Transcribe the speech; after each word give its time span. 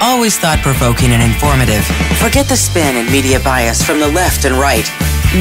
Always 0.00 0.38
thought 0.38 0.62
provoking 0.62 1.10
and 1.10 1.22
informative. 1.22 1.82
Forget 2.22 2.48
the 2.48 2.56
spin 2.56 2.94
and 2.94 3.10
media 3.10 3.40
bias 3.40 3.82
from 3.82 3.98
the 3.98 4.06
left 4.06 4.44
and 4.44 4.54
right. 4.54 4.86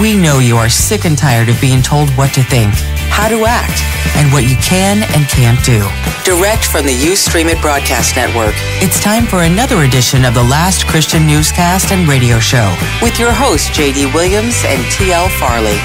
We 0.01 0.17
know 0.17 0.39
you 0.39 0.57
are 0.57 0.67
sick 0.67 1.05
and 1.05 1.15
tired 1.17 1.47
of 1.47 1.61
being 1.61 1.81
told 1.81 2.09
what 2.17 2.33
to 2.33 2.41
think, 2.41 2.73
how 3.13 3.29
to 3.29 3.45
act, 3.45 3.85
and 4.17 4.33
what 4.33 4.49
you 4.49 4.57
can 4.57 5.05
and 5.13 5.29
can't 5.29 5.61
do. 5.63 5.85
Direct 6.25 6.65
from 6.65 6.89
the 6.89 6.97
Ustream 7.05 7.53
It 7.53 7.61
Broadcast 7.61 8.15
Network, 8.17 8.55
it's 8.81 8.99
time 8.99 9.25
for 9.25 9.43
another 9.43 9.83
edition 9.83 10.25
of 10.25 10.33
the 10.33 10.43
Last 10.43 10.87
Christian 10.87 11.27
Newscast 11.27 11.91
and 11.91 12.09
Radio 12.09 12.39
Show 12.39 12.75
with 13.01 13.19
your 13.19 13.31
hosts, 13.31 13.69
J.D. 13.69 14.11
Williams 14.11 14.57
and 14.65 14.81
T.L. 14.91 15.29
Farley. 15.37 15.77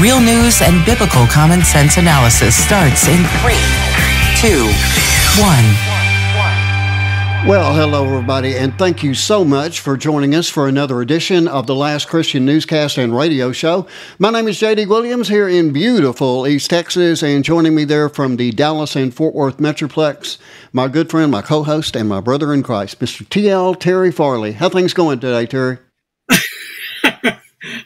Real 0.00 0.20
news 0.20 0.62
and 0.62 0.84
biblical 0.86 1.26
common 1.26 1.62
sense 1.62 1.98
analysis 1.98 2.54
starts 2.54 3.08
in 3.08 3.20
three, 3.42 3.66
two, 4.38 4.70
one. 5.42 5.85
Well, 7.46 7.72
hello, 7.72 8.04
everybody, 8.04 8.56
and 8.56 8.76
thank 8.76 9.04
you 9.04 9.14
so 9.14 9.44
much 9.44 9.78
for 9.78 9.96
joining 9.96 10.34
us 10.34 10.48
for 10.48 10.66
another 10.66 11.00
edition 11.00 11.46
of 11.46 11.68
the 11.68 11.76
Last 11.76 12.08
Christian 12.08 12.44
Newscast 12.44 12.98
and 12.98 13.16
Radio 13.16 13.52
Show. 13.52 13.86
My 14.18 14.30
name 14.30 14.48
is 14.48 14.58
J.D. 14.58 14.86
Williams 14.86 15.28
here 15.28 15.48
in 15.48 15.72
beautiful 15.72 16.48
East 16.48 16.70
Texas, 16.70 17.22
and 17.22 17.44
joining 17.44 17.76
me 17.76 17.84
there 17.84 18.08
from 18.08 18.34
the 18.34 18.50
Dallas 18.50 18.96
and 18.96 19.14
Fort 19.14 19.32
Worth 19.32 19.58
Metroplex, 19.58 20.38
my 20.72 20.88
good 20.88 21.08
friend, 21.08 21.30
my 21.30 21.40
co 21.40 21.62
host, 21.62 21.94
and 21.94 22.08
my 22.08 22.20
brother 22.20 22.52
in 22.52 22.64
Christ, 22.64 22.98
Mr. 22.98 23.26
T.L. 23.28 23.76
Terry 23.76 24.10
Farley. 24.10 24.50
How 24.50 24.68
things 24.68 24.92
going 24.92 25.20
today, 25.20 25.46
Terry? 25.46 25.78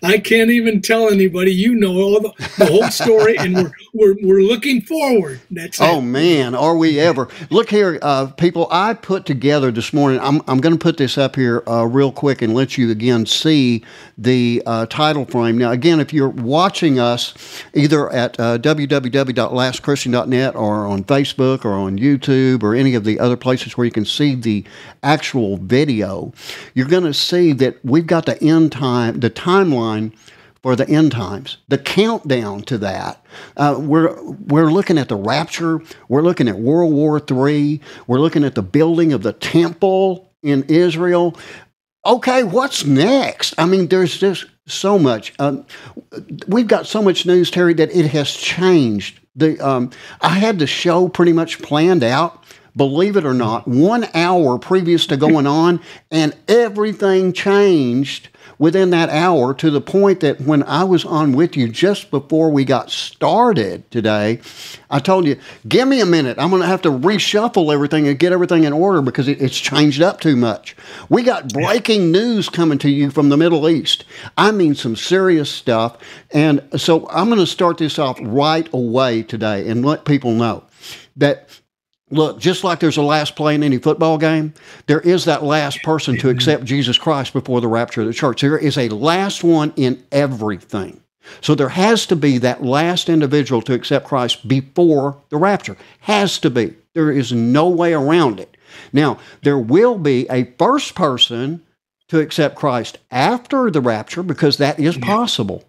I 0.03 0.19
can't 0.19 0.51
even 0.51 0.81
tell 0.81 1.09
anybody. 1.11 1.53
You 1.53 1.75
know 1.75 1.95
all 1.95 2.21
the, 2.21 2.33
the 2.59 2.67
whole 2.67 2.89
story, 2.91 3.37
and 3.39 3.55
we're 3.55 3.73
we're 3.93 4.17
we're 4.23 4.43
looking 4.43 4.81
forward. 4.83 5.41
That's 5.51 5.81
oh 5.81 5.99
it. 5.99 6.03
man, 6.03 6.55
are 6.55 6.77
we 6.77 6.99
ever? 6.99 7.29
Look 7.51 7.71
here, 7.71 7.99
uh, 8.03 8.27
people. 8.27 8.69
I 8.71 8.95
put 8.95 9.27
together 9.27 9.71
this 9.71 9.93
morning. 9.93 10.21
I'm 10.21 10.43
I'm 10.49 10.61
going 10.61 10.75
to 10.75 10.79
put 10.79 10.97
this 10.97 11.19
up 11.19 11.37
here 11.37 11.63
uh, 11.67 11.85
real 11.87 12.13
quick 12.13 12.43
and 12.43 12.55
let 12.55 12.79
you 12.79 12.91
again 12.91 13.27
see 13.27 13.85
the 14.17 14.63
uh, 14.67 14.87
title 14.87 15.25
frame. 15.25 15.59
Now, 15.59 15.71
again, 15.73 16.01
if 16.01 16.13
you're 16.13 16.29
watching 16.29 16.99
us 16.99 17.35
either 17.75 18.11
at 18.13 18.39
uh, 18.39 18.59
www.lastchristian.net 18.59 20.55
or 20.57 20.87
on 20.87 21.05
Facebook 21.05 21.65
or 21.65 21.73
on 21.73 21.99
YouTube 21.99 22.63
or 22.63 22.75
any 22.75 22.95
of 22.95 23.05
the 23.05 23.19
other 23.19 23.37
places 23.37 23.77
where 23.77 23.85
you 23.85 23.91
can 23.91 24.05
see 24.05 24.35
the 24.35 24.65
actual 25.03 25.57
video, 25.57 26.33
you're 26.75 26.89
going 26.89 27.05
to 27.05 27.15
see 27.15 27.53
that 27.55 27.83
we've 27.85 28.07
got 28.07 28.27
the 28.27 28.43
end 28.43 28.73
time, 28.73 29.21
the 29.21 29.31
timeline 29.31 30.00
for 30.63 30.77
the 30.77 30.89
end 30.89 31.13
times, 31.13 31.57
the 31.69 31.79
countdown 31.79 32.63
to 32.63 32.79
that. 32.79 33.25
Uh, 33.57 33.77
we're 33.79 34.21
we're 34.23 34.71
looking 34.71 34.99
at 34.99 35.09
the 35.09 35.17
rapture. 35.17 35.81
We're 36.09 36.23
looking 36.23 36.49
at 36.49 36.59
World 36.59 36.93
War 36.93 37.19
III. 37.19 37.81
We're 38.07 38.21
looking 38.21 38.45
at 38.45 38.55
the 38.55 38.63
building 38.63 39.13
of 39.13 39.23
the 39.23 39.33
temple 39.33 40.31
in 40.43 40.65
Israel. 40.65 41.37
Okay, 42.05 42.43
what's 42.45 42.85
next? 42.85 43.55
I 43.59 43.67
mean, 43.67 43.89
there's 43.89 44.19
just 44.19 44.47
so 44.67 44.99
much. 44.99 45.33
Um, 45.39 45.67
we've 46.47 46.67
got 46.67 46.87
so 46.87 47.03
much 47.03 47.27
news, 47.27 47.51
Terry, 47.51 47.75
that 47.75 47.95
it 47.95 48.07
has 48.09 48.33
changed. 48.33 49.21
The 49.37 49.59
um, 49.61 49.91
I 50.21 50.31
had 50.31 50.59
the 50.59 50.67
show 50.67 51.09
pretty 51.09 51.33
much 51.33 51.61
planned 51.63 52.03
out. 52.03 52.45
Believe 52.81 53.19
it 53.19 53.27
or 53.27 53.35
not, 53.35 53.69
one 53.69 54.09
hour 54.15 54.59
previous 54.59 55.07
to 55.09 55.19
going 55.19 55.47
on, 55.63 55.83
and 56.11 56.35
everything 56.49 57.35
changed 57.35 58.31
within 58.59 58.89
that 58.89 59.11
hour 59.11 59.53
to 59.53 59.71
the 59.71 59.83
point 59.83 60.21
that 60.21 60.41
when 60.41 60.63
I 60.63 60.85
was 60.85 61.05
on 61.05 61.33
with 61.33 61.59
you 61.59 61.69
just 61.69 62.11
before 62.11 62.51
we 62.51 62.65
got 62.65 62.91
started 62.91 63.91
today, 63.91 64.41
I 64.89 64.99
told 64.99 65.27
you, 65.27 65.39
give 65.69 65.89
me 65.89 66.01
a 66.01 66.07
minute. 66.07 66.39
I'm 66.39 66.49
going 66.49 66.63
to 66.63 66.69
have 66.69 66.81
to 66.83 66.91
reshuffle 66.91 67.71
everything 67.71 68.09
and 68.09 68.19
get 68.19 68.33
everything 68.33 68.65
in 68.65 68.73
order 68.73 69.03
because 69.03 69.29
it, 69.29 69.43
it's 69.43 69.59
changed 69.59 70.01
up 70.01 70.23
too 70.23 70.35
much. 70.35 70.75
We 71.11 71.23
got 71.23 71.53
breaking 71.53 72.11
news 72.11 72.49
coming 72.49 72.79
to 72.79 72.89
you 72.89 73.11
from 73.11 73.29
the 73.29 73.37
Middle 73.37 73.69
East. 73.69 74.07
I 74.39 74.53
mean, 74.53 74.75
some 74.75 74.97
serious 74.97 75.51
stuff. 75.51 75.99
And 76.31 76.67
so 76.79 77.07
I'm 77.11 77.27
going 77.27 77.41
to 77.41 77.47
start 77.47 77.77
this 77.77 77.99
off 77.99 78.19
right 78.23 78.73
away 78.73 79.23
today 79.23 79.69
and 79.69 79.85
let 79.85 80.07
people 80.07 80.33
know 80.33 80.65
that 81.19 81.60
Look, 82.11 82.41
just 82.41 82.65
like 82.65 82.81
there's 82.81 82.97
a 82.97 83.03
last 83.03 83.37
play 83.37 83.55
in 83.55 83.63
any 83.63 83.79
football 83.79 84.19
game, 84.19 84.53
there 84.87 85.01
is 85.01 85.27
that 85.27 85.45
last 85.45 85.83
person 85.83 86.17
to 86.19 86.29
accept 86.29 86.65
Jesus 86.65 86.99
Christ 86.99 87.33
before 87.33 87.61
the 87.61 87.69
rapture 87.69 88.01
of 88.01 88.09
the 88.09 88.13
church. 88.13 88.41
There 88.41 88.59
is 88.59 88.77
a 88.77 88.89
last 88.89 89.45
one 89.45 89.73
in 89.77 90.03
everything. 90.11 91.01
So 91.41 91.55
there 91.55 91.69
has 91.69 92.07
to 92.07 92.17
be 92.17 92.39
that 92.39 92.65
last 92.65 93.09
individual 93.09 93.63
to 93.63 93.75
accept 93.75 94.07
Christ 94.09 94.49
before 94.49 95.19
the 95.29 95.37
rapture. 95.37 95.77
Has 96.01 96.39
to 96.41 96.51
be. 96.51 96.75
There 96.95 97.13
is 97.13 97.33
no 97.33 97.69
way 97.69 97.93
around 97.93 98.41
it. 98.41 98.57
Now, 98.93 99.19
there 99.43 99.59
will 99.59 99.97
be 99.97 100.27
a 100.29 100.45
first 100.59 100.95
person 100.97 101.63
to 102.09 102.19
accept 102.19 102.57
Christ 102.57 102.99
after 103.13 103.71
the 103.71 103.81
rapture 103.81 104.25
because 104.25 104.57
that 104.57 104.81
is 104.81 104.97
possible. 104.97 105.63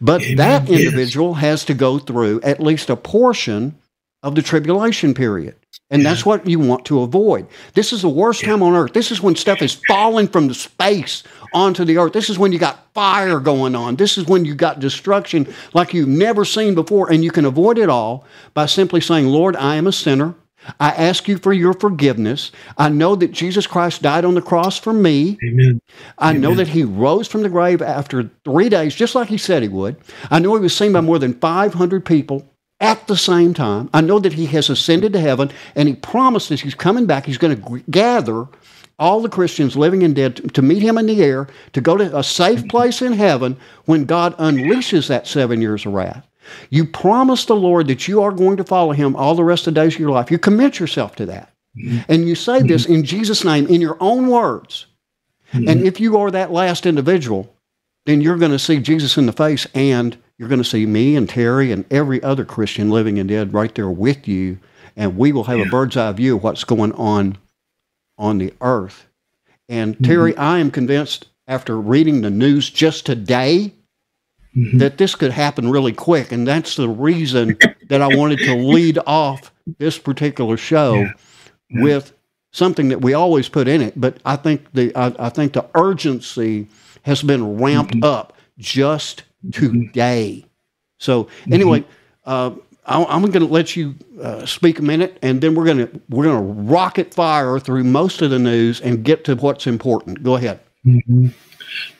But 0.00 0.22
Amen. 0.22 0.36
that 0.36 0.68
Yes. 0.68 0.80
individual 0.80 1.34
has 1.34 1.64
to 1.64 1.74
go 1.74 1.98
through 1.98 2.40
at 2.42 2.60
least 2.60 2.90
a 2.90 2.96
portion 2.96 3.76
of 4.22 4.34
the 4.36 4.42
tribulation 4.42 5.14
period. 5.14 5.54
And 5.90 6.04
that's 6.04 6.26
what 6.26 6.46
you 6.46 6.58
want 6.58 6.84
to 6.86 7.00
avoid. 7.00 7.46
This 7.72 7.94
is 7.94 8.02
the 8.02 8.10
worst 8.10 8.44
time 8.44 8.62
on 8.62 8.74
earth. 8.74 8.92
This 8.92 9.10
is 9.10 9.22
when 9.22 9.34
stuff 9.34 9.62
is 9.62 9.80
falling 9.88 10.28
from 10.28 10.46
the 10.46 10.54
space 10.54 11.22
onto 11.54 11.84
the 11.84 11.96
earth. 11.96 12.12
This 12.12 12.28
is 12.28 12.38
when 12.38 12.52
you 12.52 12.58
got 12.58 12.92
fire 12.92 13.40
going 13.40 13.74
on. 13.74 13.96
This 13.96 14.18
is 14.18 14.26
when 14.26 14.44
you 14.44 14.54
got 14.54 14.80
destruction 14.80 15.52
like 15.72 15.94
you've 15.94 16.08
never 16.08 16.44
seen 16.44 16.74
before. 16.74 17.10
And 17.10 17.24
you 17.24 17.30
can 17.30 17.46
avoid 17.46 17.78
it 17.78 17.88
all 17.88 18.26
by 18.52 18.66
simply 18.66 19.00
saying, 19.00 19.28
Lord, 19.28 19.56
I 19.56 19.76
am 19.76 19.86
a 19.86 19.92
sinner. 19.92 20.34
I 20.78 20.90
ask 20.90 21.26
you 21.26 21.38
for 21.38 21.54
your 21.54 21.72
forgiveness. 21.72 22.52
I 22.76 22.90
know 22.90 23.16
that 23.16 23.32
Jesus 23.32 23.66
Christ 23.66 24.02
died 24.02 24.26
on 24.26 24.34
the 24.34 24.42
cross 24.42 24.78
for 24.78 24.92
me. 24.92 25.38
Amen. 25.42 25.80
I 26.18 26.34
know 26.34 26.54
that 26.54 26.68
he 26.68 26.84
rose 26.84 27.28
from 27.28 27.42
the 27.42 27.48
grave 27.48 27.80
after 27.80 28.30
three 28.44 28.68
days, 28.68 28.94
just 28.94 29.14
like 29.14 29.28
he 29.28 29.38
said 29.38 29.62
he 29.62 29.68
would. 29.68 29.96
I 30.30 30.38
know 30.38 30.54
he 30.54 30.60
was 30.60 30.76
seen 30.76 30.92
by 30.92 31.00
more 31.00 31.18
than 31.18 31.32
500 31.34 32.04
people 32.04 32.46
at 32.80 33.06
the 33.06 33.16
same 33.16 33.54
time. 33.54 33.90
I 33.92 34.00
know 34.00 34.18
that 34.18 34.32
he 34.32 34.46
has 34.46 34.70
ascended 34.70 35.12
to 35.12 35.20
heaven 35.20 35.50
and 35.74 35.88
he 35.88 35.94
promises 35.94 36.60
he's 36.60 36.74
coming 36.74 37.06
back. 37.06 37.26
He's 37.26 37.38
going 37.38 37.60
to 37.60 37.82
gather 37.90 38.46
all 38.98 39.20
the 39.20 39.28
Christians 39.28 39.76
living 39.76 40.02
and 40.02 40.14
dead 40.14 40.54
to, 40.54 40.62
meet 40.62 40.82
him 40.82 40.98
in 40.98 41.06
the 41.06 41.22
air, 41.22 41.48
to 41.72 41.80
go 41.80 41.96
to 41.96 42.16
a 42.16 42.22
safe 42.22 42.66
place 42.68 43.00
in 43.00 43.12
heaven 43.12 43.56
when 43.84 44.04
God 44.04 44.36
unleashes 44.38 45.08
that 45.08 45.26
seven 45.26 45.60
years 45.60 45.86
of 45.86 45.92
wrath. 45.92 46.26
You 46.70 46.84
promise 46.84 47.44
the 47.44 47.54
Lord 47.54 47.86
that 47.88 48.08
you 48.08 48.22
are 48.22 48.32
going 48.32 48.56
to 48.56 48.64
follow 48.64 48.92
him 48.92 49.14
all 49.14 49.34
the 49.34 49.44
rest 49.44 49.66
of 49.66 49.74
the 49.74 49.80
days 49.80 49.94
of 49.94 50.00
your 50.00 50.10
life. 50.10 50.30
You 50.30 50.38
commit 50.38 50.80
yourself 50.80 51.14
to 51.16 51.26
that. 51.26 51.52
And 52.08 52.28
you 52.28 52.34
say 52.34 52.60
this 52.62 52.86
in 52.86 53.04
Jesus' 53.04 53.44
name 53.44 53.68
in 53.68 53.80
your 53.80 53.96
own 54.00 54.28
words. 54.28 54.86
And 55.52 55.82
if 55.82 56.00
you 56.00 56.18
are 56.18 56.30
that 56.30 56.50
last 56.50 56.86
individual, 56.86 57.54
then 58.06 58.20
you're 58.20 58.36
going 58.36 58.52
to 58.52 58.58
see 58.58 58.80
Jesus 58.80 59.16
in 59.16 59.26
the 59.26 59.32
face 59.32 59.66
and 59.74 60.16
you're 60.38 60.48
going 60.48 60.62
to 60.62 60.68
see 60.68 60.86
me 60.86 61.16
and 61.16 61.28
Terry 61.28 61.72
and 61.72 61.84
every 61.90 62.22
other 62.22 62.44
Christian 62.44 62.90
living 62.90 63.18
and 63.18 63.28
dead 63.28 63.52
right 63.52 63.74
there 63.74 63.90
with 63.90 64.28
you. 64.28 64.58
And 64.96 65.16
we 65.16 65.32
will 65.32 65.44
have 65.44 65.60
a 65.60 65.66
bird's 65.66 65.96
eye 65.96 66.12
view 66.12 66.36
of 66.36 66.42
what's 66.42 66.64
going 66.64 66.92
on 66.92 67.38
on 68.16 68.38
the 68.38 68.52
earth. 68.60 69.06
And 69.68 69.94
mm-hmm. 69.94 70.04
Terry, 70.04 70.36
I 70.36 70.58
am 70.58 70.70
convinced 70.70 71.28
after 71.46 71.78
reading 71.78 72.20
the 72.20 72.30
news 72.30 72.70
just 72.70 73.06
today 73.06 73.72
mm-hmm. 74.56 74.78
that 74.78 74.98
this 74.98 75.14
could 75.14 75.32
happen 75.32 75.70
really 75.70 75.92
quick. 75.92 76.32
And 76.32 76.46
that's 76.46 76.76
the 76.76 76.88
reason 76.88 77.56
that 77.88 78.02
I 78.02 78.16
wanted 78.16 78.38
to 78.40 78.54
lead 78.54 78.98
off 79.06 79.52
this 79.78 79.98
particular 79.98 80.56
show 80.56 81.10
with 81.70 82.12
something 82.52 82.88
that 82.88 83.00
we 83.02 83.14
always 83.14 83.48
put 83.48 83.68
in 83.68 83.80
it. 83.80 84.00
But 84.00 84.18
I 84.24 84.36
think 84.36 84.66
the 84.72 84.94
I, 84.96 85.14
I 85.18 85.28
think 85.28 85.52
the 85.52 85.66
urgency 85.74 86.68
has 87.02 87.22
been 87.22 87.58
ramped 87.58 87.94
mm-hmm. 87.94 88.04
up 88.04 88.34
just 88.58 89.22
today. 89.52 90.44
So 90.98 91.28
anyway, 91.50 91.84
uh, 92.24 92.50
I, 92.84 93.04
I'm 93.04 93.20
going 93.22 93.32
to 93.32 93.52
let 93.52 93.76
you 93.76 93.94
uh, 94.20 94.46
speak 94.46 94.78
a 94.78 94.82
minute, 94.82 95.18
and 95.22 95.40
then 95.40 95.54
we're 95.54 95.64
going 95.64 95.78
to 95.78 96.00
we're 96.08 96.24
going 96.24 96.36
to 96.36 96.62
rocket 96.70 97.14
fire 97.14 97.58
through 97.60 97.84
most 97.84 98.22
of 98.22 98.30
the 98.30 98.38
news 98.38 98.80
and 98.80 99.04
get 99.04 99.24
to 99.24 99.36
what's 99.36 99.66
important. 99.66 100.22
Go 100.22 100.36
ahead. 100.36 100.60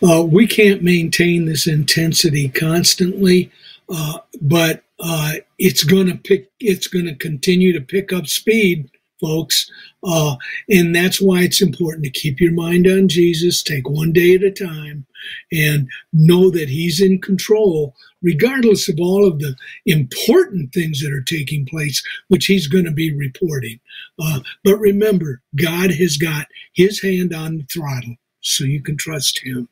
Uh, 0.02 0.22
we 0.22 0.46
can't 0.46 0.82
maintain 0.82 1.44
this 1.44 1.66
intensity 1.66 2.48
constantly, 2.48 3.50
uh, 3.90 4.18
but 4.40 4.82
uh, 5.00 5.34
it's 5.58 5.84
going 5.84 6.06
to 6.06 6.16
pick. 6.16 6.50
It's 6.58 6.86
going 6.86 7.04
to 7.04 7.14
continue 7.14 7.72
to 7.74 7.80
pick 7.80 8.12
up 8.12 8.26
speed, 8.26 8.90
folks, 9.20 9.70
uh, 10.04 10.36
and 10.68 10.94
that's 10.94 11.20
why 11.20 11.40
it's 11.40 11.62
important 11.62 12.04
to 12.04 12.10
keep 12.10 12.40
your 12.40 12.52
mind 12.52 12.86
on 12.86 13.08
Jesus. 13.08 13.62
Take 13.62 13.88
one 13.88 14.12
day 14.12 14.34
at 14.34 14.42
a 14.42 14.50
time, 14.50 15.06
and 15.52 15.88
know 16.12 16.50
that 16.50 16.68
He's 16.68 17.00
in 17.00 17.20
control, 17.20 17.94
regardless 18.22 18.88
of 18.88 18.98
all 19.00 19.26
of 19.26 19.38
the 19.38 19.54
important 19.86 20.72
things 20.72 21.00
that 21.00 21.12
are 21.12 21.22
taking 21.22 21.66
place, 21.66 22.02
which 22.28 22.46
He's 22.46 22.68
going 22.68 22.84
to 22.84 22.92
be 22.92 23.12
reporting. 23.14 23.80
Uh, 24.18 24.40
but 24.64 24.78
remember, 24.78 25.40
God 25.56 25.90
has 25.92 26.16
got 26.16 26.46
His 26.74 27.00
hand 27.00 27.34
on 27.34 27.58
the 27.58 27.64
throttle, 27.64 28.16
so 28.40 28.64
you 28.64 28.82
can 28.82 28.96
trust 28.96 29.40
Him. 29.42 29.68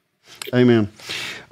Amen. 0.55 0.91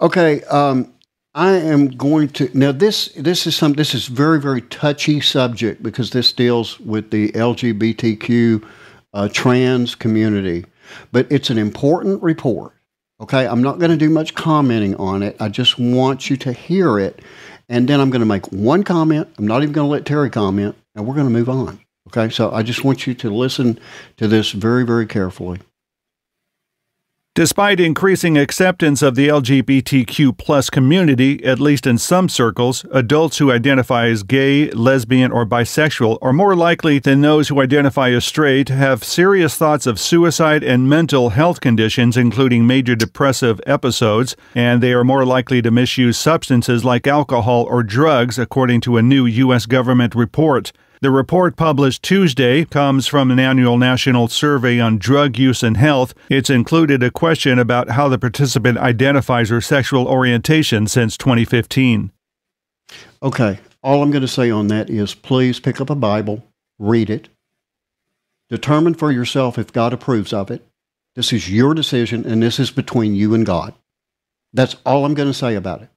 Okay, 0.00 0.43
um, 0.44 0.94
I 1.34 1.52
am 1.52 1.88
going 1.88 2.28
to 2.31 2.48
now. 2.56 2.70
This 2.70 3.08
this 3.16 3.46
is 3.46 3.56
some. 3.56 3.72
This 3.72 3.92
is 3.92 4.06
very 4.06 4.40
very 4.40 4.62
touchy 4.62 5.20
subject 5.20 5.82
because 5.82 6.10
this 6.10 6.32
deals 6.32 6.78
with 6.78 7.10
the 7.10 7.32
LGBTQ 7.32 8.64
uh, 9.12 9.28
trans 9.32 9.96
community. 9.96 10.64
But 11.10 11.26
it's 11.31 11.50
an 11.50 11.58
important 11.58 12.22
report. 12.22 12.72
Okay, 13.20 13.46
I'm 13.46 13.62
not 13.62 13.78
going 13.78 13.90
to 13.90 13.96
do 13.96 14.10
much 14.10 14.34
commenting 14.34 14.94
on 14.96 15.22
it. 15.22 15.36
I 15.40 15.48
just 15.48 15.78
want 15.78 16.31
you 16.31 16.36
to 16.38 16.52
hear 16.52 16.98
it. 16.98 17.20
And 17.69 17.88
then 17.88 18.00
I'm 18.00 18.10
going 18.10 18.20
to 18.20 18.26
make 18.26 18.46
one 18.52 18.84
comment. 18.84 19.28
I'm 19.38 19.46
not 19.46 19.62
even 19.62 19.72
going 19.72 19.87
to 19.87 19.90
let 19.90 20.04
Terry 20.04 20.30
comment, 20.30 20.76
and 20.94 21.06
we're 21.06 21.14
going 21.14 21.26
to 21.26 21.32
move 21.32 21.48
on. 21.48 21.80
Okay, 22.08 22.32
so 22.32 22.52
I 22.52 22.62
just 22.62 22.84
want 22.84 23.06
you 23.06 23.14
to 23.14 23.30
listen 23.30 23.80
to 24.19 24.28
this 24.28 24.52
very, 24.52 24.84
very 24.84 25.06
carefully. 25.06 25.58
Despite 27.36 27.81
increasing 27.81 28.38
acceptance 28.38 29.02
of 29.02 29.16
the 29.16 29.26
LGBTQ 29.26 30.38
plus 30.38 30.70
community, 30.70 31.44
at 31.44 31.58
least 31.58 31.84
in 31.84 31.98
some 31.98 32.28
circles, 32.28 32.86
adults 32.92 33.38
who 33.38 33.50
identify 33.50 34.06
as 34.06 34.22
gay, 34.22 34.70
lesbian, 34.70 35.32
or 35.32 35.44
bisexual 35.44 36.19
are 36.22 36.32
more 36.32 36.54
likely 36.54 37.00
than 37.00 37.22
those 37.22 37.48
who 37.48 37.60
identify 37.60 38.10
as 38.10 38.25
straight 38.25 38.69
to 38.69 38.75
have 38.75 39.02
serious 39.02 39.56
thoughts 39.56 39.84
of 39.84 39.98
suicide 39.98 40.62
and 40.62 40.88
mental 40.88 41.31
health 41.31 41.60
conditions, 41.60 42.16
including 42.16 42.69
major 42.69 42.94
depressive 42.94 43.60
episodes, 43.66 44.37
and 44.54 44.80
they 44.80 44.92
are 44.92 45.02
more 45.02 45.26
likely 45.26 45.60
to 45.60 45.72
misuse 45.72 46.16
substances 46.16 46.84
like 46.84 47.08
alcohol 47.08 47.64
or 47.64 47.82
drugs, 47.82 48.38
according 48.38 48.80
to 48.80 48.96
a 48.96 49.02
new 49.02 49.26
U.S. 49.26 49.66
government 49.66 50.14
report. 50.14 50.70
The 51.04 51.10
report 51.10 51.56
published 51.56 52.02
Tuesday 52.02 52.64
comes 52.64 53.06
from 53.06 53.30
an 53.30 53.38
annual 53.38 53.76
national 53.76 54.28
survey 54.28 54.80
on 54.80 54.96
drug 54.96 55.38
use 55.38 55.62
and 55.62 55.76
health. 55.76 56.14
It's 56.30 56.48
included 56.48 57.02
a 57.02 57.10
question 57.10 57.58
about 57.58 57.90
how 57.90 58.08
the 58.08 58.18
participant 58.18 58.78
identifies 58.78 59.50
her 59.50 59.60
sexual 59.60 60.08
orientation 60.08 60.86
since 60.86 61.18
2015. 61.18 62.10
Okay, 63.22 63.58
all 63.82 64.02
I'm 64.02 64.12
going 64.12 64.22
to 64.22 64.26
say 64.26 64.50
on 64.50 64.68
that 64.68 64.88
is 64.88 65.14
please 65.14 65.60
pick 65.60 65.78
up 65.78 65.90
a 65.90 65.94
Bible, 65.94 66.42
read 66.78 67.10
it, 67.10 67.28
determine 68.48 68.94
for 68.94 69.12
yourself 69.12 69.58
if 69.58 69.74
God 69.74 69.92
approves 69.92 70.32
of 70.32 70.50
it. 70.50 70.66
This 71.16 71.34
is 71.34 71.50
your 71.50 71.74
decision, 71.74 72.24
and 72.24 72.42
this 72.42 72.58
is 72.58 72.70
between 72.70 73.14
you 73.14 73.34
and 73.34 73.44
God. 73.44 73.74
That's 74.54 74.76
all 74.86 75.04
I'm 75.04 75.12
going 75.12 75.28
to 75.28 75.34
say 75.34 75.54
about 75.54 75.82
it. 75.82 75.90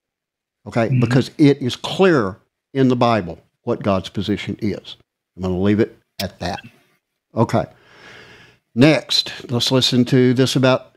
Okay, 0.68 0.88
mm-hmm. 0.88 1.00
because 1.00 1.32
it 1.38 1.62
is 1.62 1.78
clear 1.78 2.40
in 2.74 2.90
the 2.90 2.98
Bible 2.98 3.40
what 3.68 3.84
God's 3.84 4.10
position 4.10 4.58
is. 4.62 4.96
I'm 5.36 5.44
going 5.44 5.54
to 5.54 5.60
leave 5.60 5.82
it 5.82 5.98
at 6.22 6.40
that. 6.40 6.60
Okay. 7.36 7.66
Next, 8.74 9.52
let's 9.52 9.72
listen 9.72 10.06
to 10.06 10.34
this 10.34 10.56
about 10.56 10.96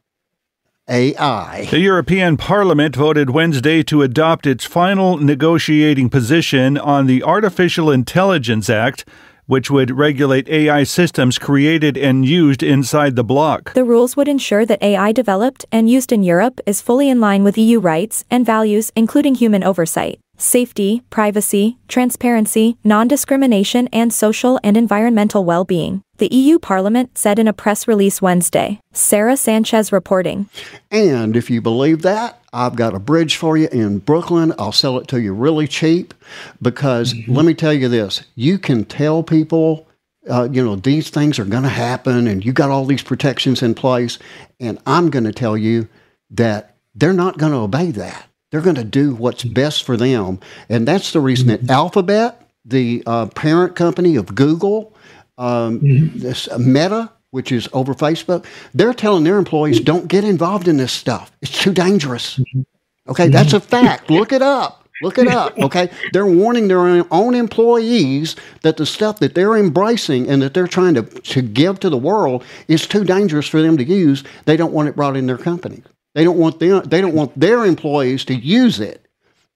AI. 0.89 1.67
The 1.71 1.81
European 1.81 2.37
Parliament 2.37 2.95
voted 2.95 3.31
Wednesday 3.31 3.83
to 3.85 4.03
adopt 4.03 4.47
its 4.47 4.65
final 4.65 5.17
negotiating 5.17 6.11
position 6.11 6.79
on 6.79 7.07
the 7.07 7.23
Artificial 7.23 7.91
Intelligence 7.91 8.71
Act, 8.71 9.05
which 9.47 9.71
would 9.71 9.91
regulate 9.91 10.49
AI 10.49 10.85
systems 10.85 11.39
created 11.39 11.99
and 11.99 12.25
used 12.25 12.63
inside 12.63 13.17
the 13.17 13.25
bloc. 13.25 13.73
The 13.73 13.85
rules 13.85 14.17
would 14.17 14.29
ensure 14.29 14.65
that 14.67 14.83
AI 14.83 15.11
developed 15.11 15.65
and 15.73 15.91
used 15.91 16.13
in 16.13 16.23
Europe 16.23 16.61
is 16.67 16.81
fully 16.81 17.09
in 17.09 17.21
line 17.21 17.43
with 17.43 17.59
EU 17.59 17.81
rights 17.81 18.25
and 18.31 18.47
values, 18.47 18.93
including 18.95 19.35
human 19.35 19.65
oversight 19.65 20.21
safety, 20.41 21.03
privacy, 21.11 21.79
transparency, 21.89 22.77
non 22.83 23.09
discrimination, 23.09 23.89
and 23.93 24.13
social 24.13 24.59
and 24.63 24.77
environmental 24.77 25.45
well 25.45 25.65
being. 25.65 26.03
The 26.19 26.29
EU 26.35 26.59
Parliament 26.59 27.17
said 27.17 27.39
in 27.39 27.49
a 27.49 27.53
press 27.53 27.89
release 27.89 28.21
Wednesday. 28.21 28.81
Sarah 28.93 29.37
Sanchez 29.37 29.93
reporting. 29.93 30.49
And 30.91 31.37
if 31.37 31.49
you 31.49 31.61
believe 31.61 32.03
that, 32.03 32.43
I've 32.53 32.77
got 32.77 32.95
a 32.95 32.99
bridge 32.99 33.37
for 33.37 33.57
you 33.57 33.69
in 33.69 33.99
Brooklyn. 33.99 34.53
I'll 34.59 34.73
sell 34.73 34.99
it 34.99 35.09
to 35.09 35.21
you 35.21 35.33
really 35.33 35.67
cheap 35.67 36.13
because 36.61 37.15
mm-hmm. 37.15 37.35
let 37.35 37.47
me 37.47 37.55
tell 37.55 37.73
you 37.73 37.89
this 37.89 38.25
you 38.35 38.59
can 38.59 38.85
tell 38.85 39.23
people. 39.23 39.87
Uh, 40.29 40.47
you 40.53 40.63
know, 40.63 40.77
these 40.77 41.09
things 41.09 41.39
are 41.39 41.47
going 41.47 41.63
to 41.63 41.71
happen, 41.71 42.27
and 42.27 42.45
you 42.45 42.53
got 42.53 42.69
all 42.69 42.85
these 42.85 43.03
protections 43.03 43.63
in 43.63 43.75
place. 43.75 44.19
And 44.61 44.79
I'm 44.85 45.09
going 45.09 45.25
to 45.25 45.33
tell 45.33 45.57
you 45.57 45.89
that 46.29 46.77
they're 46.95 47.15
not 47.15 47.39
going 47.39 47.53
to 47.53 47.59
obey 47.59 47.91
that 47.93 48.30
they're 48.51 48.61
going 48.61 48.77
to 48.77 48.85
do 48.85 49.15
what's 49.15 49.45
best 49.45 49.85
for 49.85 49.97
them. 49.97 50.41
And 50.69 50.87
that's 50.87 51.13
the 51.13 51.21
reason 51.21 51.49
that 51.49 51.69
Alphabet, 51.71 52.43
the 52.65 53.03
uh, 53.07 53.27
parent 53.27 53.77
company 53.77 54.17
of 54.17 54.35
Google, 54.35 54.95
um, 55.39 55.81
mm-hmm. 55.81 56.19
this 56.19 56.49
uh, 56.49 56.59
Meta, 56.59 57.11
which 57.31 57.53
is 57.53 57.69
over 57.73 57.95
Facebook, 57.95 58.45
they're 58.75 58.95
telling 58.95 59.25
their 59.25 59.39
employees 59.39 59.81
don't 59.81 60.09
get 60.09 60.25
involved 60.25 60.69
in 60.69 60.77
this 60.77 60.93
stuff. 60.93 61.31
It's 61.41 61.59
too 61.59 61.73
dangerous. 61.73 62.39
Mm-hmm. 62.39 62.63
Okay, 63.09 63.25
mm-hmm. 63.25 63.33
that's 63.33 63.53
a 63.53 63.61
fact. 63.61 64.11
Look 64.11 64.33
it 64.33 64.43
up. 64.43 64.89
Look 65.03 65.17
it 65.19 65.29
up. 65.29 65.57
Okay, 65.71 65.91
they're 66.13 66.27
warning 66.27 66.69
their 66.69 67.05
own 67.13 67.35
employees 67.35 68.37
that 68.63 68.77
the 68.77 68.87
stuff 68.87 69.21
that 69.21 69.35
they're 69.35 69.57
embracing 69.57 70.29
and 70.29 70.43
that 70.43 70.53
they're 70.53 70.67
trying 70.67 70.95
to, 70.95 71.03
to 71.03 71.43
give 71.43 71.81
to 71.81 71.91
the 71.91 71.97
world 71.97 72.45
is 72.67 72.87
too 72.87 73.05
dangerous 73.05 73.47
for 73.47 73.63
them 73.63 73.77
to 73.77 73.85
use. 73.85 74.25
They 74.47 74.57
don't 74.57 74.73
want 74.73 74.89
it 74.89 74.97
brought 74.97 75.17
in 75.17 75.27
their 75.27 75.39
company. 75.39 75.83
They 76.15 76.25
don't 76.25 76.39
want 76.39 76.59
them. 76.59 76.83
They 76.85 77.01
don't 77.01 77.15
want 77.15 77.39
their 77.39 77.65
employees 77.65 78.25
to 78.27 78.35
use 78.35 78.81
it. 78.81 79.07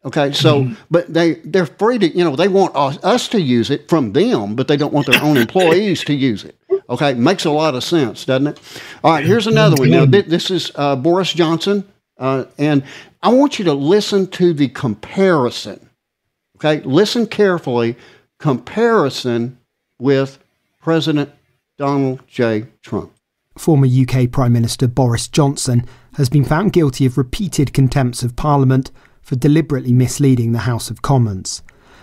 Okay, 0.04 0.32
so 0.32 0.62
mm-hmm. 0.62 0.74
but 0.90 1.12
they 1.12 1.34
they're 1.36 1.66
free 1.66 1.98
to 1.98 2.06
you 2.06 2.24
know 2.24 2.36
they 2.36 2.48
want 2.48 2.76
us, 2.76 3.02
us, 3.02 3.26
to 3.28 3.40
use 3.40 3.70
it 3.70 3.88
from 3.88 4.12
them, 4.12 4.54
but 4.54 4.68
they 4.68 4.76
don't 4.76 4.92
want 4.92 5.06
their 5.06 5.22
own 5.22 5.36
employees 5.38 6.04
to 6.04 6.14
use 6.14 6.44
it. 6.44 6.58
Okay, 6.90 7.14
makes 7.14 7.46
a 7.46 7.50
lot 7.50 7.74
of 7.74 7.82
sense, 7.82 8.26
doesn't 8.26 8.48
it? 8.48 8.60
All 9.02 9.12
right, 9.12 9.24
here's 9.24 9.46
another 9.46 9.76
one. 9.76 9.90
Now 9.90 10.04
this 10.04 10.50
is 10.50 10.70
uh, 10.74 10.96
Boris 10.96 11.32
Johnson, 11.32 11.88
uh, 12.18 12.44
and 12.58 12.84
I 13.22 13.30
want 13.30 13.58
you 13.58 13.64
to 13.64 13.72
listen 13.72 14.26
to 14.32 14.52
the 14.52 14.68
comparison. 14.68 15.88
Okay, 16.56 16.84
listen 16.84 17.26
carefully. 17.26 17.96
Comparison 18.38 19.58
with 19.98 20.38
President 20.82 21.32
Donald 21.78 22.20
J. 22.26 22.66
Trump. 22.82 23.12
Former 23.56 23.86
UK 23.86 24.30
Prime 24.30 24.52
Minister 24.52 24.86
Boris 24.86 25.28
Johnson 25.28 25.86
has 26.16 26.28
been 26.28 26.44
found 26.44 26.72
guilty 26.72 27.06
of 27.06 27.18
repeated 27.18 27.72
contempts 27.72 28.22
of 28.22 28.36
Parliament 28.36 28.90
for 29.22 29.36
deliberately 29.36 29.92
misleading 29.92 30.52
the 30.52 30.60
House 30.60 30.90
of 30.90 31.02
Commons. 31.02 31.62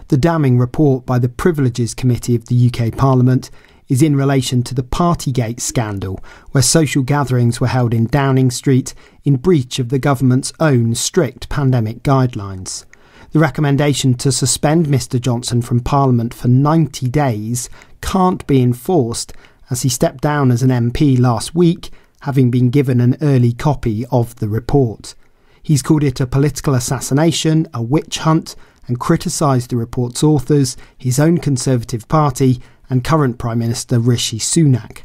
The 0.09 0.17
damning 0.17 0.57
report 0.57 1.05
by 1.05 1.19
the 1.19 1.29
Privileges 1.29 1.93
Committee 1.93 2.35
of 2.35 2.45
the 2.45 2.69
UK 2.69 2.97
Parliament 2.97 3.49
is 3.87 4.01
in 4.01 4.15
relation 4.15 4.63
to 4.63 4.73
the 4.73 4.83
Partygate 4.83 5.59
scandal, 5.59 6.19
where 6.51 6.61
social 6.61 7.03
gatherings 7.03 7.61
were 7.61 7.67
held 7.67 7.93
in 7.93 8.07
Downing 8.07 8.51
Street 8.51 8.93
in 9.23 9.35
breach 9.37 9.79
of 9.79 9.89
the 9.89 9.99
government's 9.99 10.51
own 10.59 10.95
strict 10.95 11.49
pandemic 11.49 12.03
guidelines. 12.03 12.85
The 13.31 13.39
recommendation 13.39 14.15
to 14.15 14.31
suspend 14.31 14.87
Mr 14.87 15.19
Johnson 15.19 15.61
from 15.61 15.79
Parliament 15.79 16.33
for 16.33 16.49
90 16.49 17.07
days 17.09 17.69
can't 18.01 18.45
be 18.47 18.61
enforced 18.61 19.31
as 19.69 19.83
he 19.83 19.89
stepped 19.89 20.21
down 20.21 20.51
as 20.51 20.63
an 20.63 20.69
MP 20.69 21.17
last 21.17 21.55
week 21.55 21.91
having 22.21 22.51
been 22.51 22.69
given 22.69 22.99
an 23.01 23.17
early 23.21 23.53
copy 23.53 24.05
of 24.11 24.35
the 24.35 24.47
report. 24.47 25.15
He's 25.63 25.81
called 25.81 26.03
it 26.03 26.19
a 26.19 26.27
political 26.27 26.73
assassination, 26.73 27.67
a 27.73 27.81
witch 27.81 28.19
hunt, 28.19 28.55
and 28.87 28.99
criticised 28.99 29.69
the 29.69 29.77
report's 29.77 30.23
authors, 30.23 30.75
his 30.97 31.19
own 31.19 31.37
Conservative 31.37 32.07
Party, 32.07 32.61
and 32.89 33.03
current 33.03 33.37
Prime 33.37 33.59
Minister 33.59 33.99
Rishi 33.99 34.39
Sunak. 34.39 35.03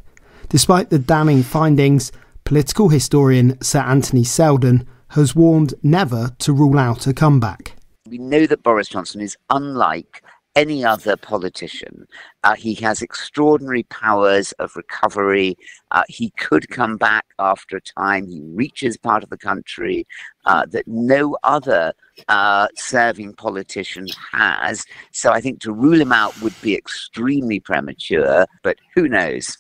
Despite 0.49 0.91
the 0.91 0.99
damning 0.99 1.43
findings, 1.43 2.11
political 2.45 2.89
historian 2.89 3.61
Sir 3.61 3.81
Anthony 3.81 4.25
Seldon 4.25 4.87
has 5.11 5.35
warned 5.35 5.75
never 5.83 6.31
to 6.39 6.53
rule 6.53 6.79
out 6.79 7.07
a 7.07 7.15
comeback. 7.15 7.77
We 8.09 8.19
know 8.19 8.47
that 8.47 8.63
Boris 8.63 8.89
Johnson 8.89 9.21
is 9.21 9.37
unlike 9.51 10.23
any 10.57 10.85
other 10.85 11.17
politician. 11.17 12.09
Uh, 12.43 12.57
he 12.57 12.75
has 12.75 13.03
extraordinary 13.03 13.85
powers 13.85 14.53
of 14.53 14.75
recovery. 14.75 15.57
Uh, 15.91 16.03
he 16.09 16.31
could 16.31 16.69
come 16.71 16.97
back 16.97 17.27
after 17.39 17.77
a 17.77 17.81
time. 17.81 18.27
He 18.27 18.41
reaches 18.41 18.97
part 18.97 19.23
of 19.23 19.31
the 19.31 19.37
country 19.37 20.07
uh, 20.47 20.65
that 20.71 20.89
no 20.89 21.37
other 21.45 21.93
uh, 22.29 22.69
serving 22.75 23.35
politician 23.35 24.07
has. 24.33 24.85
So 25.13 25.31
I 25.31 25.41
think 25.41 25.61
to 25.61 25.73
rule 25.73 26.01
him 26.01 26.13
out 26.13 26.41
would 26.41 26.59
be 26.63 26.75
extremely 26.75 27.61
premature, 27.61 28.47
but 28.63 28.79
who 28.95 29.09
knows? 29.09 29.59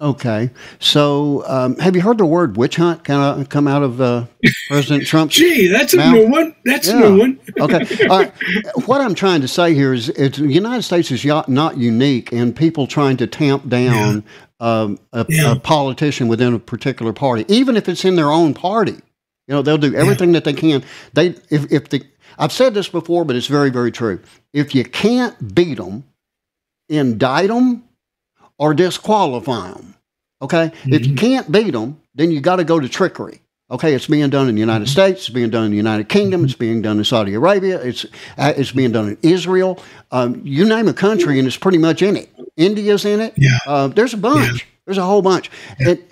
Okay, 0.00 0.48
so 0.78 1.44
um, 1.46 1.76
have 1.76 1.94
you 1.94 2.00
heard 2.00 2.16
the 2.16 2.24
word 2.24 2.56
witch 2.56 2.76
hunt 2.76 3.04
kind 3.04 3.20
of 3.20 3.50
come 3.50 3.68
out 3.68 3.82
of 3.82 4.00
uh, 4.00 4.24
President 4.68 5.06
Trump's? 5.06 5.34
Gee, 5.36 5.68
that's 5.68 5.92
a 5.92 6.10
new 6.10 6.26
one. 6.26 6.54
That's 6.64 6.88
yeah. 6.88 6.94
a 6.94 7.00
new 7.00 7.18
one. 7.18 7.40
okay, 7.60 8.32
what 8.86 9.02
I'm 9.02 9.14
trying 9.14 9.42
to 9.42 9.48
say 9.48 9.74
here 9.74 9.92
is, 9.92 10.06
the 10.06 10.46
United 10.48 10.84
States 10.84 11.10
is 11.10 11.22
not 11.48 11.76
unique 11.76 12.32
in 12.32 12.54
people 12.54 12.86
trying 12.86 13.18
to 13.18 13.26
tamp 13.26 13.68
down 13.68 14.24
yeah. 14.58 14.66
um, 14.66 14.98
a, 15.12 15.26
yeah. 15.28 15.52
a, 15.52 15.60
politician 15.60 16.28
within 16.28 16.54
a 16.54 16.58
particular 16.58 17.12
party, 17.12 17.44
even 17.48 17.76
if 17.76 17.86
it's 17.86 18.06
in 18.06 18.16
their 18.16 18.30
own 18.30 18.54
party. 18.54 18.92
You 19.48 19.56
know, 19.56 19.60
they'll 19.60 19.76
do 19.76 19.94
everything 19.94 20.32
that 20.32 20.44
they 20.44 20.54
can. 20.54 20.82
They, 21.12 21.34
if, 21.50 21.70
if 21.70 21.90
the, 21.90 22.06
I've 22.38 22.52
said 22.52 22.72
this 22.72 22.88
before, 22.88 23.26
but 23.26 23.36
it's 23.36 23.48
very, 23.48 23.68
very 23.68 23.92
true. 23.92 24.20
If 24.54 24.74
you 24.74 24.84
can't 24.84 25.54
beat 25.54 25.76
them, 25.76 26.04
indict 26.88 27.48
them 27.48 27.84
or 28.60 28.74
disqualify 28.74 29.72
them. 29.72 29.96
Okay? 30.40 30.68
Mm-hmm. 30.68 30.92
If 30.92 31.06
you 31.06 31.14
mm-hmm. 31.14 31.26
can't 31.26 31.50
beat 31.50 31.72
them, 31.72 32.00
then 32.14 32.30
you 32.30 32.40
got 32.40 32.56
to 32.56 32.64
go 32.64 32.78
to 32.78 32.88
trickery. 32.88 33.40
Okay, 33.70 33.94
it's 33.94 34.08
being 34.08 34.28
done 34.30 34.48
in 34.48 34.56
the 34.56 34.60
United 34.60 34.86
mm-hmm. 34.86 34.92
States. 34.92 35.20
It's 35.20 35.28
being 35.28 35.50
done 35.50 35.64
in 35.64 35.70
the 35.70 35.76
United 35.76 36.08
Kingdom. 36.08 36.44
It's 36.44 36.54
being 36.54 36.82
done 36.82 36.98
in 36.98 37.04
Saudi 37.04 37.34
Arabia. 37.34 37.80
It's 37.80 38.04
uh, 38.36 38.52
it's 38.56 38.72
being 38.72 38.90
done 38.90 39.10
in 39.10 39.18
Israel. 39.22 39.80
Um, 40.10 40.42
you 40.44 40.64
name 40.64 40.88
a 40.88 40.92
country, 40.92 41.38
and 41.38 41.46
it's 41.46 41.56
pretty 41.56 41.78
much 41.78 42.02
in 42.02 42.16
it. 42.16 42.28
India's 42.56 43.04
in 43.04 43.20
it. 43.20 43.32
Yeah. 43.36 43.58
Uh, 43.66 43.86
there's 43.86 44.12
a 44.12 44.16
bunch. 44.16 44.62
Yeah. 44.62 44.66
There's 44.86 44.98
a 44.98 45.04
whole 45.04 45.22
bunch. 45.22 45.52
It, 45.78 46.10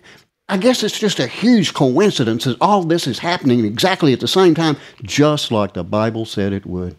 I 0.48 0.56
guess 0.56 0.84
it's 0.84 0.98
just 0.98 1.18
a 1.18 1.26
huge 1.26 1.74
coincidence 1.74 2.44
that 2.44 2.56
all 2.60 2.84
this 2.84 3.08
is 3.08 3.18
happening 3.18 3.64
exactly 3.64 4.12
at 4.12 4.20
the 4.20 4.28
same 4.28 4.54
time, 4.54 4.76
just 5.02 5.50
like 5.50 5.74
the 5.74 5.82
Bible 5.82 6.26
said 6.26 6.52
it 6.52 6.64
would. 6.64 6.96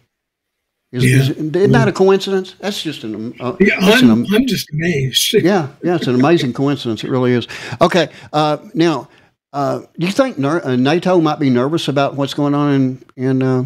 Is, 0.92 1.04
yeah. 1.04 1.18
is, 1.18 1.30
isn't 1.30 1.72
that 1.72 1.86
a 1.86 1.92
coincidence? 1.92 2.56
That's 2.58 2.82
just 2.82 3.04
an. 3.04 3.34
Uh, 3.38 3.54
yeah, 3.60 3.76
I'm, 3.78 4.10
an, 4.10 4.26
I'm 4.34 4.46
just 4.46 4.68
amazed. 4.72 5.32
yeah, 5.34 5.68
yeah, 5.84 5.94
it's 5.94 6.08
an 6.08 6.16
amazing 6.16 6.52
coincidence. 6.52 7.04
It 7.04 7.10
really 7.10 7.32
is. 7.32 7.46
Okay, 7.80 8.08
uh, 8.32 8.58
now, 8.74 9.08
uh, 9.52 9.80
do 9.98 10.06
you 10.06 10.12
think 10.12 10.36
ner- 10.36 10.64
uh, 10.64 10.74
NATO 10.74 11.20
might 11.20 11.38
be 11.38 11.48
nervous 11.48 11.86
about 11.86 12.16
what's 12.16 12.34
going 12.34 12.54
on 12.54 12.72
in 12.74 13.04
in 13.16 13.42
uh, 13.42 13.64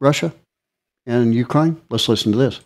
Russia 0.00 0.32
and 1.04 1.34
Ukraine? 1.34 1.78
Let's 1.90 2.08
listen 2.08 2.32
to 2.32 2.38
this. 2.38 2.60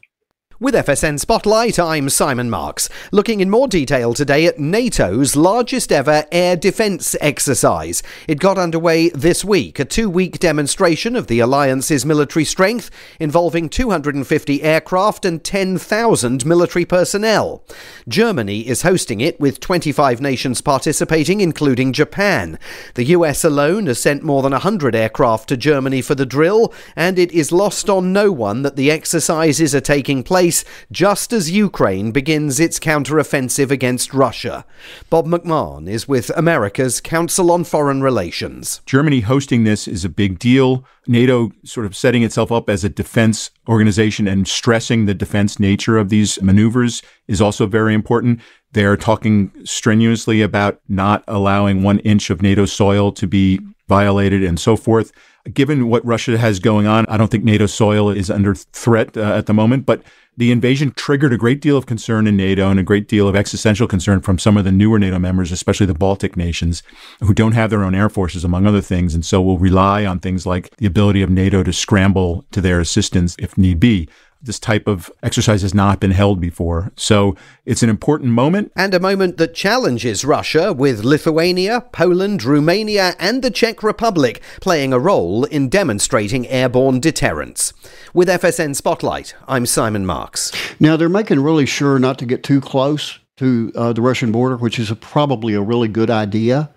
With 0.58 0.74
FSN 0.74 1.20
Spotlight, 1.20 1.78
I'm 1.78 2.08
Simon 2.08 2.48
Marks, 2.48 2.88
looking 3.12 3.40
in 3.40 3.50
more 3.50 3.68
detail 3.68 4.14
today 4.14 4.46
at 4.46 4.58
NATO's 4.58 5.36
largest 5.36 5.92
ever 5.92 6.24
air 6.32 6.56
defence 6.56 7.14
exercise. 7.20 8.02
It 8.26 8.40
got 8.40 8.56
underway 8.56 9.10
this 9.10 9.44
week, 9.44 9.78
a 9.78 9.84
two 9.84 10.08
week 10.08 10.38
demonstration 10.38 11.14
of 11.14 11.26
the 11.26 11.40
alliance's 11.40 12.06
military 12.06 12.46
strength 12.46 12.90
involving 13.20 13.68
250 13.68 14.62
aircraft 14.62 15.26
and 15.26 15.44
10,000 15.44 16.46
military 16.46 16.86
personnel. 16.86 17.62
Germany 18.08 18.66
is 18.66 18.80
hosting 18.80 19.20
it 19.20 19.38
with 19.38 19.60
25 19.60 20.22
nations 20.22 20.62
participating, 20.62 21.42
including 21.42 21.92
Japan. 21.92 22.58
The 22.94 23.04
US 23.04 23.44
alone 23.44 23.88
has 23.88 24.00
sent 24.00 24.22
more 24.22 24.40
than 24.40 24.52
100 24.52 24.94
aircraft 24.94 25.50
to 25.50 25.58
Germany 25.58 26.00
for 26.00 26.14
the 26.14 26.24
drill, 26.24 26.72
and 26.96 27.18
it 27.18 27.30
is 27.32 27.52
lost 27.52 27.90
on 27.90 28.14
no 28.14 28.32
one 28.32 28.62
that 28.62 28.76
the 28.76 28.90
exercises 28.90 29.74
are 29.74 29.82
taking 29.82 30.22
place 30.22 30.45
place 30.46 30.64
just 30.92 31.32
as 31.32 31.50
Ukraine 31.50 32.12
begins 32.12 32.60
its 32.60 32.78
counteroffensive 32.78 33.72
against 33.72 34.14
Russia. 34.14 34.64
Bob 35.10 35.26
McMahon 35.26 35.88
is 35.88 36.06
with 36.06 36.30
America's 36.36 37.00
Council 37.00 37.50
on 37.50 37.64
Foreign 37.64 38.00
Relations. 38.00 38.80
Germany 38.86 39.20
hosting 39.22 39.64
this 39.64 39.88
is 39.88 40.04
a 40.04 40.08
big 40.08 40.38
deal. 40.38 40.84
NATO 41.08 41.50
sort 41.64 41.84
of 41.84 41.96
setting 41.96 42.22
itself 42.22 42.52
up 42.52 42.70
as 42.70 42.84
a 42.84 42.88
defense 42.88 43.50
organization 43.68 44.28
and 44.28 44.46
stressing 44.46 45.06
the 45.06 45.14
defense 45.14 45.58
nature 45.58 45.98
of 45.98 46.10
these 46.10 46.40
maneuvers 46.40 47.02
is 47.26 47.40
also 47.40 47.66
very 47.66 47.92
important. 47.92 48.40
They're 48.70 48.96
talking 48.96 49.50
strenuously 49.64 50.42
about 50.42 50.80
not 50.88 51.24
allowing 51.26 51.82
one 51.82 51.98
inch 52.00 52.30
of 52.30 52.40
NATO 52.40 52.66
soil 52.66 53.10
to 53.12 53.26
be 53.26 53.58
violated 53.88 54.44
and 54.44 54.60
so 54.60 54.76
forth. 54.76 55.10
Given 55.52 55.88
what 55.88 56.04
Russia 56.04 56.38
has 56.38 56.58
going 56.58 56.86
on, 56.86 57.06
I 57.06 57.16
don't 57.16 57.30
think 57.30 57.44
NATO 57.44 57.66
soil 57.66 58.10
is 58.10 58.30
under 58.30 58.54
threat 58.54 59.16
uh, 59.16 59.34
at 59.34 59.46
the 59.46 59.54
moment, 59.54 59.86
but 59.86 60.02
the 60.36 60.50
invasion 60.50 60.92
triggered 60.94 61.32
a 61.32 61.38
great 61.38 61.60
deal 61.60 61.78
of 61.78 61.86
concern 61.86 62.26
in 62.26 62.36
NATO 62.36 62.70
and 62.70 62.78
a 62.78 62.82
great 62.82 63.08
deal 63.08 63.26
of 63.26 63.34
existential 63.34 63.88
concern 63.88 64.20
from 64.20 64.38
some 64.38 64.56
of 64.56 64.64
the 64.64 64.72
newer 64.72 64.98
NATO 64.98 65.18
members, 65.18 65.50
especially 65.50 65.86
the 65.86 65.94
Baltic 65.94 66.36
nations, 66.36 66.82
who 67.20 67.32
don't 67.32 67.52
have 67.52 67.70
their 67.70 67.84
own 67.84 67.94
air 67.94 68.10
forces, 68.10 68.44
among 68.44 68.66
other 68.66 68.82
things, 68.82 69.14
and 69.14 69.24
so 69.24 69.40
will 69.40 69.58
rely 69.58 70.04
on 70.04 70.20
things 70.20 70.44
like 70.44 70.74
the 70.76 70.86
ability 70.86 71.22
of 71.22 71.30
NATO 71.30 71.62
to 71.62 71.72
scramble 71.72 72.44
to 72.50 72.60
their 72.60 72.80
assistance 72.80 73.34
if 73.38 73.56
need 73.56 73.80
be 73.80 74.08
this 74.46 74.58
type 74.58 74.86
of 74.86 75.10
exercise 75.22 75.62
has 75.62 75.74
not 75.74 76.00
been 76.00 76.12
held 76.12 76.40
before. 76.40 76.92
So 76.96 77.36
it's 77.64 77.82
an 77.82 77.90
important 77.90 78.32
moment. 78.32 78.72
And 78.74 78.94
a 78.94 79.00
moment 79.00 79.36
that 79.36 79.54
challenges 79.54 80.24
Russia, 80.24 80.72
with 80.72 81.04
Lithuania, 81.04 81.82
Poland, 81.92 82.44
Romania, 82.44 83.14
and 83.18 83.42
the 83.42 83.50
Czech 83.50 83.82
Republic 83.82 84.40
playing 84.60 84.92
a 84.92 84.98
role 84.98 85.44
in 85.44 85.68
demonstrating 85.68 86.46
airborne 86.48 87.00
deterrence. 87.00 87.72
With 88.14 88.28
FSN 88.28 88.76
Spotlight, 88.76 89.34
I'm 89.46 89.66
Simon 89.66 90.06
Marks. 90.06 90.52
Now, 90.80 90.96
they're 90.96 91.08
making 91.08 91.40
really 91.40 91.66
sure 91.66 91.98
not 91.98 92.18
to 92.18 92.26
get 92.26 92.42
too 92.42 92.60
close 92.60 93.18
to 93.36 93.70
uh, 93.74 93.92
the 93.92 94.00
Russian 94.00 94.32
border, 94.32 94.56
which 94.56 94.78
is 94.78 94.90
a, 94.90 94.96
probably 94.96 95.54
a 95.54 95.60
really 95.60 95.88
good 95.88 96.10
idea. 96.10 96.70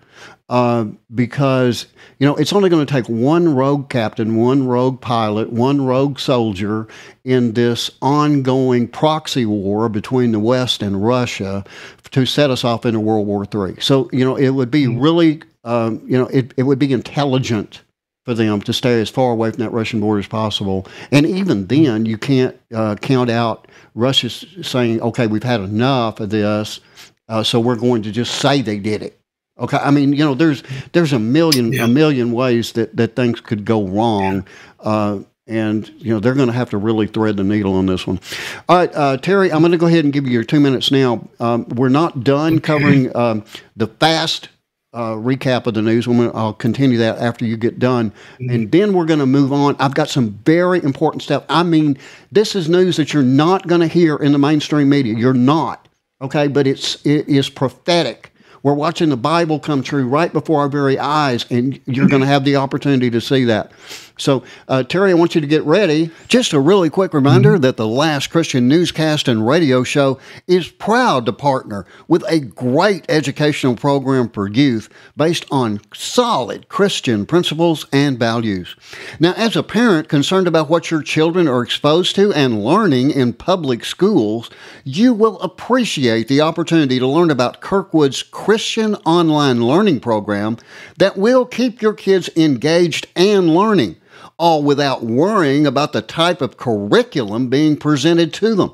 Uh, 0.50 0.84
because 1.14 1.86
you 2.18 2.26
know 2.26 2.34
it's 2.34 2.52
only 2.52 2.68
going 2.68 2.84
to 2.84 2.92
take 2.92 3.08
one 3.08 3.54
rogue 3.54 3.88
captain, 3.88 4.34
one 4.34 4.66
rogue 4.66 5.00
pilot, 5.00 5.52
one 5.52 5.86
rogue 5.86 6.18
soldier 6.18 6.88
in 7.22 7.52
this 7.52 7.88
ongoing 8.02 8.88
proxy 8.88 9.46
war 9.46 9.88
between 9.88 10.32
the 10.32 10.40
West 10.40 10.82
and 10.82 11.06
Russia 11.06 11.64
to 12.10 12.26
set 12.26 12.50
us 12.50 12.64
off 12.64 12.84
into 12.84 12.98
World 12.98 13.28
War 13.28 13.44
III. 13.44 13.80
So 13.80 14.10
you 14.12 14.24
know 14.24 14.34
it 14.34 14.50
would 14.50 14.72
be 14.72 14.86
mm-hmm. 14.86 15.00
really 15.00 15.42
um, 15.62 16.02
you 16.04 16.18
know 16.18 16.26
it, 16.26 16.52
it 16.56 16.64
would 16.64 16.80
be 16.80 16.92
intelligent 16.92 17.82
for 18.24 18.34
them 18.34 18.60
to 18.62 18.72
stay 18.72 19.00
as 19.00 19.08
far 19.08 19.30
away 19.30 19.52
from 19.52 19.60
that 19.60 19.70
Russian 19.70 20.00
border 20.00 20.18
as 20.18 20.26
possible. 20.26 20.84
And 21.12 21.26
even 21.26 21.68
then, 21.68 22.06
you 22.06 22.18
can't 22.18 22.58
uh, 22.74 22.96
count 22.96 23.30
out 23.30 23.68
Russia 23.94 24.28
saying, 24.28 25.00
"Okay, 25.00 25.28
we've 25.28 25.44
had 25.44 25.60
enough 25.60 26.18
of 26.18 26.30
this." 26.30 26.80
Uh, 27.28 27.44
so 27.44 27.60
we're 27.60 27.76
going 27.76 28.02
to 28.02 28.10
just 28.10 28.40
say 28.40 28.62
they 28.62 28.80
did 28.80 29.04
it. 29.04 29.19
Okay, 29.60 29.76
I 29.76 29.90
mean, 29.90 30.12
you 30.12 30.24
know, 30.24 30.34
there's 30.34 30.62
there's 30.92 31.12
a 31.12 31.18
million 31.18 31.72
yeah. 31.72 31.84
a 31.84 31.88
million 31.88 32.32
ways 32.32 32.72
that 32.72 32.96
that 32.96 33.14
things 33.14 33.40
could 33.40 33.64
go 33.64 33.86
wrong. 33.86 34.46
Uh, 34.80 35.20
and 35.46 35.88
you 35.98 36.14
know 36.14 36.20
they're 36.20 36.34
going 36.34 36.46
to 36.46 36.54
have 36.54 36.70
to 36.70 36.78
really 36.78 37.06
thread 37.06 37.36
the 37.36 37.44
needle 37.44 37.74
on 37.74 37.86
this 37.86 38.06
one. 38.06 38.20
All 38.68 38.76
right, 38.76 38.94
uh, 38.94 39.16
Terry, 39.16 39.52
I'm 39.52 39.60
going 39.60 39.72
to 39.72 39.78
go 39.78 39.86
ahead 39.86 40.04
and 40.04 40.12
give 40.12 40.26
you 40.26 40.32
your 40.32 40.44
two 40.44 40.60
minutes 40.60 40.90
now. 40.90 41.28
Um, 41.40 41.68
we're 41.68 41.88
not 41.88 42.24
done 42.24 42.54
okay. 42.54 42.62
covering 42.62 43.16
um, 43.16 43.44
the 43.76 43.88
fast 43.88 44.48
uh, 44.92 45.14
recap 45.14 45.66
of 45.66 45.74
the 45.74 45.82
news. 45.82 46.06
Gonna, 46.06 46.30
I'll 46.30 46.54
continue 46.54 46.98
that 46.98 47.18
after 47.18 47.44
you 47.44 47.56
get 47.56 47.78
done, 47.78 48.10
mm-hmm. 48.10 48.50
and 48.50 48.72
then 48.72 48.92
we're 48.92 49.06
going 49.06 49.20
to 49.20 49.26
move 49.26 49.52
on. 49.52 49.76
I've 49.78 49.94
got 49.94 50.08
some 50.08 50.30
very 50.44 50.82
important 50.82 51.22
stuff. 51.22 51.44
I 51.48 51.64
mean, 51.64 51.98
this 52.30 52.54
is 52.54 52.68
news 52.68 52.96
that 52.96 53.12
you're 53.12 53.22
not 53.22 53.66
going 53.66 53.80
to 53.80 53.88
hear 53.88 54.16
in 54.16 54.32
the 54.32 54.38
mainstream 54.38 54.88
media. 54.88 55.14
You're 55.14 55.34
not 55.34 55.88
okay, 56.22 56.46
but 56.46 56.66
it's 56.66 57.04
it 57.04 57.28
is 57.28 57.50
prophetic 57.50 58.32
we're 58.62 58.74
watching 58.74 59.08
the 59.08 59.16
Bible 59.16 59.58
come 59.58 59.82
true 59.82 60.06
right 60.06 60.32
before 60.32 60.60
our 60.60 60.68
very 60.68 60.98
eyes, 60.98 61.46
and 61.50 61.80
you're 61.86 62.08
going 62.08 62.20
to 62.22 62.26
have 62.26 62.44
the 62.44 62.56
opportunity 62.56 63.10
to 63.10 63.20
see 63.20 63.44
that. 63.44 63.72
So, 64.20 64.44
uh, 64.68 64.82
Terry, 64.82 65.12
I 65.12 65.14
want 65.14 65.34
you 65.34 65.40
to 65.40 65.46
get 65.46 65.62
ready. 65.64 66.10
Just 66.28 66.52
a 66.52 66.60
really 66.60 66.90
quick 66.90 67.14
reminder 67.14 67.52
mm-hmm. 67.52 67.62
that 67.62 67.78
the 67.78 67.86
Last 67.86 68.28
Christian 68.28 68.68
newscast 68.68 69.28
and 69.28 69.46
radio 69.46 69.82
show 69.82 70.18
is 70.46 70.68
proud 70.68 71.24
to 71.26 71.32
partner 71.32 71.86
with 72.06 72.22
a 72.28 72.40
great 72.40 73.06
educational 73.08 73.76
program 73.76 74.28
for 74.28 74.46
youth 74.46 74.90
based 75.16 75.46
on 75.50 75.80
solid 75.94 76.68
Christian 76.68 77.24
principles 77.24 77.86
and 77.92 78.18
values. 78.18 78.76
Now, 79.18 79.32
as 79.36 79.56
a 79.56 79.62
parent 79.62 80.08
concerned 80.08 80.46
about 80.46 80.68
what 80.68 80.90
your 80.90 81.02
children 81.02 81.48
are 81.48 81.62
exposed 81.62 82.14
to 82.16 82.32
and 82.34 82.62
learning 82.62 83.10
in 83.12 83.32
public 83.32 83.84
schools, 83.86 84.50
you 84.84 85.14
will 85.14 85.40
appreciate 85.40 86.28
the 86.28 86.42
opportunity 86.42 86.98
to 86.98 87.06
learn 87.06 87.30
about 87.30 87.62
Kirkwood's 87.62 88.22
Christian 88.22 88.96
online 89.06 89.64
learning 89.64 90.00
program 90.00 90.58
that 90.98 91.16
will 91.16 91.46
keep 91.46 91.80
your 91.80 91.94
kids 91.94 92.28
engaged 92.36 93.06
and 93.16 93.54
learning 93.54 93.96
all 94.40 94.62
without 94.62 95.04
worrying 95.04 95.66
about 95.66 95.92
the 95.92 96.00
type 96.00 96.40
of 96.40 96.56
curriculum 96.56 97.48
being 97.48 97.76
presented 97.76 98.32
to 98.32 98.54
them. 98.54 98.72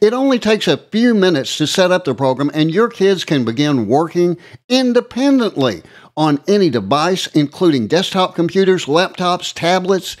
It 0.00 0.14
only 0.14 0.38
takes 0.38 0.66
a 0.66 0.78
few 0.78 1.12
minutes 1.14 1.58
to 1.58 1.66
set 1.66 1.92
up 1.92 2.06
the 2.06 2.14
program, 2.14 2.50
and 2.54 2.70
your 2.70 2.88
kids 2.88 3.22
can 3.24 3.44
begin 3.44 3.86
working 3.86 4.38
independently 4.68 5.82
on 6.16 6.40
any 6.48 6.70
device, 6.70 7.26
including 7.28 7.86
desktop 7.86 8.34
computers, 8.34 8.86
laptops, 8.86 9.52
tablets, 9.52 10.16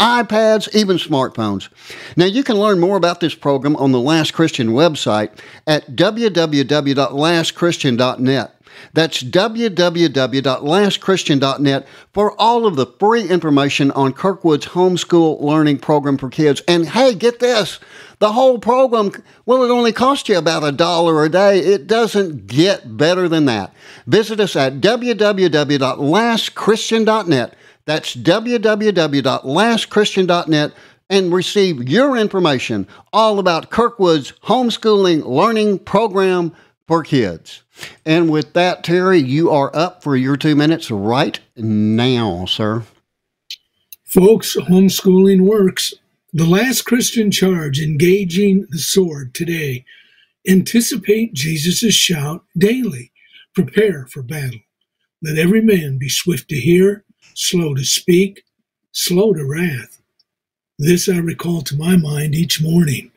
iPads, 0.00 0.74
even 0.74 0.96
smartphones. 0.96 1.68
Now, 2.16 2.24
you 2.24 2.42
can 2.42 2.56
learn 2.56 2.80
more 2.80 2.96
about 2.96 3.20
this 3.20 3.36
program 3.36 3.76
on 3.76 3.92
the 3.92 4.00
Last 4.00 4.32
Christian 4.32 4.70
website 4.70 5.38
at 5.66 5.94
www.lastchristian.net. 5.94 8.53
That's 8.92 9.22
www.lastchristian.net 9.22 11.88
for 12.12 12.40
all 12.40 12.66
of 12.66 12.76
the 12.76 12.86
free 12.86 13.28
information 13.28 13.90
on 13.92 14.12
Kirkwood's 14.12 14.66
homeschool 14.66 15.40
learning 15.40 15.78
program 15.78 16.18
for 16.18 16.28
kids. 16.28 16.60
And 16.68 16.88
hey, 16.88 17.14
get 17.14 17.40
this 17.40 17.80
the 18.18 18.32
whole 18.32 18.58
program, 18.58 19.12
well, 19.44 19.62
it 19.64 19.70
only 19.70 19.92
costs 19.92 20.28
you 20.28 20.38
about 20.38 20.64
a 20.64 20.72
dollar 20.72 21.22
a 21.24 21.28
day. 21.28 21.58
It 21.58 21.86
doesn't 21.86 22.46
get 22.46 22.96
better 22.96 23.28
than 23.28 23.44
that. 23.46 23.74
Visit 24.06 24.38
us 24.40 24.56
at 24.56 24.80
www.lastchristian.net. 24.80 27.54
That's 27.86 28.16
www.lastchristian.net 28.16 30.72
and 31.10 31.34
receive 31.34 31.86
your 31.88 32.16
information 32.16 32.86
all 33.12 33.38
about 33.38 33.70
Kirkwood's 33.70 34.32
homeschooling 34.44 35.26
learning 35.26 35.80
program 35.80 36.54
for 36.86 37.02
kids. 37.02 37.63
And 38.04 38.30
with 38.30 38.52
that, 38.54 38.84
Terry, 38.84 39.18
you 39.18 39.50
are 39.50 39.74
up 39.74 40.02
for 40.02 40.16
your 40.16 40.36
two 40.36 40.54
minutes 40.56 40.90
right 40.90 41.38
now, 41.56 42.44
sir. 42.46 42.84
Folks, 44.04 44.56
homeschooling 44.56 45.40
works. 45.40 45.94
The 46.32 46.46
last 46.46 46.82
Christian 46.82 47.30
charge, 47.30 47.80
engaging 47.80 48.66
the 48.70 48.78
sword 48.78 49.34
today. 49.34 49.84
Anticipate 50.48 51.34
Jesus' 51.34 51.94
shout 51.94 52.44
daily. 52.56 53.12
Prepare 53.54 54.06
for 54.06 54.22
battle. 54.22 54.60
Let 55.22 55.38
every 55.38 55.62
man 55.62 55.98
be 55.98 56.08
swift 56.08 56.48
to 56.50 56.56
hear, 56.56 57.04
slow 57.34 57.74
to 57.74 57.84
speak, 57.84 58.44
slow 58.92 59.32
to 59.32 59.44
wrath. 59.44 60.02
This 60.78 61.08
I 61.08 61.18
recall 61.18 61.62
to 61.62 61.76
my 61.76 61.96
mind 61.96 62.34
each 62.34 62.62
morning. 62.62 63.10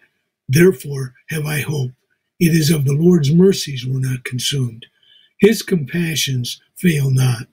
Therefore 0.48 1.16
have 1.30 1.46
I 1.46 1.62
hope. 1.62 1.92
It 2.39 2.53
is 2.53 2.70
of 2.70 2.86
the 2.86 2.94
Lord's 2.94 3.34
mercies 3.34 3.86
we're 3.86 4.00
not 4.00 4.24
consumed. 4.24 4.86
His 5.39 5.63
compassions 5.63 6.62
fail 6.75 7.10
not, 7.10 7.48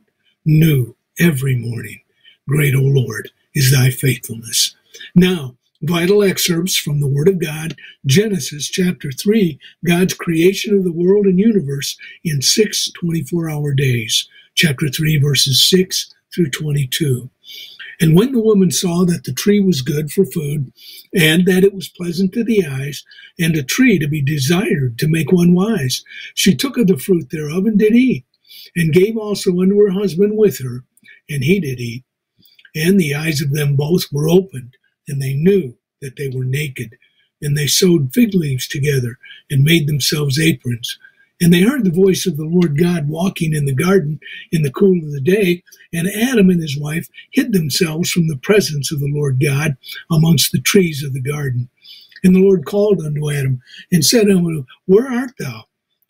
new 0.45 0.95
every 1.19 1.57
morning. 1.57 2.01
Great, 2.47 2.75
O 2.75 2.81
Lord, 2.83 3.31
is 3.55 3.73
thy 3.73 3.91
faithfulness. 3.91 4.77
Now, 5.15 5.57
vital 5.83 6.23
excerpts 6.23 6.77
from 6.77 7.01
the 7.01 7.09
Word 7.09 7.29
of 7.29 7.39
God, 7.39 7.77
Genesis 8.05 8.69
chapter 8.69 9.11
3, 9.11 9.59
God's 9.87 10.13
creation 10.15 10.77
of 10.77 10.85
the 10.85 10.93
world 10.93 11.25
and 11.25 11.39
universe 11.39 11.97
in 12.23 12.43
six 12.43 12.91
24 13.01 13.49
hour 13.49 13.73
days. 13.73 14.29
Chapter 14.55 14.89
3, 14.91 15.19
verses 15.19 15.63
6 15.63 16.15
through 16.35 16.51
22. 16.51 17.31
And 18.01 18.17
when 18.17 18.33
the 18.33 18.41
woman 18.41 18.71
saw 18.71 19.05
that 19.05 19.25
the 19.25 19.33
tree 19.33 19.61
was 19.61 19.83
good 19.83 20.11
for 20.11 20.25
food, 20.25 20.73
and 21.15 21.47
that 21.47 21.65
it 21.65 21.75
was 21.75 21.89
pleasant 21.89 22.33
to 22.33 22.45
the 22.45 22.67
eyes, 22.67 23.05
and 23.39 23.55
a 23.57 23.63
tree 23.63 23.99
to 23.99 24.09
be 24.09 24.23
desired 24.23 24.99
to 24.99 25.09
make 25.09 25.33
one 25.33 25.55
wise, 25.55 26.05
she 26.35 26.55
took 26.55 26.77
of 26.77 26.89
the 26.89 26.99
fruit 26.99 27.31
thereof 27.31 27.67
and 27.67 27.79
did 27.79 27.95
eat, 27.95 28.25
and 28.77 28.93
gave 28.93 29.17
also 29.17 29.61
unto 29.61 29.79
her 29.79 29.91
husband 29.91 30.37
with 30.37 30.59
her, 30.59 30.85
and 31.29 31.45
he 31.45 31.61
did 31.61 31.81
eat. 31.81 32.05
And 32.75 32.99
the 32.99 33.15
eyes 33.15 33.41
of 33.41 33.53
them 33.53 33.77
both 33.77 34.05
were 34.13 34.29
opened, 34.29 34.77
and 35.09 35.23
they 35.23 35.35
knew 35.35 35.77
that 36.01 36.17
they 36.17 36.29
were 36.29 36.45
naked. 36.45 36.97
And 37.43 37.57
they 37.57 37.67
sewed 37.67 38.15
fig 38.15 38.35
leaves 38.35 38.67
together, 38.67 39.19
and 39.51 39.63
made 39.63 39.87
themselves 39.87 40.41
aprons. 40.41 40.99
And 41.41 41.53
they 41.53 41.63
heard 41.63 41.85
the 41.85 41.91
voice 41.91 42.27
of 42.27 42.37
the 42.37 42.45
Lord 42.45 42.79
God 42.79 43.09
walking 43.09 43.55
in 43.55 43.65
the 43.65 43.75
garden 43.75 44.21
in 44.53 44.63
the 44.63 44.71
cool 44.71 44.99
of 44.99 45.13
the 45.13 45.21
day. 45.21 45.63
And 45.93 46.09
Adam 46.09 46.49
and 46.49 46.63
his 46.63 46.79
wife 46.79 47.09
hid 47.33 47.53
themselves 47.53 48.11
from 48.11 48.29
the 48.29 48.39
presence 48.39 48.93
of 48.93 49.01
the 49.01 49.11
Lord 49.13 49.41
God 49.43 49.77
amongst 50.11 50.53
the 50.53 50.61
trees 50.61 51.03
of 51.03 51.13
the 51.13 51.21
garden. 51.21 51.69
And 52.23 52.35
the 52.35 52.41
Lord 52.41 52.65
called 52.65 53.01
unto 53.03 53.31
Adam 53.31 53.61
and 53.93 54.05
said 54.05 54.31
unto 54.31 54.49
him, 54.49 54.67
Where 54.87 55.09
art 55.11 55.33
thou? 55.39 55.65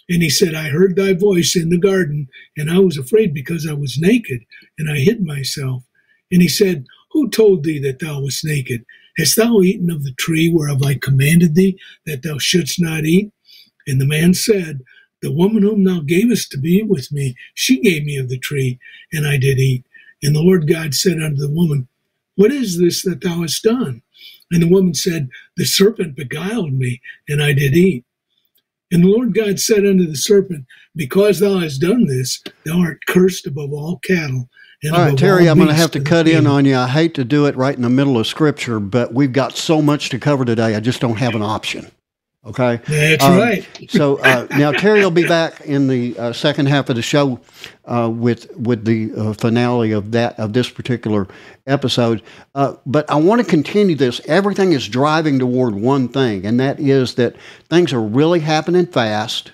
And 0.09 0.23
he 0.23 0.29
said, 0.29 0.55
I 0.55 0.69
heard 0.69 0.97
thy 0.97 1.15
voice 1.15 1.57
in 1.57 1.71
the 1.71 1.79
garden, 1.79 2.29
and 2.57 2.71
I 2.71 2.79
was 2.79 2.99
afraid 2.99 3.33
because 3.33 3.67
I 3.67 3.73
was 3.73 3.99
naked, 3.99 4.45
and 4.79 4.91
I 4.91 4.99
hid 4.99 5.25
myself. 5.25 5.83
And 6.31 6.43
he 6.43 6.49
said, 6.49 6.85
Who 7.13 7.31
told 7.31 7.65
thee 7.65 7.79
that 7.81 8.01
thou 8.01 8.21
wast 8.21 8.45
naked? 8.45 8.85
Hast 9.17 9.37
thou 9.37 9.63
eaten 9.63 9.91
of 9.91 10.05
the 10.05 10.13
tree 10.13 10.51
whereof 10.51 10.83
I 10.83 10.99
commanded 11.01 11.55
thee 11.55 11.79
that 12.05 12.23
thou 12.23 12.37
shouldst 12.39 12.81
not 12.81 13.05
eat? 13.05 13.33
And 13.87 14.01
the 14.01 14.07
man 14.07 14.35
said, 14.35 14.83
the 15.25 15.33
woman 15.33 15.63
whom 15.63 15.85
thou 15.85 16.01
gavest 16.01 16.51
to 16.51 16.59
be 16.59 16.83
with 16.83 17.11
me, 17.11 17.35
she 17.55 17.81
gave 17.81 18.05
me 18.05 18.19
of 18.19 18.29
the 18.29 18.39
tree, 18.39 18.79
and 19.11 19.27
I 19.27 19.39
did 19.39 19.59
eat. 19.59 19.83
And 20.23 20.37
the 20.37 20.43
Lord 20.43 20.69
God 20.69 20.95
said 20.95 21.19
unto 21.19 21.41
the 21.41 21.51
woman, 21.51 21.89
What 22.35 22.53
is 22.53 22.79
this 22.79 23.03
that 23.05 23.23
thou 23.23 23.41
hast 23.41 23.63
done? 23.63 24.03
And 24.53 24.63
the 24.63 24.69
woman 24.69 24.93
said, 24.93 25.31
The 25.57 25.65
serpent 25.65 26.15
beguiled 26.15 26.75
me, 26.75 27.01
and 27.27 27.43
I 27.43 27.55
did 27.55 27.75
eat. 27.75 28.05
And 28.93 29.03
the 29.03 29.09
Lord 29.09 29.35
God 29.35 29.59
said 29.59 29.87
unto 29.87 30.07
the 30.07 30.15
serpent, 30.15 30.67
Because 30.95 31.41
thou 31.41 31.59
hast 31.59 31.81
done 31.81 32.05
this, 32.05 32.43
thou 32.67 32.81
art 32.81 33.01
cursed 33.09 33.47
above 33.47 33.73
all 33.73 34.01
cattle. 34.01 34.51
all 34.93 34.99
right, 34.99 35.17
Terry, 35.17 35.49
I'm 35.49 35.57
going 35.57 35.69
to 35.69 35.75
have 35.75 35.93
to 35.93 36.01
cut 36.01 36.29
in 36.29 36.47
on 36.47 36.67
you. 36.67 36.77
I 36.77 36.87
hate 36.87 37.15
to 37.15 37.25
do 37.25 37.47
it 37.47 37.57
right 37.57 37.75
in 37.75 37.81
the 37.81 37.89
middle 37.89 38.19
of 38.19 38.27
scripture, 38.27 38.79
but 38.79 39.15
we've 39.15 39.33
got 39.33 39.57
so 39.57 39.81
much 39.81 40.11
to 40.11 40.19
cover 40.19 40.45
today. 40.45 40.75
I 40.75 40.81
just 40.81 41.01
don't 41.01 41.17
have 41.17 41.35
an 41.35 41.43
option. 41.43 41.91
Okay, 42.47 42.79
that's 42.87 43.25
um, 43.25 43.39
right. 43.39 43.67
so 43.89 44.19
uh, 44.19 44.47
now 44.51 44.71
Terry 44.71 45.01
will 45.01 45.11
be 45.11 45.27
back 45.27 45.63
in 45.63 45.89
the 45.89 46.19
uh, 46.19 46.33
second 46.33 46.67
half 46.67 46.91
of 46.91 46.97
the 46.97 47.03
show 47.03 47.41
uh, 47.87 48.11
with 48.13 48.55
with 48.57 48.85
the 48.85 49.13
uh, 49.17 49.33
finale 49.33 49.93
of 49.93 50.13
that 50.13 50.39
of 50.39 50.53
this 50.53 50.69
particular 50.69 51.27
episode. 51.67 52.23
Uh, 52.55 52.75
but 52.85 53.09
I 53.11 53.15
want 53.17 53.41
to 53.41 53.47
continue 53.47 53.97
this. 53.97 54.21
Everything 54.27 54.73
is 54.73 54.87
driving 54.87 55.39
toward 55.39 55.75
one 55.75 56.09
thing, 56.09 56.45
and 56.45 56.61
that 56.61 56.81
is 56.81 57.15
that 57.15 57.35
things 57.71 57.95
are 57.95 58.03
really 58.03 58.41
happening 58.41 58.87
fast. 58.87 59.53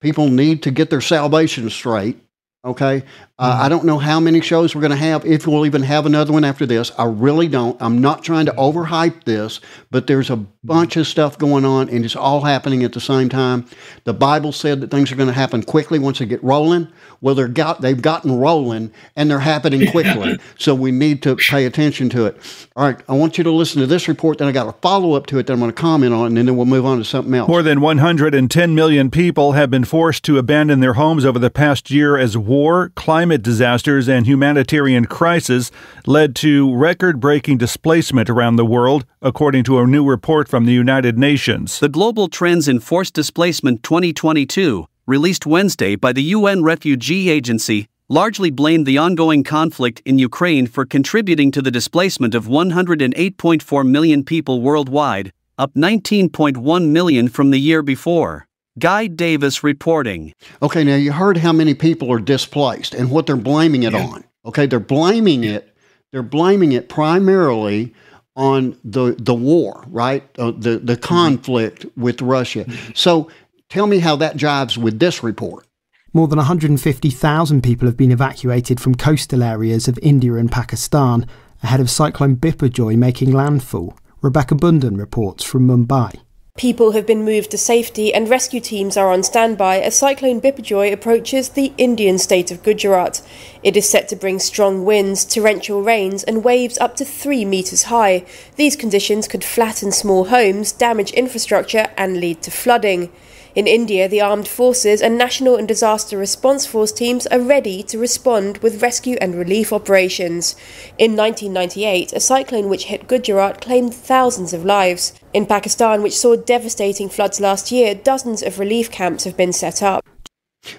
People 0.00 0.28
need 0.28 0.62
to 0.62 0.70
get 0.70 0.88
their 0.88 1.02
salvation 1.02 1.68
straight. 1.68 2.18
Okay. 2.64 3.02
Uh, 3.38 3.58
I 3.60 3.68
don't 3.68 3.84
know 3.84 3.98
how 3.98 4.20
many 4.20 4.40
shows 4.40 4.74
we're 4.74 4.82
going 4.82 4.92
to 4.92 4.96
have, 4.96 5.26
if 5.26 5.48
we'll 5.48 5.66
even 5.66 5.82
have 5.82 6.06
another 6.06 6.32
one 6.32 6.44
after 6.44 6.64
this. 6.64 6.92
I 6.96 7.06
really 7.06 7.48
don't. 7.48 7.80
I'm 7.82 8.00
not 8.00 8.22
trying 8.22 8.46
to 8.46 8.52
overhype 8.52 9.24
this, 9.24 9.60
but 9.90 10.06
there's 10.06 10.30
a 10.30 10.46
bunch 10.64 10.96
of 10.96 11.08
stuff 11.08 11.36
going 11.38 11.64
on 11.64 11.88
and 11.88 12.04
it's 12.04 12.14
all 12.14 12.42
happening 12.42 12.84
at 12.84 12.92
the 12.92 13.00
same 13.00 13.28
time. 13.28 13.66
The 14.04 14.14
Bible 14.14 14.52
said 14.52 14.80
that 14.80 14.92
things 14.92 15.10
are 15.10 15.16
going 15.16 15.28
to 15.28 15.32
happen 15.32 15.64
quickly 15.64 15.98
once 15.98 16.20
they 16.20 16.26
get 16.26 16.42
rolling. 16.44 16.86
Well, 17.20 17.34
they're 17.34 17.48
got, 17.48 17.80
they've 17.80 18.00
gotten 18.00 18.38
rolling 18.38 18.92
and 19.16 19.28
they're 19.28 19.40
happening 19.40 19.90
quickly. 19.90 20.38
so 20.58 20.74
we 20.74 20.92
need 20.92 21.20
to 21.24 21.34
pay 21.34 21.66
attention 21.66 22.08
to 22.10 22.26
it. 22.26 22.36
All 22.76 22.84
right. 22.84 23.00
I 23.08 23.14
want 23.14 23.38
you 23.38 23.44
to 23.44 23.50
listen 23.50 23.80
to 23.80 23.86
this 23.88 24.06
report. 24.06 24.38
Then 24.38 24.46
I 24.46 24.52
got 24.52 24.68
a 24.68 24.72
follow 24.80 25.14
up 25.14 25.26
to 25.26 25.38
it 25.38 25.48
that 25.48 25.52
I'm 25.52 25.58
going 25.58 25.72
to 25.72 25.80
comment 25.80 26.14
on, 26.14 26.36
and 26.36 26.48
then 26.48 26.56
we'll 26.56 26.66
move 26.66 26.86
on 26.86 26.98
to 26.98 27.04
something 27.04 27.34
else. 27.34 27.48
More 27.48 27.62
than 27.62 27.80
110 27.80 28.74
million 28.74 29.10
people 29.10 29.52
have 29.52 29.70
been 29.70 29.84
forced 29.84 30.24
to 30.24 30.38
abandon 30.38 30.78
their 30.80 30.94
homes 30.94 31.24
over 31.24 31.38
the 31.38 31.50
past 31.50 31.90
year 31.90 32.16
as 32.16 32.38
war, 32.38 32.90
climate 32.94 33.42
disasters, 33.42 34.08
and 34.08 34.26
humanitarian 34.26 35.06
crisis 35.06 35.72
led 36.06 36.36
to 36.36 36.74
record 36.74 37.18
breaking 37.18 37.58
displacement 37.58 38.30
around 38.30 38.56
the 38.56 38.64
world, 38.64 39.04
according 39.20 39.64
to 39.64 39.78
a 39.78 39.86
new 39.86 40.04
report 40.04 40.48
from 40.52 40.66
the 40.66 40.72
United 40.74 41.18
Nations. 41.18 41.80
The 41.80 41.88
Global 41.88 42.28
Trends 42.28 42.68
in 42.68 42.78
Forced 42.78 43.14
Displacement 43.14 43.82
2022, 43.82 44.86
released 45.06 45.46
Wednesday 45.46 45.96
by 45.96 46.12
the 46.12 46.24
UN 46.24 46.62
Refugee 46.62 47.30
Agency, 47.30 47.88
largely 48.10 48.50
blamed 48.50 48.84
the 48.84 48.98
ongoing 48.98 49.44
conflict 49.44 50.02
in 50.04 50.18
Ukraine 50.18 50.66
for 50.66 50.84
contributing 50.84 51.52
to 51.52 51.62
the 51.62 51.70
displacement 51.70 52.34
of 52.34 52.48
108.4 52.48 53.88
million 53.88 54.22
people 54.22 54.60
worldwide, 54.60 55.32
up 55.56 55.72
19.1 55.72 56.88
million 56.88 57.28
from 57.30 57.50
the 57.50 57.58
year 57.58 57.82
before. 57.82 58.46
Guy 58.78 59.06
Davis 59.06 59.64
reporting. 59.64 60.34
Okay, 60.60 60.84
now 60.84 60.96
you 60.96 61.12
heard 61.12 61.38
how 61.38 61.54
many 61.54 61.72
people 61.72 62.12
are 62.12 62.20
displaced 62.20 62.92
and 62.92 63.10
what 63.10 63.24
they're 63.24 63.36
blaming 63.36 63.84
it 63.84 63.94
yeah. 63.94 64.04
on. 64.04 64.24
Okay, 64.44 64.66
they're 64.66 64.80
blaming 64.80 65.44
it. 65.44 65.74
They're 66.10 66.22
blaming 66.22 66.72
it 66.72 66.90
primarily 66.90 67.94
on 68.36 68.78
the 68.84 69.14
the 69.18 69.34
war, 69.34 69.84
right? 69.88 70.24
Uh, 70.38 70.50
the 70.50 70.78
the 70.78 70.94
mm-hmm. 70.94 71.02
conflict 71.02 71.86
with 71.96 72.22
Russia. 72.22 72.66
So, 72.94 73.30
tell 73.68 73.86
me 73.86 73.98
how 73.98 74.16
that 74.16 74.36
jives 74.36 74.76
with 74.76 74.98
this 74.98 75.22
report. 75.22 75.66
More 76.14 76.28
than 76.28 76.36
150,000 76.36 77.62
people 77.62 77.88
have 77.88 77.96
been 77.96 78.12
evacuated 78.12 78.80
from 78.80 78.94
coastal 78.96 79.42
areas 79.42 79.88
of 79.88 79.98
India 80.02 80.34
and 80.34 80.52
Pakistan 80.52 81.26
ahead 81.62 81.80
of 81.80 81.88
Cyclone 81.88 82.36
Biparjoy 82.36 82.96
making 82.96 83.32
landfall. 83.32 83.96
Rebecca 84.20 84.54
Bunden 84.54 84.98
reports 84.98 85.42
from 85.42 85.66
Mumbai. 85.66 86.20
People 86.62 86.92
have 86.92 87.06
been 87.06 87.24
moved 87.24 87.50
to 87.50 87.58
safety 87.58 88.14
and 88.14 88.28
rescue 88.28 88.60
teams 88.60 88.96
are 88.96 89.10
on 89.10 89.24
standby 89.24 89.80
as 89.80 89.96
Cyclone 89.96 90.40
Biparjoy 90.40 90.92
approaches 90.92 91.48
the 91.48 91.72
Indian 91.76 92.18
state 92.18 92.52
of 92.52 92.62
Gujarat. 92.62 93.20
It 93.64 93.76
is 93.76 93.88
set 93.88 94.06
to 94.10 94.16
bring 94.16 94.38
strong 94.38 94.84
winds, 94.84 95.24
torrential 95.24 95.82
rains, 95.82 96.22
and 96.22 96.44
waves 96.44 96.78
up 96.78 96.94
to 96.96 97.04
3 97.04 97.44
metres 97.46 97.84
high. 97.84 98.24
These 98.54 98.76
conditions 98.76 99.26
could 99.26 99.42
flatten 99.42 99.90
small 99.90 100.26
homes, 100.26 100.70
damage 100.70 101.10
infrastructure, 101.12 101.88
and 101.96 102.20
lead 102.20 102.42
to 102.42 102.52
flooding. 102.52 103.10
In 103.54 103.66
India, 103.66 104.06
the 104.06 104.20
armed 104.20 104.46
forces 104.46 105.02
and 105.02 105.18
national 105.18 105.56
and 105.56 105.66
disaster 105.66 106.16
response 106.16 106.64
force 106.64 106.92
teams 106.92 107.26
are 107.26 107.40
ready 107.40 107.82
to 107.82 107.98
respond 107.98 108.58
with 108.58 108.82
rescue 108.82 109.16
and 109.20 109.34
relief 109.34 109.72
operations. 109.72 110.54
In 110.96 111.16
1998, 111.16 112.12
a 112.12 112.20
cyclone 112.20 112.68
which 112.68 112.84
hit 112.84 113.08
Gujarat 113.08 113.60
claimed 113.60 113.92
thousands 113.92 114.52
of 114.52 114.64
lives. 114.64 115.12
In 115.32 115.46
Pakistan, 115.46 116.02
which 116.02 116.16
saw 116.16 116.36
devastating 116.36 117.08
floods 117.08 117.40
last 117.40 117.72
year, 117.72 117.94
dozens 117.94 118.42
of 118.42 118.58
relief 118.58 118.90
camps 118.90 119.24
have 119.24 119.36
been 119.36 119.52
set 119.52 119.82
up. 119.82 120.04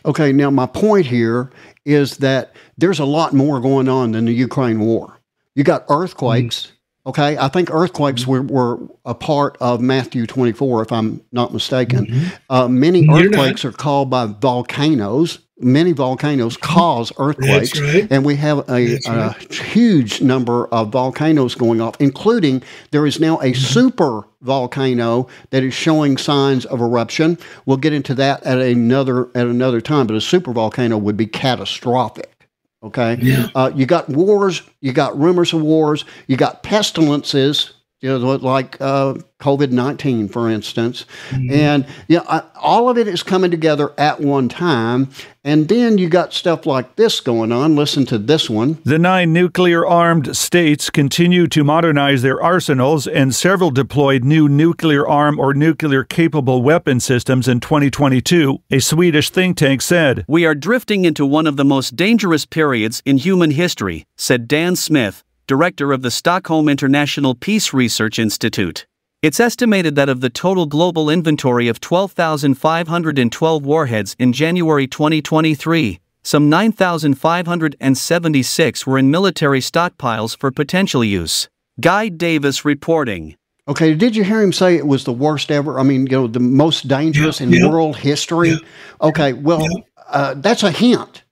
Okay, 0.06 0.32
now 0.32 0.50
my 0.50 0.66
point 0.66 1.08
here 1.08 1.52
is 1.86 2.18
that 2.18 2.56
there's 2.78 3.00
a 3.00 3.06
lot 3.06 3.34
more 3.34 3.60
going 3.60 3.90
on 3.90 4.12
than 4.12 4.26
the 4.26 4.32
Ukraine 4.32 4.80
war. 4.80 5.20
You 5.56 5.64
got 5.64 5.86
earthquakes, 5.90 6.72
Okay, 7.06 7.38
I 7.38 7.50
think 7.50 7.70
earthquakes 7.70 8.24
mm-hmm. 8.24 8.48
were, 8.48 8.78
were 8.78 8.88
a 9.04 9.14
part 9.14 9.58
of 9.60 9.82
Matthew 9.82 10.26
24, 10.26 10.84
if 10.84 10.92
I'm 10.92 11.22
not 11.32 11.54
mistaken. 11.54 12.06
Mm-hmm. 12.06 12.28
Uh, 12.50 12.68
many 12.70 13.02
You're 13.02 13.28
earthquakes 13.28 13.64
not. 13.64 13.74
are 13.74 13.78
called 13.78 14.10
by 14.10 14.26
volcanoes. 14.28 15.40
Many 15.64 15.92
volcanoes 15.92 16.58
cause 16.58 17.12
earthquakes, 17.18 17.80
right. 17.80 18.08
and 18.12 18.26
we 18.26 18.36
have 18.36 18.70
a, 18.70 19.00
a 19.08 19.28
right. 19.28 19.54
huge 19.54 20.22
number 20.22 20.68
of 20.68 20.90
volcanoes 20.90 21.56
going 21.56 21.82
off, 21.82 21.96
including 22.00 22.62
there 22.92 23.06
is 23.06 23.20
now 23.20 23.38
a 23.40 23.52
mm-hmm. 23.52 23.62
super 23.62 24.28
volcano 24.42 25.28
that 25.52 25.64
is 25.64 25.74
showing 25.74 26.18
signs 26.18 26.66
of 26.66 26.82
eruption. 26.82 27.38
We'll 27.66 27.78
get 27.78 27.94
into 27.94 28.14
that 28.16 28.44
at 28.44 28.60
another 28.60 29.30
at 29.36 29.48
another 29.48 29.82
time, 29.82 30.08
but 30.08 30.16
a 30.16 30.22
super 30.22 30.52
volcano 30.52 30.98
would 30.98 31.18
be 31.18 31.28
catastrophic. 31.28 32.48
Okay. 32.84 33.18
Yeah. 33.22 33.48
Uh, 33.56 33.72
you 33.74 33.86
got 33.86 34.10
wars. 34.10 34.62
You 34.82 34.92
got 34.92 35.18
rumors 35.18 35.54
of 35.54 35.62
wars. 35.62 36.04
You 36.28 36.36
got 36.36 36.64
pestilences. 36.64 37.74
You 38.04 38.10
know, 38.10 38.36
like 38.36 38.80
uh, 38.82 39.14
COVID 39.40 39.72
19, 39.72 40.28
for 40.28 40.50
instance. 40.50 41.06
Mm-hmm. 41.30 41.54
And 41.54 41.88
you 42.10 42.18
know, 42.18 42.26
I, 42.28 42.44
all 42.56 42.90
of 42.90 42.98
it 42.98 43.08
is 43.08 43.24
coming 43.24 43.50
together 43.50 43.94
at 43.98 44.20
one 44.20 44.50
time. 44.50 45.10
And 45.46 45.70
then 45.70 45.98
you 45.98 46.10
got 46.10 46.34
stuff 46.34 46.66
like 46.66 46.98
this 46.98 47.22
going 47.22 47.54
on. 47.54 47.78
Listen 47.78 48.06
to 48.08 48.18
this 48.18 48.50
one. 48.50 48.78
The 48.84 49.00
nine 49.00 49.32
nuclear 49.32 49.86
armed 49.86 50.36
states 50.36 50.90
continue 50.90 51.48
to 51.48 51.64
modernize 51.64 52.22
their 52.22 52.42
arsenals, 52.42 53.08
and 53.08 53.34
several 53.34 53.72
deployed 53.72 54.26
new 54.26 54.50
nuclear 54.50 55.08
arm 55.08 55.40
or 55.40 55.54
nuclear 55.54 56.04
capable 56.04 56.62
weapon 56.62 57.00
systems 57.00 57.48
in 57.48 57.62
2022, 57.62 58.60
a 58.70 58.80
Swedish 58.80 59.30
think 59.30 59.58
tank 59.58 59.82
said. 59.82 60.26
We 60.28 60.46
are 60.46 60.56
drifting 60.56 61.06
into 61.06 61.26
one 61.26 61.48
of 61.48 61.56
the 61.56 61.66
most 61.66 61.96
dangerous 61.96 62.46
periods 62.46 63.02
in 63.06 63.18
human 63.18 63.52
history, 63.52 64.06
said 64.18 64.48
Dan 64.48 64.76
Smith, 64.76 65.24
director 65.54 65.94
of 65.94 66.02
the 66.02 66.10
Stockholm 66.10 66.68
International 66.68 67.36
Peace 67.36 67.74
Research 67.74 68.18
Institute. 68.18 68.88
It's 69.22 69.40
estimated 69.40 69.96
that 69.96 70.10
of 70.10 70.20
the 70.20 70.32
total 70.32 70.66
global 70.66 71.12
inventory 71.12 71.68
of 71.68 71.80
12,512 71.80 73.64
warheads 73.64 74.16
in 74.18 74.34
January 74.34 74.88
2023, 74.88 76.00
some 76.24 76.50
9,576 76.50 78.88
were 78.88 78.98
in 78.98 79.12
military 79.12 79.60
stockpiles 79.60 80.36
for 80.36 80.50
potential 80.50 81.04
use. 81.04 81.48
Guy 81.80 82.10
Davis 82.10 82.66
reporting. 82.66 83.36
Okay, 83.68 83.94
did 83.94 84.16
you 84.16 84.24
hear 84.24 84.42
him 84.42 84.54
say 84.54 84.76
it 84.76 84.88
was 84.88 85.04
the 85.04 85.14
worst 85.14 85.52
ever? 85.52 85.80
I 85.80 85.84
mean, 85.84 86.08
you 86.08 86.14
know, 86.14 86.26
the 86.26 86.40
most 86.40 86.88
dangerous 86.88 87.40
Yeah, 87.40 87.46
in 87.46 87.54
yeah. 87.54 87.70
world 87.70 87.98
history? 87.98 88.50
Yeah. 88.50 88.58
Okay, 89.02 89.34
well, 89.34 89.62
Yeah. 89.62 89.82
uh, 90.10 90.34
that's 90.36 90.64
a 90.64 90.72
hint. 90.72 91.23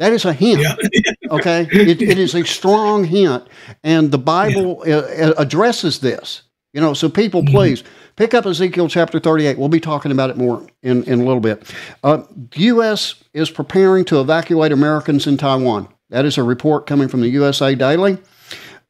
That 0.00 0.12
is 0.12 0.24
a 0.24 0.32
hint. 0.32 0.60
Yeah. 0.62 0.74
Okay, 1.30 1.68
it, 1.70 2.02
it 2.02 2.18
is 2.18 2.34
a 2.34 2.44
strong 2.44 3.04
hint, 3.04 3.46
and 3.84 4.10
the 4.10 4.18
Bible 4.18 4.82
uh, 4.84 4.90
uh, 4.90 5.34
addresses 5.38 6.00
this. 6.00 6.42
You 6.72 6.80
know, 6.80 6.92
so 6.92 7.08
people, 7.08 7.42
Mm-hmm. 7.42 7.54
please 7.54 7.84
pick 8.16 8.34
up 8.34 8.46
Ezekiel 8.46 8.88
chapter 8.88 9.20
thirty-eight. 9.20 9.56
We'll 9.56 9.68
be 9.68 9.78
talking 9.78 10.10
about 10.10 10.30
it 10.30 10.36
more 10.36 10.66
in, 10.82 11.04
in 11.04 11.20
a 11.20 11.24
little 11.24 11.38
bit. 11.38 11.72
Uh, 12.02 12.24
the 12.50 12.62
U.S. 12.74 13.14
is 13.32 13.48
preparing 13.48 14.04
to 14.06 14.20
evacuate 14.20 14.72
Americans 14.72 15.28
in 15.28 15.36
Taiwan. 15.36 15.86
That 16.08 16.24
is 16.24 16.36
a 16.36 16.42
report 16.42 16.84
coming 16.88 17.06
from 17.06 17.20
the 17.20 17.28
USA 17.28 17.76
Daily. 17.76 18.18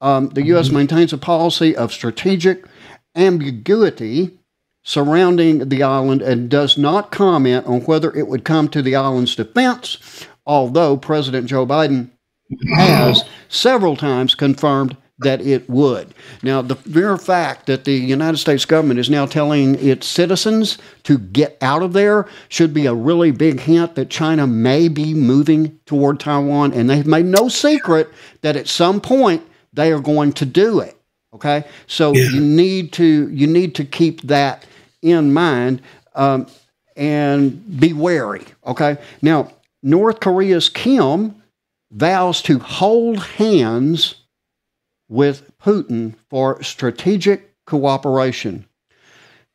Um, 0.00 0.30
the 0.30 0.44
U.S. 0.46 0.70
maintains 0.70 1.12
a 1.12 1.18
policy 1.18 1.76
of 1.76 1.92
strategic 1.92 2.64
ambiguity 3.14 4.38
surrounding 4.82 5.68
the 5.68 5.82
island 5.82 6.22
and 6.22 6.48
does 6.48 6.78
not 6.78 7.12
comment 7.12 7.66
on 7.66 7.82
whether 7.82 8.10
it 8.16 8.26
would 8.28 8.44
come 8.46 8.66
to 8.70 8.80
the 8.80 8.96
island's 8.96 9.36
defense, 9.36 9.98
although 10.50 10.96
President 10.96 11.46
Joe 11.46 11.64
Biden 11.64 12.10
has 12.74 13.22
several 13.48 13.94
times 13.96 14.34
confirmed 14.34 14.96
that 15.20 15.40
it 15.40 15.70
would. 15.70 16.12
Now, 16.42 16.60
the 16.60 16.76
mere 16.86 17.16
fact 17.16 17.66
that 17.66 17.84
the 17.84 17.92
United 17.92 18.38
States 18.38 18.64
government 18.64 18.98
is 18.98 19.08
now 19.08 19.26
telling 19.26 19.76
its 19.76 20.08
citizens 20.08 20.78
to 21.04 21.18
get 21.18 21.56
out 21.60 21.82
of 21.84 21.92
there 21.92 22.26
should 22.48 22.74
be 22.74 22.86
a 22.86 22.94
really 22.94 23.30
big 23.30 23.60
hint 23.60 23.94
that 23.94 24.10
China 24.10 24.48
may 24.48 24.88
be 24.88 25.14
moving 25.14 25.78
toward 25.86 26.18
Taiwan, 26.18 26.72
and 26.72 26.90
they've 26.90 27.06
made 27.06 27.26
no 27.26 27.48
secret 27.48 28.08
that 28.40 28.56
at 28.56 28.66
some 28.66 29.00
point 29.00 29.42
they 29.72 29.92
are 29.92 30.00
going 30.00 30.32
to 30.32 30.44
do 30.44 30.80
it. 30.80 30.96
Okay, 31.32 31.62
so 31.86 32.12
Yeah. 32.12 32.28
you 32.30 32.40
need 32.40 32.92
to 32.94 33.28
you 33.30 33.46
need 33.46 33.76
to 33.76 33.84
keep 33.84 34.22
that 34.22 34.64
in 35.00 35.32
mind 35.32 35.80
um, 36.16 36.46
and 36.96 37.78
be 37.78 37.92
wary. 37.92 38.42
Okay, 38.66 38.96
now 39.22 39.52
North 39.82 40.20
Korea's 40.20 40.68
Kim 40.68 41.42
vows 41.90 42.42
to 42.42 42.58
hold 42.58 43.24
hands 43.24 44.16
with 45.08 45.50
Putin 45.58 46.14
for 46.28 46.62
strategic 46.62 47.54
cooperation. 47.64 48.66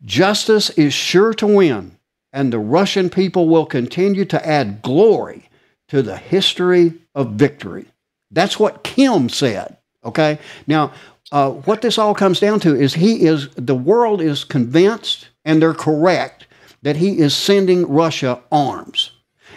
Justice 0.04 0.70
is 0.72 0.94
sure 0.94 1.34
to 1.36 1.48
win, 1.48 1.98
and 2.34 2.52
the 2.52 2.60
Russian 2.60 3.10
people 3.10 3.48
will 3.48 3.66
continue 3.66 4.26
to 4.26 4.48
add 4.48 4.82
glory 4.82 5.50
to 5.88 6.02
the 6.02 6.18
history 6.18 6.94
of 7.14 7.32
victory. 7.32 7.86
That's 8.32 8.60
what 8.60 8.84
Kim 8.84 9.30
said. 9.30 9.78
Okay. 10.04 10.40
Now, 10.68 10.92
uh, 11.32 11.52
what 11.52 11.82
this 11.82 11.98
all 11.98 12.14
comes 12.14 12.40
down 12.40 12.60
to 12.62 12.76
is 12.76 12.94
he 12.94 13.26
is 13.26 13.50
the 13.56 13.76
world 13.76 14.22
is 14.22 14.44
convinced, 14.44 15.30
and 15.44 15.62
they're 15.62 15.74
correct 15.74 16.48
that 16.84 16.98
he 16.98 17.18
is 17.18 17.36
sending 17.36 17.88
Russia 17.88 18.42
arms, 18.52 19.12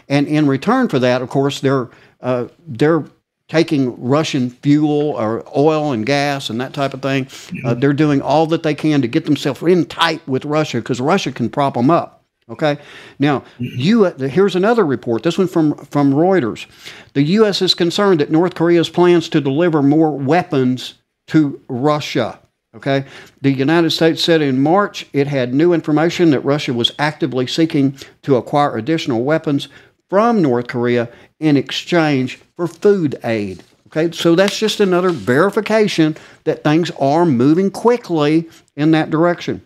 and 0.09 0.27
in 0.27 0.47
return 0.47 0.89
for 0.89 0.99
that, 0.99 1.23
of 1.23 1.29
course, 1.29 1.61
they're 1.61 1.89
uh, 2.21 2.49
they're 2.67 3.05
taking 3.49 4.01
Russian 4.03 4.51
fuel 4.51 5.13
or 5.13 5.43
oil 5.57 5.93
and 5.93 6.05
gas 6.05 6.51
and 6.51 6.61
that 6.61 6.75
type 6.75 6.93
of 6.93 7.01
thing. 7.01 7.29
Uh, 7.65 7.75
they're 7.75 7.95
doing 7.95 8.21
all 8.21 8.47
that 8.47 8.63
they 8.63 8.75
can 8.75 9.01
to 9.01 9.09
get 9.09 9.25
themselves 9.25 9.63
in 9.63 9.87
tight 9.87 10.27
with 10.29 10.45
Russia 10.45 10.79
because 10.79 11.01
Russia 11.01 11.33
can 11.33 11.49
prop 11.49 11.75
them 11.75 11.91
up. 11.91 12.19
Okay. 12.51 12.79
Now, 13.19 13.45
you 13.59 14.05
here's 14.05 14.57
another 14.57 14.85
report. 14.85 15.23
This 15.23 15.37
one 15.37 15.49
from 15.49 15.75
from 15.87 16.13
Reuters. 16.13 16.67
The 17.13 17.23
U.S. 17.23 17.61
is 17.61 17.75
concerned 17.75 18.21
that 18.21 18.31
North 18.31 18.55
Korea's 18.55 18.89
plans 18.89 19.29
to 19.31 19.41
deliver 19.41 19.83
more 19.83 20.17
weapons 20.17 20.95
to 21.29 21.61
Russia. 21.69 22.41
Okay. 22.75 23.05
The 23.43 23.53
United 23.53 23.91
States 23.91 24.23
said 24.23 24.41
in 24.41 24.63
March 24.63 25.07
it 25.13 25.27
had 25.27 25.53
new 25.53 25.73
information 25.73 26.31
that 26.31 26.41
Russia 26.41 26.73
was 26.73 26.93
actively 26.99 27.47
seeking 27.47 27.99
to 28.23 28.37
acquire 28.37 28.77
additional 28.77 29.25
weapons 29.25 29.69
from 30.09 30.43
North 30.43 30.67
Korea 30.69 31.09
in 31.39 31.57
exchange 31.57 32.37
for 32.57 32.67
food 32.67 33.19
aid. 33.25 33.63
Okay, 33.89 34.11
so 34.15 34.35
that's 34.35 34.59
just 34.59 34.81
another 34.81 35.11
verification 35.11 36.17
that 36.45 36.63
things 36.63 36.91
are 37.01 37.25
moving 37.25 37.71
quickly 37.71 38.49
in 38.77 38.91
that 38.91 39.11
direction. 39.11 39.63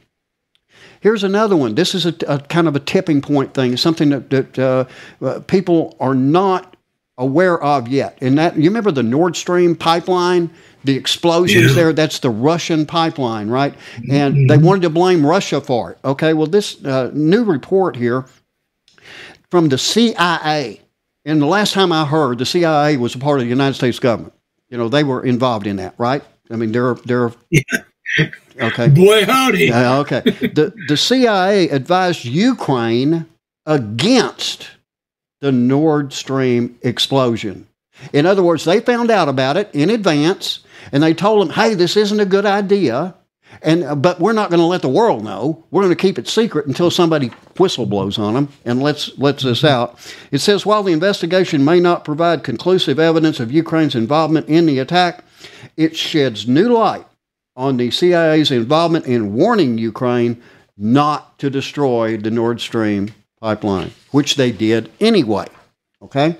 Here's 1.01 1.25
another 1.25 1.57
one. 1.57 1.75
This 1.75 1.95
is 1.95 2.07
a, 2.07 2.15
a 2.29 2.39
kind 2.39 2.69
of 2.69 2.77
a 2.77 2.81
tipping 2.81 3.21
point 3.21 3.53
thing, 3.55 3.77
something 3.77 4.11
that, 4.11 4.31
that 4.31 4.59
uh, 4.59 4.85
uh, 5.21 5.41
people 5.41 5.97
are 5.99 6.15
not 6.15 6.77
aware 7.19 7.61
of 7.61 7.89
yet. 7.89 8.17
And 8.21 8.39
that 8.39 8.57
you 8.57 8.71
remember 8.71 8.93
the 8.93 9.03
Nord 9.03 9.35
Stream 9.35 9.75
pipeline, 9.75 10.49
the 10.85 10.97
explosions 10.97 11.71
Yeah. 11.71 11.75
there. 11.77 11.93
That's 11.93 12.21
the 12.21 12.31
Russian 12.31 12.87
pipeline, 12.87 13.49
right? 13.49 13.75
And 14.09 14.49
they 14.49 14.57
wanted 14.59 14.83
to 14.83 14.91
blame 14.91 15.27
Russia 15.27 15.61
for 15.61 15.91
it. 15.91 15.99
Okay, 16.05 16.33
well, 16.33 16.47
this 16.47 16.83
uh, 16.85 17.11
new 17.13 17.43
report 17.43 17.97
here 17.97 18.25
from 19.53 19.69
the 19.69 19.77
CIA. 19.77 20.81
And 21.27 21.41
the 21.43 21.47
last 21.47 21.75
time 21.75 21.93
I 21.93 22.07
heard, 22.07 22.39
the 22.39 22.47
CIA 22.47 22.97
was 22.97 23.15
a 23.15 23.19
part 23.19 23.39
of 23.39 23.45
the 23.45 23.51
United 23.51 23.75
States 23.75 23.99
government. 23.99 24.33
You 24.71 24.79
know, 24.79 24.89
they 24.89 25.05
were 25.05 25.23
involved 25.23 25.67
in 25.67 25.77
that, 25.77 25.95
right? 25.99 26.25
I 26.51 26.57
mean, 26.57 26.73
they're 26.73 26.95
they're 26.95 27.33
okay. 28.59 28.89
Boy, 28.89 29.27
howdy. 29.27 29.71
Uh, 29.71 30.01
okay. 30.01 30.21
The 30.23 30.73
the 30.89 30.97
CIA 30.97 31.69
advised 31.69 32.25
Ukraine 32.25 33.27
against 33.67 34.71
the 35.43 35.53
Nord 35.53 36.15
Stream 36.15 36.79
explosion. 36.81 37.69
In 38.15 38.25
other 38.25 38.43
words, 38.43 38.65
they 38.65 38.81
found 38.81 39.11
out 39.11 39.29
about 39.29 39.59
it 39.59 39.69
in 39.75 39.91
advance 39.91 40.61
and 40.93 41.03
they 41.03 41.13
told 41.13 41.43
them, 41.43 41.55
"Hey, 41.55 41.75
this 41.75 41.99
isn't 41.99 42.21
a 42.21 42.25
good 42.25 42.47
idea." 42.47 43.15
And 43.61 43.85
uh, 43.85 43.95
but 43.95 44.19
we're 44.19 44.33
not 44.33 44.51
going 44.51 44.61
to 44.61 44.67
let 44.67 44.83
the 44.83 44.89
world 44.89 45.25
know. 45.25 45.65
We're 45.71 45.83
going 45.83 45.95
to 45.95 46.01
keep 46.01 46.19
it 46.19 46.29
secret 46.29 46.67
until 46.67 46.91
somebody 46.91 47.31
whistle 47.59 47.87
blows 47.87 48.19
on 48.19 48.35
them 48.35 48.49
and 48.65 48.83
lets 48.83 49.17
lets 49.19 49.45
us 49.45 49.65
out. 49.65 49.99
It 50.31 50.39
says 50.39 50.65
while 50.65 50.83
the 50.83 50.93
investigation 50.93 51.65
may 51.65 51.81
not 51.81 52.05
provide 52.05 52.45
conclusive 52.45 52.99
evidence 52.99 53.41
of 53.41 53.53
Ukraine's 53.53 53.95
involvement 53.95 54.49
in 54.49 54.67
the 54.67 54.79
attack, 54.79 55.25
it 55.77 55.97
sheds 55.97 56.49
new 56.49 56.69
light 56.73 57.05
on 57.55 57.77
the 57.77 57.91
CIA's 57.91 58.51
involvement 58.51 59.07
in 59.07 59.35
warning 59.35 59.79
Ukraine 59.79 60.43
not 60.77 61.39
to 61.39 61.51
destroy 61.51 62.17
the 62.17 62.31
Nord 62.31 62.61
Stream 62.61 63.15
pipeline, 63.41 63.93
which 64.11 64.37
they 64.37 64.53
did 64.53 64.91
anyway. 65.01 65.47
Okay? 66.01 66.37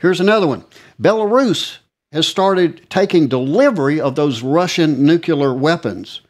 Here's 0.00 0.20
another 0.20 0.46
one 0.46 0.64
Belarus 1.00 1.78
has 2.12 2.26
started 2.26 2.88
taking 2.90 3.28
delivery 3.28 4.00
of 4.00 4.14
those 4.14 4.42
Russian 4.42 5.04
nuclear 5.04 5.52
weapons. 5.52 6.20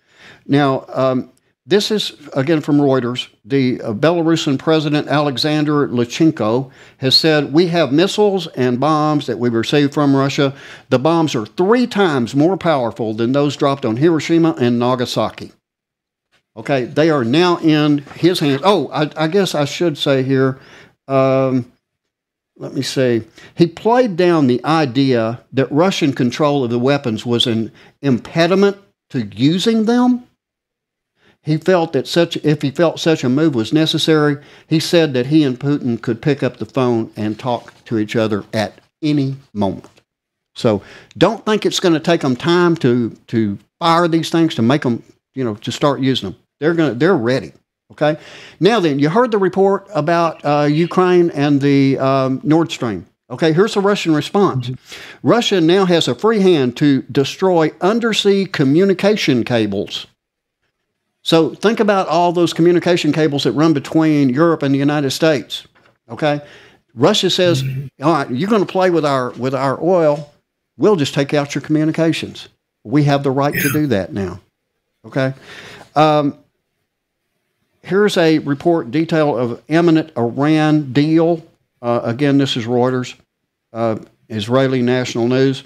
Now, 0.46 0.84
um, 0.88 1.30
this 1.66 1.90
is 1.90 2.14
again 2.32 2.62
from 2.62 2.78
Reuters. 2.78 3.28
The 3.44 3.82
uh, 3.82 3.92
Belarusian 3.92 4.58
President 4.58 5.06
Alexander 5.06 5.86
Lukashenko 5.86 6.70
has 6.96 7.14
said, 7.14 7.52
We 7.52 7.66
have 7.66 7.92
missiles 7.92 8.46
and 8.48 8.80
bombs 8.80 9.26
that 9.26 9.38
we 9.38 9.50
received 9.50 9.92
from 9.92 10.16
Russia. 10.16 10.54
The 10.88 10.98
bombs 10.98 11.34
are 11.34 11.44
three 11.44 11.86
times 11.86 12.34
more 12.34 12.56
powerful 12.56 13.12
than 13.12 13.32
those 13.32 13.54
dropped 13.54 13.84
on 13.84 13.98
Hiroshima 13.98 14.56
and 14.58 14.78
Nagasaki. 14.78 15.52
Okay, 16.56 16.86
they 16.86 17.10
are 17.10 17.22
now 17.22 17.58
in 17.58 17.98
his 18.16 18.40
hands. 18.40 18.62
Oh, 18.64 18.88
I, 18.88 19.10
I 19.24 19.28
guess 19.28 19.54
I 19.54 19.66
should 19.66 19.98
say 19.98 20.22
here. 20.22 20.58
Um, 21.06 21.70
let 22.58 22.74
me 22.74 22.82
see. 22.82 23.22
He 23.54 23.66
played 23.66 24.16
down 24.16 24.46
the 24.46 24.64
idea 24.64 25.40
that 25.52 25.70
Russian 25.70 26.12
control 26.12 26.64
of 26.64 26.70
the 26.70 26.78
weapons 26.78 27.24
was 27.24 27.46
an 27.46 27.72
impediment 28.02 28.76
to 29.10 29.24
using 29.26 29.84
them. 29.84 30.24
He 31.42 31.56
felt 31.56 31.92
that 31.92 32.08
such 32.08 32.36
if 32.38 32.62
he 32.62 32.70
felt 32.70 32.98
such 32.98 33.22
a 33.22 33.28
move 33.28 33.54
was 33.54 33.72
necessary, 33.72 34.36
he 34.66 34.80
said 34.80 35.14
that 35.14 35.26
he 35.26 35.44
and 35.44 35.58
Putin 35.58 36.02
could 36.02 36.20
pick 36.20 36.42
up 36.42 36.56
the 36.56 36.66
phone 36.66 37.12
and 37.16 37.38
talk 37.38 37.72
to 37.84 37.98
each 37.98 38.16
other 38.16 38.44
at 38.52 38.80
any 39.02 39.36
moment. 39.54 39.88
So 40.56 40.82
don't 41.16 41.46
think 41.46 41.64
it's 41.64 41.80
going 41.80 41.94
to 41.94 42.00
take 42.00 42.20
them 42.20 42.34
time 42.34 42.76
to 42.78 43.10
to 43.28 43.58
fire 43.78 44.08
these 44.08 44.30
things 44.30 44.56
to 44.56 44.62
make 44.62 44.82
them, 44.82 45.02
you 45.34 45.44
know, 45.44 45.54
to 45.54 45.70
start 45.70 46.00
using 46.00 46.30
them. 46.30 46.38
They're 46.58 46.74
going 46.74 46.92
to 46.92 46.98
they're 46.98 47.16
ready. 47.16 47.52
Okay. 47.90 48.18
Now 48.61 48.81
then, 48.81 48.98
you 48.98 49.09
heard 49.09 49.31
the 49.31 49.38
report 49.38 49.88
about 49.94 50.44
uh, 50.44 50.68
Ukraine 50.70 51.31
and 51.31 51.61
the 51.61 51.98
um, 51.98 52.40
Nord 52.44 52.70
Stream. 52.70 53.07
Okay, 53.31 53.53
here's 53.53 53.74
the 53.74 53.81
Russian 53.81 54.14
response. 54.14 54.70
Russia 55.22 55.61
now 55.61 55.85
has 55.85 56.09
a 56.09 56.14
free 56.14 56.40
hand 56.40 56.77
to 56.79 57.03
destroy 57.03 57.70
undersea 57.81 58.46
communication 58.46 59.44
cables. 59.44 60.07
So 61.22 61.55
think 61.55 61.79
about 61.79 62.09
all 62.09 62.33
those 62.33 62.55
communication 62.55 63.12
cables 63.12 63.44
that 63.44 63.53
run 63.53 63.74
between 63.74 64.31
Europe 64.31 64.62
and 64.62 64.74
the 64.74 64.79
United 64.79 65.11
States. 65.11 65.66
Okay, 66.09 66.40
Russia 66.94 67.29
says, 67.29 67.62
"All 68.03 68.12
right, 68.12 68.31
you're 68.31 68.48
going 68.48 68.64
to 68.64 68.72
play 68.72 68.88
with 68.88 69.05
our 69.05 69.31
with 69.33 69.55
our 69.55 69.79
oil. 69.83 70.33
We'll 70.79 70.96
just 70.96 71.12
take 71.12 71.35
out 71.35 71.55
your 71.55 71.61
communications. 71.61 72.48
We 72.83 73.05
have 73.05 73.24
the 73.24 73.31
right 73.31 73.53
to 73.53 73.72
do 73.72 73.87
that 73.88 74.12
now." 74.12 74.40
Okay. 75.05 75.35
Um, 75.94 76.38
here's 77.82 78.16
a 78.16 78.38
report 78.40 78.90
detail 78.90 79.36
of 79.36 79.62
imminent 79.68 80.12
Iran 80.16 80.92
deal. 80.92 81.44
Uh, 81.80 82.00
again, 82.04 82.38
this 82.38 82.56
is 82.56 82.66
Reuters, 82.66 83.14
uh, 83.72 83.98
Israeli 84.28 84.82
national 84.82 85.28
news. 85.28 85.64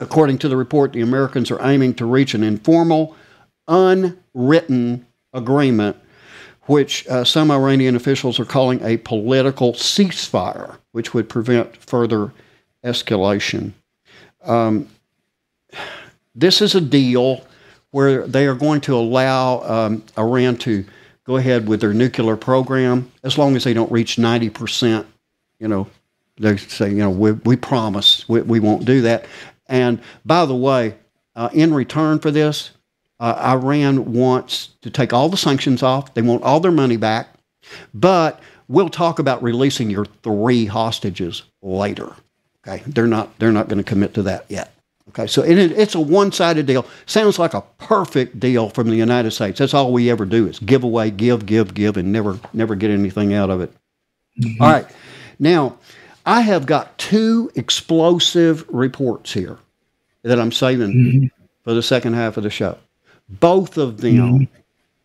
According 0.00 0.38
to 0.38 0.48
the 0.48 0.56
report, 0.56 0.92
the 0.92 1.00
Americans 1.00 1.50
are 1.50 1.62
aiming 1.62 1.94
to 1.94 2.06
reach 2.06 2.34
an 2.34 2.42
informal, 2.42 3.16
unwritten 3.66 5.06
agreement, 5.32 5.96
which 6.62 7.06
uh, 7.08 7.24
some 7.24 7.50
Iranian 7.50 7.96
officials 7.96 8.38
are 8.38 8.44
calling 8.44 8.82
a 8.82 8.98
political 8.98 9.72
ceasefire, 9.72 10.76
which 10.92 11.14
would 11.14 11.28
prevent 11.28 11.76
further 11.76 12.32
escalation. 12.84 13.72
Um, 14.44 14.88
this 16.34 16.60
is 16.60 16.74
a 16.74 16.80
deal 16.80 17.44
where 17.90 18.26
they 18.26 18.46
are 18.46 18.54
going 18.54 18.80
to 18.82 18.94
allow 18.94 19.62
um, 19.62 20.04
Iran 20.18 20.56
to 20.58 20.84
go 21.26 21.36
ahead 21.36 21.68
with 21.68 21.80
their 21.80 21.92
nuclear 21.92 22.36
program 22.36 23.10
as 23.22 23.36
long 23.36 23.56
as 23.56 23.64
they 23.64 23.74
don't 23.74 23.90
reach 23.90 24.16
90%. 24.16 25.06
You 25.58 25.68
know, 25.68 25.88
they 26.38 26.56
say, 26.56 26.90
you 26.90 26.96
know, 26.96 27.10
we, 27.10 27.32
we 27.32 27.56
promise 27.56 28.28
we, 28.28 28.42
we 28.42 28.60
won't 28.60 28.84
do 28.84 29.02
that. 29.02 29.26
And 29.66 30.00
by 30.24 30.46
the 30.46 30.54
way, 30.54 30.94
uh, 31.34 31.48
in 31.52 31.74
return 31.74 32.18
for 32.18 32.30
this, 32.30 32.70
uh, 33.18 33.56
Iran 33.58 34.12
wants 34.12 34.70
to 34.82 34.90
take 34.90 35.12
all 35.12 35.28
the 35.28 35.36
sanctions 35.36 35.82
off. 35.82 36.14
They 36.14 36.22
want 36.22 36.42
all 36.42 36.60
their 36.60 36.72
money 36.72 36.96
back. 36.96 37.28
But 37.94 38.40
we'll 38.68 38.90
talk 38.90 39.18
about 39.18 39.42
releasing 39.42 39.90
your 39.90 40.04
three 40.22 40.66
hostages 40.66 41.42
later. 41.62 42.14
Okay, 42.66 42.82
they're 42.86 43.06
not 43.06 43.38
they're 43.38 43.52
not 43.52 43.68
going 43.68 43.78
to 43.78 43.84
commit 43.84 44.14
to 44.14 44.22
that 44.22 44.46
yet. 44.48 44.72
Okay, 45.18 45.26
so 45.26 45.42
it, 45.42 45.56
it's 45.56 45.94
a 45.94 46.00
one-sided 46.00 46.66
deal. 46.66 46.84
Sounds 47.06 47.38
like 47.38 47.54
a 47.54 47.62
perfect 47.78 48.38
deal 48.38 48.68
from 48.68 48.90
the 48.90 48.96
United 48.96 49.30
States. 49.30 49.58
That's 49.58 49.72
all 49.72 49.90
we 49.90 50.10
ever 50.10 50.26
do 50.26 50.46
is 50.46 50.58
give 50.58 50.84
away, 50.84 51.10
give, 51.10 51.46
give, 51.46 51.72
give, 51.72 51.96
and 51.96 52.12
never 52.12 52.38
never 52.52 52.74
get 52.74 52.90
anything 52.90 53.32
out 53.32 53.48
of 53.48 53.62
it. 53.62 53.72
Mm-hmm. 54.42 54.62
All 54.62 54.70
right, 54.70 54.86
now 55.38 55.78
I 56.26 56.42
have 56.42 56.66
got 56.66 56.98
two 56.98 57.50
explosive 57.54 58.66
reports 58.68 59.32
here 59.32 59.56
that 60.22 60.38
I'm 60.38 60.52
saving 60.52 60.92
mm-hmm. 60.92 61.26
for 61.64 61.72
the 61.72 61.82
second 61.82 62.12
half 62.12 62.36
of 62.36 62.42
the 62.42 62.50
show. 62.50 62.76
Both 63.28 63.78
of 63.78 64.02
them 64.02 64.40
mm-hmm. 64.40 64.44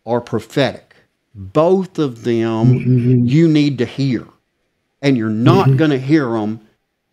are 0.04 0.20
prophetic. 0.20 0.94
Both 1.34 1.98
of 1.98 2.24
them 2.24 2.74
mm-hmm. 2.74 3.24
you 3.24 3.48
need 3.48 3.78
to 3.78 3.86
hear, 3.86 4.26
and 5.00 5.16
you're 5.16 5.30
not 5.30 5.68
mm-hmm. 5.68 5.76
going 5.78 5.90
to 5.92 5.98
hear 5.98 6.32
them 6.32 6.60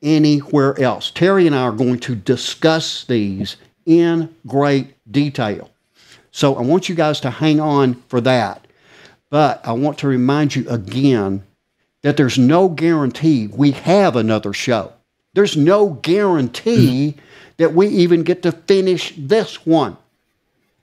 anywhere 0.01 0.79
else. 0.79 1.11
Terry 1.11 1.45
and 1.47 1.55
I 1.55 1.63
are 1.63 1.71
going 1.71 1.99
to 1.99 2.15
discuss 2.15 3.03
these 3.03 3.57
in 3.85 4.33
great 4.47 4.93
detail. 5.11 5.69
So 6.31 6.55
I 6.55 6.61
want 6.61 6.89
you 6.89 6.95
guys 6.95 7.19
to 7.21 7.29
hang 7.29 7.59
on 7.59 7.95
for 8.07 8.21
that. 8.21 8.65
But 9.29 9.65
I 9.65 9.73
want 9.73 9.97
to 9.99 10.07
remind 10.07 10.55
you 10.55 10.67
again 10.69 11.43
that 12.01 12.17
there's 12.17 12.37
no 12.37 12.69
guarantee 12.69 13.47
we 13.47 13.71
have 13.71 14.15
another 14.15 14.53
show. 14.53 14.93
There's 15.33 15.57
no 15.57 15.89
guarantee 15.89 17.15
that 17.57 17.73
we 17.73 17.87
even 17.87 18.23
get 18.23 18.41
to 18.43 18.51
finish 18.51 19.13
this 19.17 19.65
one. 19.65 19.97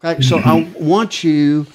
Okay, 0.04 0.22
so 0.22 0.38
I 0.38 0.70
want 0.78 1.24
you 1.24 1.66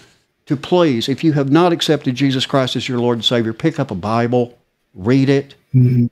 to 0.45 0.56
please, 0.56 1.10
if 1.10 1.23
you 1.23 1.34
have 1.34 1.51
not 1.51 1.73
accepted 1.73 2.15
Jesus 2.15 2.45
Christ 2.45 2.75
as 2.75 2.88
your 2.88 2.99
Lord 2.99 3.17
and 3.17 3.25
Savior, 3.25 3.51
pick 3.51 3.80
up 3.80 3.91
a 3.91 3.95
Bible, 3.95 4.58
read 4.93 5.27
it, 5.27 5.56
mm-hmm. 5.73 6.06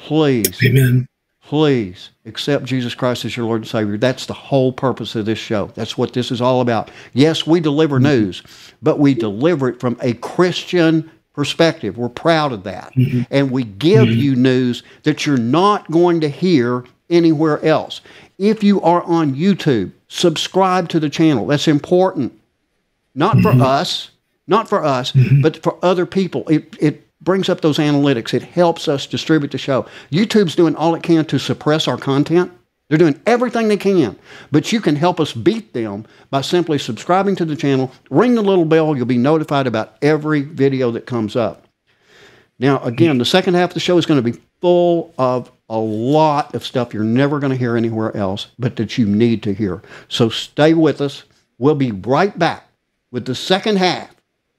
Please. 0.00 0.58
Amen. 0.64 1.06
Please 1.42 2.10
accept 2.26 2.64
Jesus 2.64 2.94
Christ 2.94 3.24
as 3.24 3.36
your 3.36 3.46
Lord 3.46 3.62
and 3.62 3.68
Savior. 3.68 3.98
That's 3.98 4.26
the 4.26 4.34
whole 4.34 4.72
purpose 4.72 5.16
of 5.16 5.26
this 5.26 5.38
show. 5.38 5.66
That's 5.74 5.98
what 5.98 6.12
this 6.12 6.30
is 6.30 6.40
all 6.40 6.60
about. 6.60 6.90
Yes, 7.12 7.46
we 7.46 7.60
deliver 7.60 7.96
mm-hmm. 7.96 8.04
news, 8.04 8.42
but 8.82 8.98
we 8.98 9.14
deliver 9.14 9.68
it 9.68 9.80
from 9.80 9.98
a 10.00 10.14
Christian 10.14 11.10
perspective. 11.34 11.98
We're 11.98 12.08
proud 12.08 12.52
of 12.52 12.62
that. 12.64 12.92
Mm-hmm. 12.94 13.22
And 13.30 13.50
we 13.50 13.64
give 13.64 14.06
mm-hmm. 14.06 14.20
you 14.20 14.36
news 14.36 14.82
that 15.02 15.26
you're 15.26 15.38
not 15.38 15.90
going 15.90 16.20
to 16.20 16.28
hear 16.28 16.84
anywhere 17.08 17.64
else. 17.64 18.00
If 18.38 18.62
you 18.62 18.80
are 18.82 19.02
on 19.02 19.34
YouTube, 19.34 19.90
subscribe 20.08 20.88
to 20.90 21.00
the 21.00 21.10
channel. 21.10 21.46
That's 21.46 21.68
important. 21.68 22.32
Not 23.14 23.40
for 23.40 23.50
mm-hmm. 23.50 23.62
us, 23.62 24.12
not 24.46 24.68
for 24.68 24.84
us, 24.84 25.12
mm-hmm. 25.12 25.42
but 25.42 25.62
for 25.62 25.78
other 25.82 26.06
people. 26.06 26.48
It, 26.48 26.76
it 26.80 27.06
brings 27.20 27.48
up 27.48 27.60
those 27.60 27.78
analytics. 27.78 28.34
It 28.34 28.42
helps 28.42 28.88
us 28.88 29.06
distribute 29.06 29.52
the 29.52 29.58
show. 29.58 29.86
YouTube's 30.10 30.56
doing 30.56 30.76
all 30.76 30.94
it 30.94 31.02
can 31.02 31.24
to 31.26 31.38
suppress 31.38 31.86
our 31.86 31.98
content. 31.98 32.52
They're 32.88 32.98
doing 32.98 33.20
everything 33.24 33.68
they 33.68 33.76
can, 33.76 34.18
but 34.50 34.72
you 34.72 34.80
can 34.80 34.96
help 34.96 35.20
us 35.20 35.32
beat 35.32 35.72
them 35.72 36.06
by 36.30 36.40
simply 36.40 36.76
subscribing 36.76 37.36
to 37.36 37.44
the 37.44 37.54
channel, 37.54 37.92
ring 38.10 38.34
the 38.34 38.42
little 38.42 38.64
bell. 38.64 38.96
You'll 38.96 39.06
be 39.06 39.16
notified 39.16 39.68
about 39.68 39.96
every 40.02 40.42
video 40.42 40.90
that 40.90 41.06
comes 41.06 41.36
up. 41.36 41.68
Now, 42.58 42.82
again, 42.82 43.18
the 43.18 43.24
second 43.24 43.54
half 43.54 43.70
of 43.70 43.74
the 43.74 43.80
show 43.80 43.96
is 43.96 44.06
going 44.06 44.22
to 44.22 44.32
be 44.32 44.40
full 44.60 45.14
of 45.18 45.52
a 45.68 45.78
lot 45.78 46.52
of 46.54 46.66
stuff 46.66 46.92
you're 46.92 47.04
never 47.04 47.38
going 47.38 47.52
to 47.52 47.56
hear 47.56 47.76
anywhere 47.76 48.14
else, 48.16 48.48
but 48.58 48.74
that 48.76 48.98
you 48.98 49.06
need 49.06 49.44
to 49.44 49.54
hear. 49.54 49.82
So 50.08 50.28
stay 50.28 50.74
with 50.74 51.00
us. 51.00 51.22
We'll 51.58 51.76
be 51.76 51.92
right 51.92 52.36
back 52.36 52.66
with 53.12 53.24
the 53.24 53.36
second 53.36 53.76
half 53.76 54.14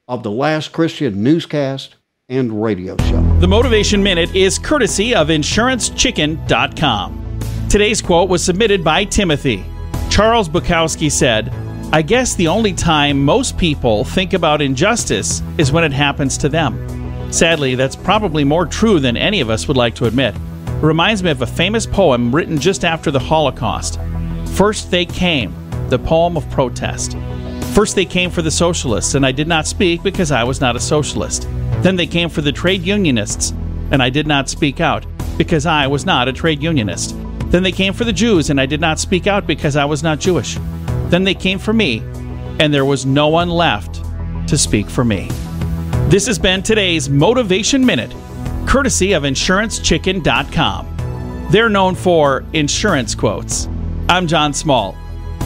of 0.08 0.24
the 0.24 0.32
Last 0.32 0.72
Christian 0.72 1.22
newscast 1.22 1.96
and 2.32 2.64
radio 2.64 2.98
show. 2.98 3.22
The 3.40 3.48
Motivation 3.48 4.02
Minute 4.02 4.34
is 4.34 4.58
courtesy 4.58 5.14
of 5.14 5.28
InsuranceChicken.com. 5.28 7.40
Today's 7.70 8.02
quote 8.02 8.30
was 8.30 8.44
submitted 8.44 8.84
by 8.84 9.06
Timothy. 9.06 9.64
Charles 10.10 10.50
Bukowski 10.50 11.12
said, 11.12 11.54
I 11.94 12.02
guess 12.02 12.36
the 12.36 12.48
only 12.48 12.74
time 12.74 13.24
most 13.24 13.58
people 13.58 14.06
think 14.06 14.34
about 14.34 14.62
injustice 14.62 15.44
is 15.58 15.74
when 15.74 15.84
it 15.84 15.92
happens 15.92 16.38
to 16.40 16.50
them. 16.50 16.88
Sadly, 17.32 17.76
that's 17.76 17.98
probably 17.98 18.46
more 18.46 18.66
true 18.66 19.00
than 19.00 19.18
any 19.18 19.42
of 19.42 19.50
us 19.50 19.68
would 19.68 19.78
like 19.78 19.96
to 19.96 20.06
admit. 20.06 20.34
It 20.36 20.82
reminds 20.82 21.22
me 21.22 21.32
of 21.32 21.42
a 21.42 21.48
famous 21.48 21.86
poem 21.86 22.34
written 22.34 22.58
just 22.58 22.86
after 22.86 23.12
the 23.12 23.20
Holocaust. 23.20 24.00
First 24.54 24.90
They 24.90 25.06
Came, 25.06 25.54
the 25.90 26.00
poem 26.00 26.38
of 26.38 26.50
protest. 26.50 27.18
First 27.74 27.96
they 27.96 28.06
came 28.06 28.30
for 28.30 28.42
the 28.42 28.52
socialists, 28.52 29.16
and 29.16 29.26
I 29.26 29.32
did 29.32 29.48
not 29.48 29.66
speak 29.66 30.04
because 30.04 30.32
I 30.32 30.44
was 30.44 30.60
not 30.60 30.76
a 30.76 30.80
socialist. 30.80 31.48
Then 31.82 31.96
they 31.96 32.08
came 32.08 32.30
for 32.30 32.42
the 32.42 32.52
trade 32.52 32.84
unionists, 32.84 33.52
and 33.92 34.04
I 34.04 34.10
did 34.10 34.28
not 34.28 34.50
speak 34.50 34.80
out 34.80 35.06
because 35.38 35.66
I 35.66 35.88
was 35.88 36.06
not 36.06 36.28
a 36.28 36.34
trade 36.34 36.62
unionist. 36.62 37.16
Then 37.52 37.64
they 37.64 37.72
came 37.72 37.94
for 37.94 38.04
the 38.04 38.14
Jews, 38.14 38.50
and 38.50 38.62
I 38.62 38.66
did 38.66 38.80
not 38.80 39.00
speak 39.00 39.28
out 39.28 39.48
because 39.48 39.76
I 39.76 39.86
was 39.86 40.04
not 40.04 40.20
Jewish. 40.20 40.58
Then 41.10 41.24
they 41.24 41.34
came 41.34 41.60
for 41.60 41.74
me, 41.74 42.00
and 42.60 42.74
there 42.74 42.86
was 42.86 43.06
no 43.06 43.28
one 43.28 43.50
left 43.50 44.02
to 44.48 44.58
speak 44.58 44.90
for 44.90 45.04
me. 45.04 45.28
This 46.08 46.28
has 46.28 46.38
been 46.38 46.62
today's 46.62 47.10
Motivation 47.10 47.86
Minute, 47.86 48.14
courtesy 48.68 49.14
of 49.14 49.24
InsuranceChicken.com. 49.24 51.48
They're 51.50 51.70
known 51.70 51.96
for 51.96 52.46
insurance 52.54 53.16
quotes. 53.16 53.68
I'm 54.08 54.28
John 54.28 54.54
Small. 54.54 54.96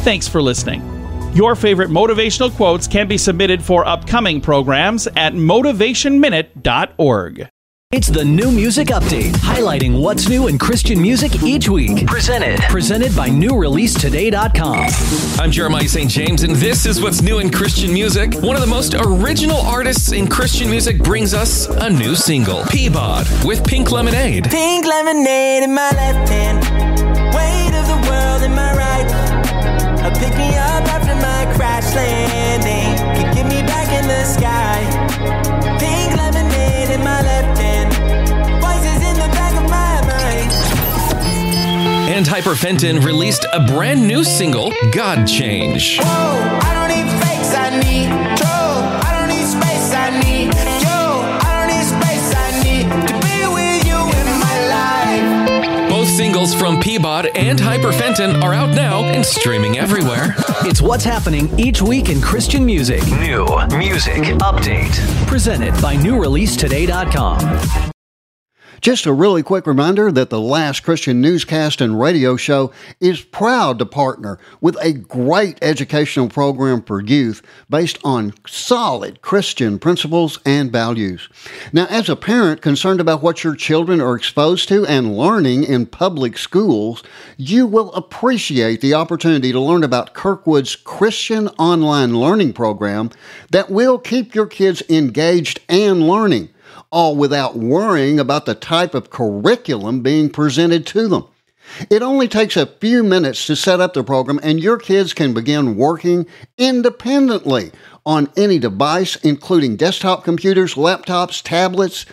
Thanks 0.04 0.28
for 0.28 0.42
listening. 0.42 0.95
Your 1.36 1.54
favorite 1.54 1.90
motivational 1.90 2.50
quotes 2.50 2.88
can 2.88 3.10
be 3.10 3.18
submitted 3.18 3.62
for 3.62 3.86
upcoming 3.86 4.40
programs 4.40 5.06
at 5.18 5.34
motivationminute.org. 5.34 7.50
It's 7.92 8.08
the 8.08 8.24
new 8.24 8.50
music 8.52 8.88
update, 8.88 9.34
highlighting 9.34 10.02
what's 10.02 10.30
new 10.30 10.48
in 10.48 10.58
Christian 10.58 11.02
music 11.02 11.44
each 11.44 11.68
week. 11.68 12.08
Presented, 12.08 12.62
presented 12.62 13.14
by 13.18 13.28
newreleasetoday.com. 13.28 15.42
I'm 15.44 15.52
Jeremiah 15.52 15.90
St. 15.90 16.10
James, 16.10 16.44
and 16.44 16.56
this 16.56 16.86
is 16.86 17.02
what's 17.02 17.22
new 17.22 17.40
in 17.40 17.52
Christian 17.52 17.94
music. 17.94 18.34
One 18.36 18.56
of 18.56 18.62
the 18.62 18.68
most 18.68 18.96
original 18.96 19.58
artists 19.58 20.14
in 20.14 20.28
Christian 20.28 20.70
music 20.70 21.00
brings 21.00 21.34
us 21.34 21.68
a 21.68 21.90
new 21.90 22.16
single, 22.16 22.62
Peabod, 22.62 23.46
with 23.46 23.68
Pink 23.68 23.92
Lemonade. 23.92 24.50
Pink 24.50 24.86
lemonade 24.86 25.64
in 25.64 25.74
my 25.74 25.92
left 25.92 26.30
hand, 26.30 26.64
weight 27.36 27.74
of 27.78 27.88
the 27.88 27.98
world 28.10 28.42
in 28.42 28.56
my 28.56 28.74
right. 28.74 29.35
Pick 30.14 30.38
me 30.38 30.56
up 30.56 30.86
crash 31.56 31.96
landing 31.96 32.96
can 33.16 33.34
get 33.34 33.46
me 33.46 33.62
back 33.62 33.90
in 33.92 34.08
the 34.08 34.24
sky. 34.26 34.84
Pink 35.80 36.16
lemonade 36.16 36.90
in 36.90 37.02
my 37.04 37.22
left 37.22 37.58
hand, 37.58 37.94
voices 38.62 39.02
in 39.08 39.16
the 39.16 39.30
back 39.34 39.54
of 39.56 39.64
my 39.70 40.02
mind. 40.08 40.52
And 42.10 42.26
Hyperfenton 42.26 43.04
released 43.04 43.46
a 43.52 43.66
brand 43.66 44.08
new 44.08 44.24
single, 44.24 44.74
God 44.92 45.26
Change. 45.26 46.00
Whoa, 46.00 46.66
singles 56.16 56.54
from 56.56 56.78
Peabod 56.78 57.30
and 57.36 57.60
Hyperfenton 57.60 58.42
are 58.42 58.54
out 58.54 58.70
now 58.70 59.04
and 59.04 59.26
streaming 59.26 59.78
everywhere. 59.78 60.34
It's 60.62 60.82
what's 60.82 61.04
happening 61.04 61.60
each 61.60 61.82
week 61.82 62.08
in 62.08 62.22
Christian 62.22 62.66
music. 62.66 63.06
New 63.08 63.46
music 63.78 64.24
update. 64.40 64.96
Presented 65.28 65.74
by 65.82 65.98
newreleasetoday.com. 65.98 67.95
Just 68.82 69.06
a 69.06 69.14
really 69.14 69.42
quick 69.42 69.66
reminder 69.68 70.12
that 70.12 70.30
the 70.30 70.40
Last 70.40 70.82
Christian 70.82 71.22
Newscast 71.22 71.82
and 71.82 72.00
Radio 72.00 72.36
Show 72.36 72.72
is 73.00 73.22
proud 73.22 73.80
to 73.80 73.86
partner 73.86 74.38
with 74.60 74.78
a 74.82 74.94
great 74.94 75.58
educational 75.62 76.30
program 76.30 76.82
for 76.82 77.02
youth 77.02 77.42
based 77.70 77.98
on 78.04 78.34
solid 78.46 79.22
Christian 79.22 79.80
principles 79.80 80.40
and 80.46 80.72
values. 80.72 81.30
Now, 81.72 81.86
as 81.90 82.10
a 82.10 82.16
parent 82.16 82.62
concerned 82.62 83.00
about 83.00 83.24
what 83.24 83.44
your 83.44 83.56
children 83.56 84.02
are 84.02 84.16
exposed 84.16 84.68
to 84.70 84.86
and 84.86 85.18
learning 85.18 85.64
in 85.64 85.86
public 85.86 86.38
schools, 86.38 87.02
you 87.38 87.66
will 87.66 87.94
appreciate 87.94 88.82
the 88.82 88.94
opportunity 88.94 89.52
to 89.52 89.60
learn 89.60 89.84
about 89.84 90.14
Kirkwood's 90.14 90.76
Christian 90.76 91.48
online 91.60 92.18
learning 92.18 92.54
program 92.54 93.10
that 93.52 93.70
will 93.70 93.98
keep 93.98 94.36
your 94.36 94.48
kids 94.48 94.84
engaged 94.90 95.62
and 95.70 96.08
learning 96.08 96.50
all 96.92 97.16
without 97.16 97.58
worrying 97.58 98.20
about 98.20 98.46
the 98.46 98.56
type 98.56 98.94
of 98.94 99.10
curriculum 99.10 100.02
being 100.02 100.30
presented 100.30 100.86
to 100.88 101.08
them. 101.08 101.26
It 101.90 102.02
only 102.02 102.28
takes 102.28 102.58
a 102.58 102.68
few 102.68 103.04
minutes 103.04 103.46
to 103.48 103.56
set 103.56 103.82
up 103.82 103.94
the 103.94 104.04
program, 104.04 104.40
and 104.44 104.60
your 104.60 104.78
kids 104.78 105.14
can 105.14 105.34
begin 105.34 105.76
working 105.76 106.28
independently 106.58 107.72
on 108.06 108.30
any 108.38 108.60
device, 108.60 109.16
including 109.18 109.76
desktop 109.76 110.24
computers, 110.24 110.76
laptops, 110.76 111.42
tablets, 111.42 112.06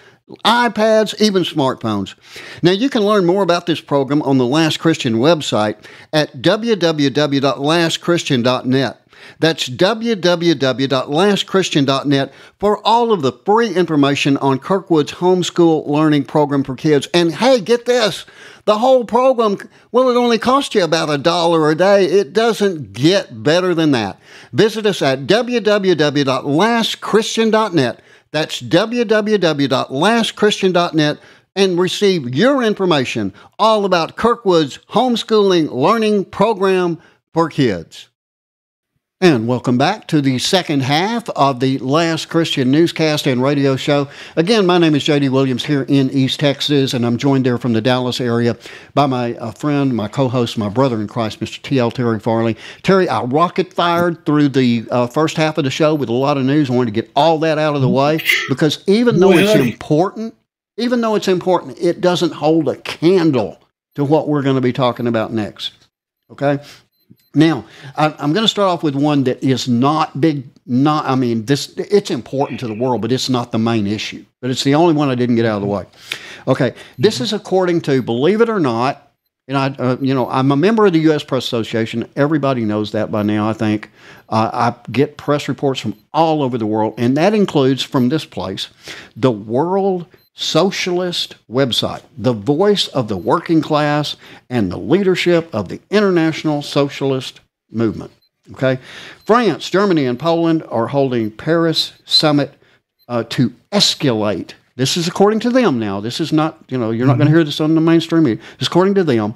iPads, 0.45 1.21
even 1.21 1.43
smartphones. 1.43 2.15
Now, 2.63 2.71
you 2.71 2.89
can 2.89 3.03
learn 3.03 3.27
more 3.27 3.43
about 3.43 3.67
this 3.67 3.83
program 3.83 4.23
on 4.23 4.39
the 4.39 4.47
Last 4.47 4.79
Christian 4.79 5.17
website 5.17 5.77
at 6.13 6.37
www.lastchristian.net. 6.39 9.02
That's 9.39 9.69
www.lastchristian.net 9.69 12.33
for 12.59 12.87
all 12.87 13.13
of 13.13 13.23
the 13.23 13.33
free 13.33 13.75
information 13.75 14.37
on 14.39 14.59
Kirkwood's 14.59 15.13
homeschool 15.13 15.87
learning 15.87 16.25
program 16.25 16.65
for 16.65 16.75
kids. 16.75 17.07
And 17.13 17.35
hey, 17.35 17.61
get 17.61 17.85
this 17.85 18.25
the 18.65 18.79
whole 18.79 19.05
program, 19.05 19.59
well, 19.91 20.09
it 20.09 20.17
only 20.17 20.39
costs 20.39 20.73
you 20.75 20.83
about 20.85 21.11
a 21.11 21.19
dollar 21.19 21.69
a 21.71 21.75
day. 21.75 22.05
It 22.05 22.33
doesn't 22.33 22.93
get 22.93 23.43
better 23.43 23.75
than 23.75 23.91
that. 23.91 24.21
Visit 24.53 24.87
us 24.87 25.03
at 25.03 25.27
www.lastchristian.net. 25.27 28.01
That's 28.31 28.63
www.lastchristian.net 28.63 31.19
and 31.55 31.79
receive 31.79 32.35
your 32.35 32.63
information 32.63 33.35
all 33.59 33.85
about 33.85 34.17
Kirkwood's 34.17 34.79
homeschooling 34.91 35.71
learning 35.71 36.25
program 36.27 36.99
for 37.35 37.51
kids. 37.51 38.09
And 39.23 39.47
welcome 39.47 39.79
back 39.79 40.09
to 40.09 40.21
the 40.21 40.41
second 40.41 40.83
half 40.83 41.29
of 41.31 41.61
the 41.61 41.79
Last 41.79 42.29
Christian 42.29 42.73
Newscast 42.73 43.29
and 43.29 43.41
Radio 43.41 43.77
Show. 43.77 44.09
Again, 44.35 44.67
my 44.67 44.79
name 44.79 44.97
is 44.97 45.05
J.D. 45.05 45.29
Williams 45.29 45.65
here 45.65 45.85
in 45.87 46.11
East 46.11 46.41
Texas, 46.41 46.93
and 46.93 47.07
I'm 47.07 47.17
joined 47.19 47.47
there 47.47 47.57
from 47.57 47.73
the 47.73 47.81
Dallas 47.81 48.21
area 48.21 48.57
by 48.95 49.07
my 49.07 49.37
uh, 49.37 49.53
friend, 49.53 49.95
my 49.95 50.09
co 50.09 50.27
host, 50.27 50.59
my 50.59 50.69
brother 50.69 51.01
in 51.01 51.07
Christ, 51.07 51.39
Mr. 51.39 51.63
T.L. 51.63 51.93
Terry 51.93 52.19
Farley. 52.19 52.57
Terry, 52.83 53.09
I 53.09 53.23
rocket 53.23 53.73
fired 53.73 54.27
through 54.27 54.49
the 54.49 54.87
uh, 54.91 55.07
first 55.07 55.37
half 55.37 55.57
of 55.57 55.63
the 55.63 55.71
show 55.71 55.95
with 55.95 56.09
a 56.09 56.13
lot 56.13 56.37
of 56.37 56.45
news. 56.45 56.69
I 56.69 56.75
wanted 56.75 56.93
to 56.93 57.01
get 57.01 57.13
all 57.15 57.39
that 57.39 57.59
out 57.59 57.77
of 57.77 57.81
the 57.81 57.89
way 57.89 58.19
because 58.49 58.83
even 58.89 59.21
though 59.21 59.31
it's 59.31 59.55
important, 59.55 60.35
even 60.79 61.01
though 61.01 61.15
it's 61.15 61.29
important, 61.29 61.79
it 61.79 62.01
doesn't 62.01 62.33
hold 62.33 62.69
a 62.69 62.75
candle 62.79 63.63
to 63.95 64.03
what 64.03 64.27
we're 64.27 64.43
going 64.43 64.57
to 64.57 64.61
be 64.61 64.73
talking 64.73 65.07
about 65.07 65.33
next. 65.33 65.75
Okay? 66.29 66.59
Now, 67.35 67.65
I'm 67.97 68.33
going 68.33 68.45
to 68.45 68.49
start 68.49 68.69
off 68.69 68.83
with 68.83 68.95
one 68.95 69.25
that 69.25 69.43
is 69.43 69.69
not 69.69 70.21
big. 70.21 70.45
Not, 70.67 71.07
I 71.07 71.15
mean, 71.15 71.45
this 71.47 71.75
it's 71.77 72.11
important 72.11 72.61
to 72.61 72.69
the 72.69 72.75
world, 72.75 73.01
but 73.03 73.11
it's 73.11 73.29
not 73.29 73.53
the 73.53 73.59
main 73.59 73.87
issue. 73.87 74.25
But 74.41 74.51
it's 74.51 74.63
the 74.63 74.75
only 74.75 74.95
one 74.95 75.09
I 75.09 75.15
didn't 75.15 75.37
get 75.37 75.45
out 75.45 75.57
of 75.57 75.63
the 75.63 75.69
way. 75.69 75.87
Okay, 76.47 76.75
this 76.99 77.21
is 77.21 77.33
according 77.33 77.81
to, 77.83 78.03
believe 78.03 78.41
it 78.41 78.49
or 78.49 78.61
not, 78.61 79.13
and 79.49 79.57
I, 79.57 79.69
uh, 79.83 79.97
you 80.01 80.15
know, 80.15 80.29
I'm 80.31 80.53
a 80.53 80.57
member 80.57 80.87
of 80.87 80.93
the 80.93 81.01
U.S. 81.01 81.25
Press 81.25 81.45
Association. 81.45 82.09
Everybody 82.15 82.65
knows 82.65 82.93
that 82.93 83.11
by 83.11 83.23
now. 83.23 83.49
I 83.49 83.53
think 83.53 83.91
uh, 84.29 84.51
I 84.53 84.91
get 84.91 85.17
press 85.17 85.49
reports 85.49 85.81
from 85.81 85.97
all 86.13 86.43
over 86.43 86.59
the 86.59 86.67
world, 86.67 86.95
and 86.97 87.17
that 87.17 87.35
includes 87.35 87.83
from 87.83 88.09
this 88.09 88.25
place, 88.25 88.69
the 89.17 89.33
World 89.33 90.07
socialist 90.35 91.37
website, 91.51 92.03
the 92.17 92.33
voice 92.33 92.89
of 92.89 93.09
the 93.09 93.17
working 93.17 93.61
class 93.61 94.17
and 94.49 94.71
the 94.71 94.79
leadership 94.79 95.55
of 95.55 95.69
the 95.69 95.81
international 95.91 96.63
socialist 96.63 97.41
movement. 97.71 98.13
Okay, 98.53 98.79
France, 99.25 99.71
Germany, 99.71 100.05
and 100.07 100.19
Poland 100.19 100.65
are 100.69 100.89
holding 100.89 101.31
Paris 101.31 101.93
summit 102.05 102.55
uh, 103.09 103.23
to 103.25 103.53
escalate. 103.71 104.55
This 104.75 104.97
is 104.97 105.07
according 105.07 105.41
to 105.41 105.51
them 105.51 105.79
now. 105.79 106.01
This 106.01 106.19
is 106.19 106.33
not, 106.33 106.65
you 106.69 106.79
know, 106.79 106.91
you're 106.91 107.07
not 107.07 107.19
going 107.19 107.29
to 107.29 107.33
hear 107.33 107.45
this 107.45 107.61
on 107.61 107.75
the 107.75 107.81
mainstream 107.81 108.25
media. 108.25 108.43
It's 108.59 108.69
according 108.69 108.95
to 108.95 109.05
them. 109.05 109.35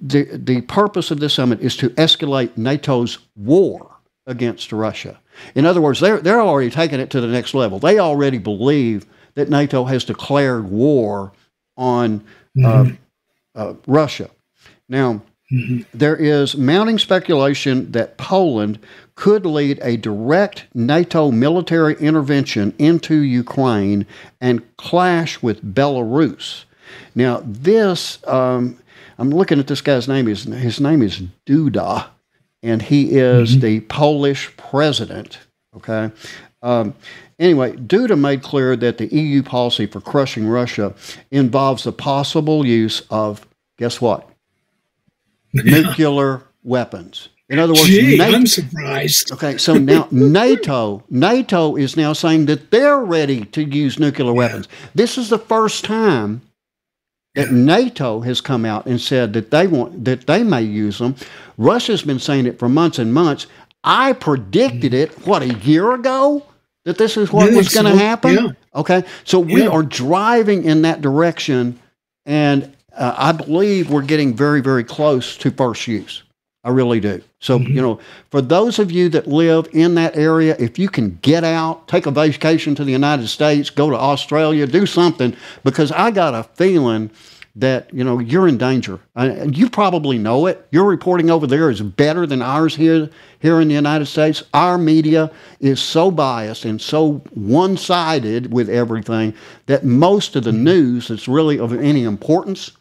The, 0.00 0.24
the 0.32 0.62
purpose 0.62 1.10
of 1.10 1.18
this 1.18 1.34
summit 1.34 1.60
is 1.60 1.76
to 1.78 1.90
escalate 1.90 2.56
NATO's 2.56 3.18
war 3.36 3.96
against 4.26 4.72
Russia. 4.72 5.18
In 5.54 5.66
other 5.66 5.80
words, 5.80 6.00
they're, 6.00 6.20
they're 6.20 6.40
already 6.40 6.70
taking 6.70 7.00
it 7.00 7.10
to 7.10 7.20
the 7.20 7.26
next 7.26 7.52
level. 7.52 7.78
They 7.78 7.98
already 7.98 8.38
believe 8.38 9.06
that 9.34 9.48
NATO 9.48 9.84
has 9.84 10.04
declared 10.04 10.70
war 10.70 11.32
on 11.76 12.24
uh, 12.58 12.60
mm-hmm. 12.60 12.94
uh, 13.54 13.74
Russia. 13.86 14.30
Now, 14.88 15.22
mm-hmm. 15.52 15.82
there 15.94 16.16
is 16.16 16.56
mounting 16.56 16.98
speculation 16.98 17.92
that 17.92 18.16
Poland 18.16 18.78
could 19.14 19.44
lead 19.44 19.78
a 19.82 19.96
direct 19.96 20.66
NATO 20.74 21.30
military 21.30 21.94
intervention 21.96 22.74
into 22.78 23.16
Ukraine 23.16 24.06
and 24.40 24.76
clash 24.76 25.42
with 25.42 25.74
Belarus. 25.74 26.64
Now, 27.14 27.42
this, 27.44 28.26
um, 28.26 28.78
I'm 29.18 29.30
looking 29.30 29.58
at 29.58 29.66
this 29.66 29.80
guy's 29.82 30.08
name. 30.08 30.26
His, 30.26 30.44
his 30.44 30.80
name 30.80 31.02
is 31.02 31.22
Duda, 31.46 32.06
and 32.62 32.80
he 32.80 33.12
is 33.12 33.52
mm-hmm. 33.52 33.60
the 33.60 33.80
Polish 33.80 34.56
president. 34.56 35.38
Okay. 35.76 36.10
Um, 36.62 36.94
Anyway, 37.40 37.72
Duda 37.72 38.20
made 38.20 38.42
clear 38.42 38.76
that 38.76 38.98
the 38.98 39.06
EU 39.06 39.42
policy 39.42 39.86
for 39.86 40.00
crushing 40.02 40.46
Russia 40.46 40.94
involves 41.30 41.84
the 41.84 41.92
possible 41.92 42.66
use 42.66 43.02
of, 43.08 43.46
guess 43.78 43.98
what? 43.98 44.28
Yeah. 45.52 45.62
Nuclear 45.82 46.42
weapons. 46.62 47.30
In 47.48 47.58
other 47.58 47.72
words, 47.72 47.86
Gee, 47.86 48.18
NATO, 48.18 48.36
I'm 48.36 48.46
surprised. 48.46 49.32
Okay, 49.32 49.56
so 49.56 49.74
now 49.74 50.06
NATO, 50.12 51.02
NATO 51.08 51.76
is 51.76 51.96
now 51.96 52.12
saying 52.12 52.46
that 52.46 52.70
they're 52.70 53.00
ready 53.00 53.46
to 53.46 53.64
use 53.64 53.98
nuclear 53.98 54.32
weapons. 54.32 54.68
This 54.94 55.18
is 55.18 55.30
the 55.30 55.38
first 55.38 55.84
time 55.84 56.42
that 57.34 57.48
yeah. 57.48 57.56
NATO 57.56 58.20
has 58.20 58.40
come 58.40 58.64
out 58.64 58.86
and 58.86 59.00
said 59.00 59.32
that 59.32 59.50
they 59.50 59.66
want 59.66 60.04
that 60.04 60.28
they 60.28 60.44
may 60.44 60.62
use 60.62 60.98
them. 60.98 61.16
Russia's 61.58 62.02
been 62.02 62.20
saying 62.20 62.46
it 62.46 62.58
for 62.58 62.68
months 62.68 63.00
and 63.00 63.12
months. 63.12 63.48
I 63.82 64.12
predicted 64.12 64.92
mm. 64.92 65.00
it 65.00 65.26
what 65.26 65.42
a 65.42 65.54
year 65.54 65.92
ago 65.92 66.44
that 66.84 66.98
this 66.98 67.16
is 67.16 67.32
what 67.32 67.52
was 67.52 67.68
going 67.68 67.86
to 67.86 67.96
happen? 67.96 68.34
Yeah. 68.34 68.48
Okay. 68.74 69.04
So 69.24 69.38
we 69.38 69.66
are 69.66 69.82
driving 69.82 70.64
in 70.64 70.82
that 70.82 71.00
direction, 71.00 71.78
and 72.26 72.74
uh, 72.94 73.14
I 73.16 73.32
believe 73.32 73.90
we're 73.90 74.02
getting 74.02 74.34
very, 74.34 74.60
very 74.60 74.84
close 74.84 75.36
to 75.38 75.50
first 75.50 75.86
use. 75.86 76.22
I 76.62 76.70
really 76.70 77.00
do. 77.00 77.22
So, 77.38 77.58
mm-hmm. 77.58 77.72
you 77.72 77.80
know, 77.80 78.00
for 78.30 78.42
those 78.42 78.78
of 78.78 78.92
you 78.92 79.08
that 79.10 79.26
live 79.26 79.68
in 79.72 79.94
that 79.94 80.16
area, 80.16 80.56
if 80.58 80.78
you 80.78 80.90
can 80.90 81.18
get 81.22 81.42
out, 81.42 81.88
take 81.88 82.04
a 82.04 82.10
vacation 82.10 82.74
to 82.74 82.84
the 82.84 82.92
United 82.92 83.28
States, 83.28 83.70
go 83.70 83.88
to 83.88 83.96
Australia, 83.96 84.66
do 84.66 84.84
something, 84.84 85.34
because 85.64 85.90
I 85.90 86.10
got 86.10 86.34
a 86.34 86.42
feeling 86.42 87.10
that 87.56 87.92
you 87.92 88.04
know 88.04 88.18
you're 88.18 88.48
in 88.48 88.58
danger. 88.58 89.00
Uh, 89.16 89.46
you 89.50 89.68
probably 89.68 90.18
know 90.18 90.46
it. 90.46 90.66
Your 90.70 90.84
reporting 90.84 91.30
over 91.30 91.46
there 91.46 91.70
is 91.70 91.80
better 91.80 92.26
than 92.26 92.42
ours 92.42 92.76
here 92.76 93.10
here 93.40 93.60
in 93.60 93.68
the 93.68 93.74
United 93.74 94.06
States. 94.06 94.42
Our 94.54 94.78
media 94.78 95.30
is 95.58 95.80
so 95.80 96.10
biased 96.10 96.64
and 96.64 96.80
so 96.80 97.22
one-sided 97.34 98.52
with 98.52 98.68
everything 98.68 99.34
that 99.66 99.84
most 99.84 100.36
of 100.36 100.44
the 100.44 100.52
news 100.52 101.08
that's 101.08 101.28
really 101.28 101.58
of 101.58 101.72
any 101.72 102.04
importance, 102.04 102.72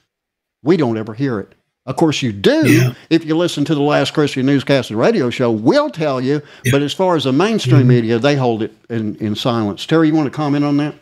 we 0.64 0.78
don't 0.78 0.98
ever 0.98 1.14
hear 1.14 1.39
it. 1.39 1.56
Of 1.86 1.96
course, 1.96 2.22
you 2.22 2.32
do 2.32 2.72
yeah. 2.72 2.94
if 3.10 3.26
you 3.26 3.36
listen 3.36 3.66
to 3.66 3.74
the 3.74 3.82
last 3.82 4.14
Christian 4.14 4.46
Newscast 4.46 4.91
and 4.91 5.00
Radio 5.00 5.32
Show. 5.32 5.50
We'll 5.50 5.89
tell 5.89 6.22
you, 6.22 6.41
yeah. 6.64 6.72
but 6.72 6.84
as 6.84 6.94
far 6.94 7.16
as 7.16 7.24
the 7.24 7.34
mainstream 7.34 7.80
mm-hmm. 7.80 7.88
media, 7.88 8.20
they 8.20 8.36
hold 8.36 8.62
it 8.62 8.76
in, 8.89 9.16
in 9.16 9.34
silence. 9.34 9.88
Terry, 9.88 10.10
you 10.10 10.14
want 10.14 10.28
to 10.28 10.36
comment 10.36 10.64
on 10.64 10.78
that? 10.78 10.94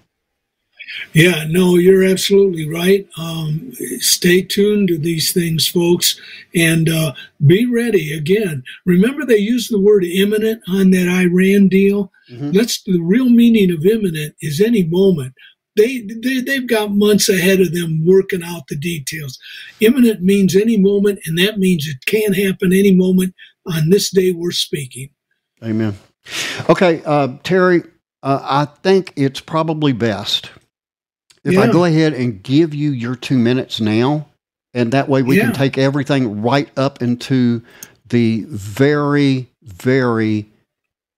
Yeah, 1.13 1.45
no, 1.47 1.75
you're 1.75 2.03
absolutely 2.03 2.69
right. 2.69 3.07
Um, 3.17 3.71
stay 3.99 4.41
tuned 4.41 4.88
to 4.89 4.97
these 4.97 5.33
things, 5.33 5.67
folks, 5.67 6.19
and 6.55 6.89
uh, 6.89 7.13
be 7.45 7.65
ready. 7.65 8.13
Again, 8.13 8.63
remember 8.85 9.25
they 9.25 9.38
used 9.38 9.71
the 9.71 9.79
word 9.79 10.03
imminent 10.03 10.61
on 10.67 10.91
that 10.91 11.07
Iran 11.07 11.67
deal. 11.67 12.11
Mm-hmm. 12.31 12.51
That's 12.51 12.81
the 12.83 12.99
real 12.99 13.29
meaning 13.29 13.71
of 13.71 13.85
imminent 13.85 14.35
is 14.41 14.61
any 14.61 14.83
moment. 14.83 15.33
They, 15.75 16.01
they 16.01 16.39
they've 16.41 16.67
got 16.67 16.91
months 16.91 17.29
ahead 17.29 17.61
of 17.61 17.71
them 17.71 18.03
working 18.03 18.43
out 18.43 18.67
the 18.67 18.75
details. 18.75 19.38
Imminent 19.79 20.23
means 20.23 20.55
any 20.55 20.75
moment, 20.75 21.19
and 21.25 21.38
that 21.38 21.59
means 21.59 21.88
it 21.88 22.03
can 22.05 22.33
happen 22.33 22.73
any 22.73 22.95
moment 22.95 23.35
on 23.67 23.89
this 23.89 24.09
day 24.09 24.31
we're 24.31 24.51
speaking. 24.51 25.09
Amen. 25.63 25.95
Okay, 26.69 27.01
uh, 27.05 27.38
Terry, 27.43 27.83
uh, 28.23 28.39
I 28.41 28.65
think 28.65 29.13
it's 29.15 29.39
probably 29.39 29.93
best 29.93 30.49
if 31.47 31.53
yeah. 31.53 31.61
I 31.61 31.71
go 31.71 31.85
ahead 31.85 32.13
and 32.13 32.43
give 32.43 32.73
you 32.73 32.91
your 32.91 33.15
two 33.15 33.37
minutes 33.37 33.79
now, 33.79 34.27
and 34.73 34.91
that 34.91 35.07
way 35.07 35.23
we 35.23 35.37
yeah. 35.37 35.45
can 35.45 35.53
take 35.53 35.77
everything 35.77 36.41
right 36.41 36.69
up 36.77 37.01
into 37.01 37.63
the 38.09 38.45
very, 38.47 39.49
very 39.63 40.47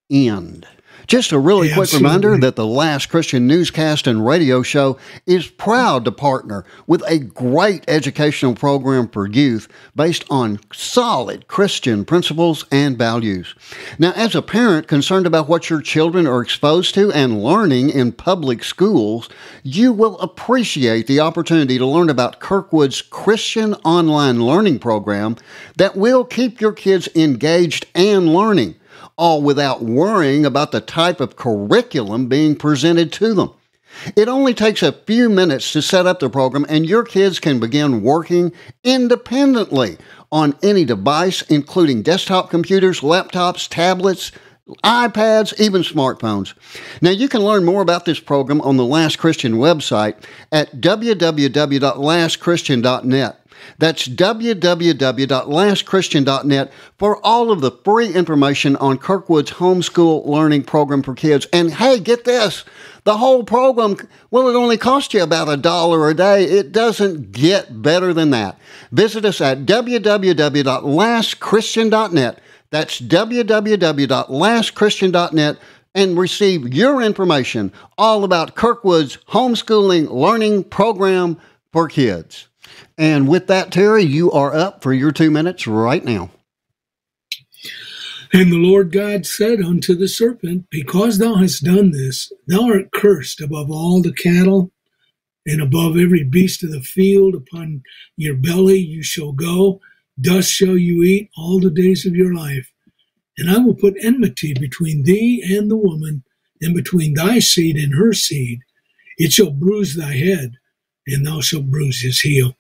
end. 0.10 0.68
Just 1.10 1.32
a 1.32 1.40
really 1.40 1.74
quick 1.74 1.92
reminder 1.92 2.38
that 2.38 2.56
the 2.56 2.68
Last 2.68 3.08
Christian 3.08 3.48
Newscast 3.48 4.06
and 4.06 4.24
Radio 4.24 4.62
Show 4.62 5.00
is 5.26 5.48
proud 5.48 6.06
to 6.06 6.12
partner 6.12 6.66
with 6.86 7.02
a 7.08 7.18
great 7.18 7.84
educational 7.88 8.54
program 8.54 9.08
for 9.08 9.28
youth 9.28 9.68
based 9.96 10.24
on 10.30 10.60
solid 10.72 11.48
Christian 11.48 12.06
principles 12.06 12.64
and 12.72 12.96
values. 12.96 13.56
Now, 13.98 14.12
as 14.16 14.36
a 14.36 14.44
parent 14.44 14.88
concerned 14.88 15.26
about 15.26 15.50
what 15.50 15.68
your 15.68 15.82
children 15.82 16.28
are 16.28 16.44
exposed 16.44 16.94
to 16.94 17.12
and 17.12 17.44
learning 17.44 17.90
in 17.90 18.12
public 18.12 18.64
schools, 18.64 19.30
you 19.64 19.92
will 19.92 20.20
appreciate 20.20 21.08
the 21.08 21.22
opportunity 21.22 21.80
to 21.80 21.88
learn 21.88 22.12
about 22.12 22.40
Kirkwood's 22.40 23.02
Christian 23.02 23.74
online 23.84 24.46
learning 24.46 24.78
program 24.78 25.38
that 25.76 25.96
will 25.96 26.24
keep 26.24 26.62
your 26.62 26.72
kids 26.72 27.10
engaged 27.16 27.88
and 27.96 28.32
learning 28.32 28.76
all 29.20 29.42
without 29.42 29.84
worrying 29.84 30.46
about 30.46 30.72
the 30.72 30.80
type 30.80 31.20
of 31.20 31.36
curriculum 31.36 32.28
being 32.28 32.56
presented 32.56 33.12
to 33.12 33.34
them. 33.34 33.52
It 34.16 34.30
only 34.30 34.54
takes 34.54 34.82
a 34.82 34.94
few 34.94 35.28
minutes 35.30 35.74
to 35.74 35.82
set 35.82 36.08
up 36.08 36.22
the 36.22 36.30
program, 36.30 36.66
and 36.70 36.86
your 36.86 37.04
kids 37.04 37.38
can 37.40 37.60
begin 37.60 38.02
working 38.02 38.54
independently 38.84 39.98
on 40.32 40.56
any 40.64 40.86
device, 40.86 41.42
including 41.44 42.02
desktop 42.02 42.50
computers, 42.50 43.02
laptops, 43.02 43.68
tablets, 43.68 44.32
iPads, 44.84 45.60
even 45.60 45.82
smartphones. 45.82 46.54
Now, 47.02 47.10
you 47.10 47.28
can 47.28 47.42
learn 47.42 47.66
more 47.66 47.82
about 47.82 48.06
this 48.06 48.22
program 48.22 48.62
on 48.62 48.78
the 48.78 48.86
Last 48.86 49.18
Christian 49.18 49.56
website 49.56 50.24
at 50.52 50.80
www.lastchristian.net. 50.80 53.39
That's 53.78 54.08
www.lastchristian.net 54.08 56.74
for 56.98 57.26
all 57.26 57.52
of 57.52 57.62
the 57.62 57.72
free 57.72 58.14
information 58.14 58.76
on 58.78 58.98
Kirkwood's 58.98 59.52
homeschool 59.52 60.26
learning 60.26 60.64
program 60.64 61.04
for 61.04 61.14
kids. 61.14 61.46
And 61.54 61.74
hey, 61.74 62.00
get 62.00 62.26
this 62.26 62.66
the 63.04 63.18
whole 63.18 63.44
program, 63.44 63.98
well, 64.30 64.48
it 64.50 64.56
only 64.56 64.78
costs 64.78 65.14
you 65.14 65.24
about 65.24 65.50
a 65.50 65.58
dollar 65.58 66.08
a 66.10 66.14
day. 66.14 66.44
It 66.44 66.72
doesn't 66.72 67.32
get 67.32 67.82
better 67.82 68.14
than 68.14 68.30
that. 68.32 68.60
Visit 68.92 69.24
us 69.26 69.42
at 69.42 69.66
www.lastchristian.net. 69.66 72.40
That's 72.72 73.02
www.lastchristian.net 73.02 75.58
and 75.96 76.20
receive 76.20 76.72
your 76.74 77.02
information 77.02 77.74
all 77.98 78.24
about 78.24 78.56
Kirkwood's 78.56 79.18
homeschooling 79.30 80.12
learning 80.12 80.66
program 80.66 81.40
for 81.72 81.88
kids. 81.88 82.49
And 82.98 83.28
with 83.28 83.48
that, 83.48 83.72
Terry, 83.72 84.04
you 84.04 84.32
are 84.32 84.54
up 84.54 84.84
for 84.84 84.94
your 84.94 85.12
two 85.12 85.32
minutes 85.32 85.68
right 85.68 86.04
now. 86.04 86.32
And 88.32 88.52
the 88.52 88.58
Lord 88.58 88.92
God 88.92 89.26
said 89.26 89.60
unto 89.62 89.96
the 89.96 90.08
serpent, 90.08 90.68
Because 90.70 91.18
thou 91.18 91.36
hast 91.36 91.64
done 91.64 91.92
this, 91.92 92.32
thou 92.48 92.66
art 92.68 92.92
cursed 92.92 93.42
above 93.42 93.72
all 93.72 94.02
the 94.02 94.14
cattle 94.14 94.72
and 95.48 95.62
above 95.62 95.98
every 95.98 96.24
beast 96.24 96.64
of 96.64 96.72
the 96.72 96.82
field. 96.82 97.34
Upon 97.34 97.82
your 98.18 98.36
belly 98.36 98.78
you 98.78 99.02
shall 99.02 99.32
go, 99.32 99.82
dust 100.22 100.52
shall 100.52 100.78
you 100.78 101.04
eat 101.04 101.32
all 101.38 101.60
the 101.60 101.72
days 101.72 102.06
of 102.06 102.16
your 102.16 102.34
life. 102.34 102.72
And 103.38 103.50
I 103.50 103.58
will 103.58 103.74
put 103.74 103.96
enmity 104.02 104.54
between 104.54 105.04
thee 105.04 105.44
and 105.58 105.72
the 105.72 105.78
woman, 105.78 106.24
and 106.62 106.76
between 106.76 107.14
thy 107.14 107.40
seed 107.40 107.78
and 107.78 107.96
her 107.96 108.14
seed. 108.14 108.60
It 109.18 109.34
shall 109.34 109.52
bruise 109.52 109.96
thy 109.96 110.14
head, 110.14 110.58
and 111.08 111.26
thou 111.26 111.42
shalt 111.42 111.72
bruise 111.72 112.02
his 112.02 112.20
heel. 112.20 112.56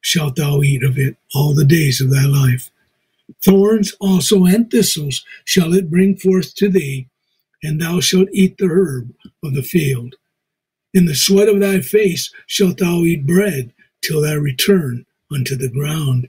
shalt 0.00 0.36
thou 0.36 0.62
eat 0.62 0.82
of 0.82 0.98
it 0.98 1.16
all 1.34 1.54
the 1.54 1.64
days 1.64 2.00
of 2.00 2.10
thy 2.10 2.24
life. 2.24 2.70
Thorns 3.42 3.94
also 4.00 4.44
and 4.44 4.70
thistles 4.70 5.24
shall 5.44 5.72
it 5.74 5.90
bring 5.90 6.16
forth 6.16 6.54
to 6.56 6.68
thee, 6.68 7.08
and 7.62 7.80
thou 7.80 8.00
shalt 8.00 8.28
eat 8.32 8.58
the 8.58 8.66
herb 8.66 9.14
of 9.42 9.54
the 9.54 9.62
field. 9.62 10.16
In 10.92 11.04
the 11.04 11.14
sweat 11.14 11.48
of 11.48 11.60
thy 11.60 11.80
face 11.80 12.32
shalt 12.46 12.78
thou 12.78 13.02
eat 13.04 13.26
bread 13.26 13.72
till 14.02 14.22
thou 14.22 14.36
return 14.36 15.06
unto 15.30 15.56
the 15.56 15.68
ground. 15.70 16.28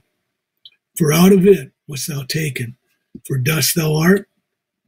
For 0.96 1.12
out 1.12 1.32
of 1.32 1.46
it 1.46 1.72
wast 1.88 2.06
thou 2.08 2.22
taken, 2.22 2.76
for 3.26 3.38
dust 3.38 3.74
thou 3.74 3.96
art, 3.96 4.28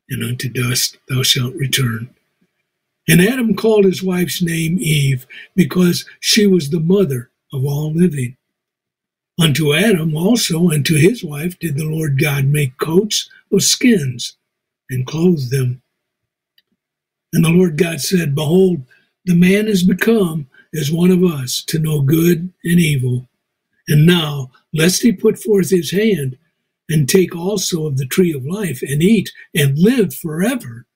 and 0.09 0.23
unto 0.23 0.49
dust 0.49 0.99
thou 1.09 1.23
shalt 1.23 1.55
return. 1.55 2.11
And 3.09 3.21
Adam 3.21 3.55
called 3.55 3.85
his 3.85 4.03
wife's 4.03 4.41
name 4.41 4.79
Eve, 4.81 5.27
because 5.57 6.05
she 6.21 6.47
was 6.47 6.71
the 6.71 6.81
mother 6.81 7.31
of 7.53 7.65
all 7.65 7.93
living. 7.93 8.37
Unto 9.41 9.75
Adam 9.75 10.17
also 10.17 10.69
and 10.69 10.87
to 10.87 10.95
his 10.95 11.25
wife 11.25 11.59
did 11.59 11.77
the 11.77 11.85
Lord 11.85 12.21
God 12.21 12.47
make 12.47 12.79
coats 12.79 13.29
of 13.53 13.63
skins 13.63 14.37
and 14.91 15.07
clothe 15.07 15.51
them. 15.51 15.83
And 17.33 17.45
the 17.45 17.51
Lord 17.51 17.77
God 17.77 18.01
said, 18.01 18.35
Behold, 18.35 18.83
the 19.25 19.35
man 19.35 19.67
is 19.67 19.83
become 19.83 20.49
as 20.75 20.93
one 20.93 21.11
of 21.11 21.25
us 21.25 21.63
to 21.65 21.79
know 21.79 22.01
good 22.01 22.53
and 22.65 22.81
evil. 22.81 23.29
And 23.89 24.07
now, 24.07 24.51
lest 24.73 25.03
he 25.03 25.13
put 25.13 25.39
forth 25.39 25.71
his 25.71 25.91
hand 25.91 26.39
and 26.89 27.09
take 27.09 27.35
also 27.35 27.87
of 27.87 27.97
the 27.97 28.07
tree 28.07 28.33
of 28.33 28.47
life 28.47 28.83
and 28.83 29.03
eat 29.03 29.33
and 29.55 29.79
live 29.79 30.15
forever. 30.15 30.87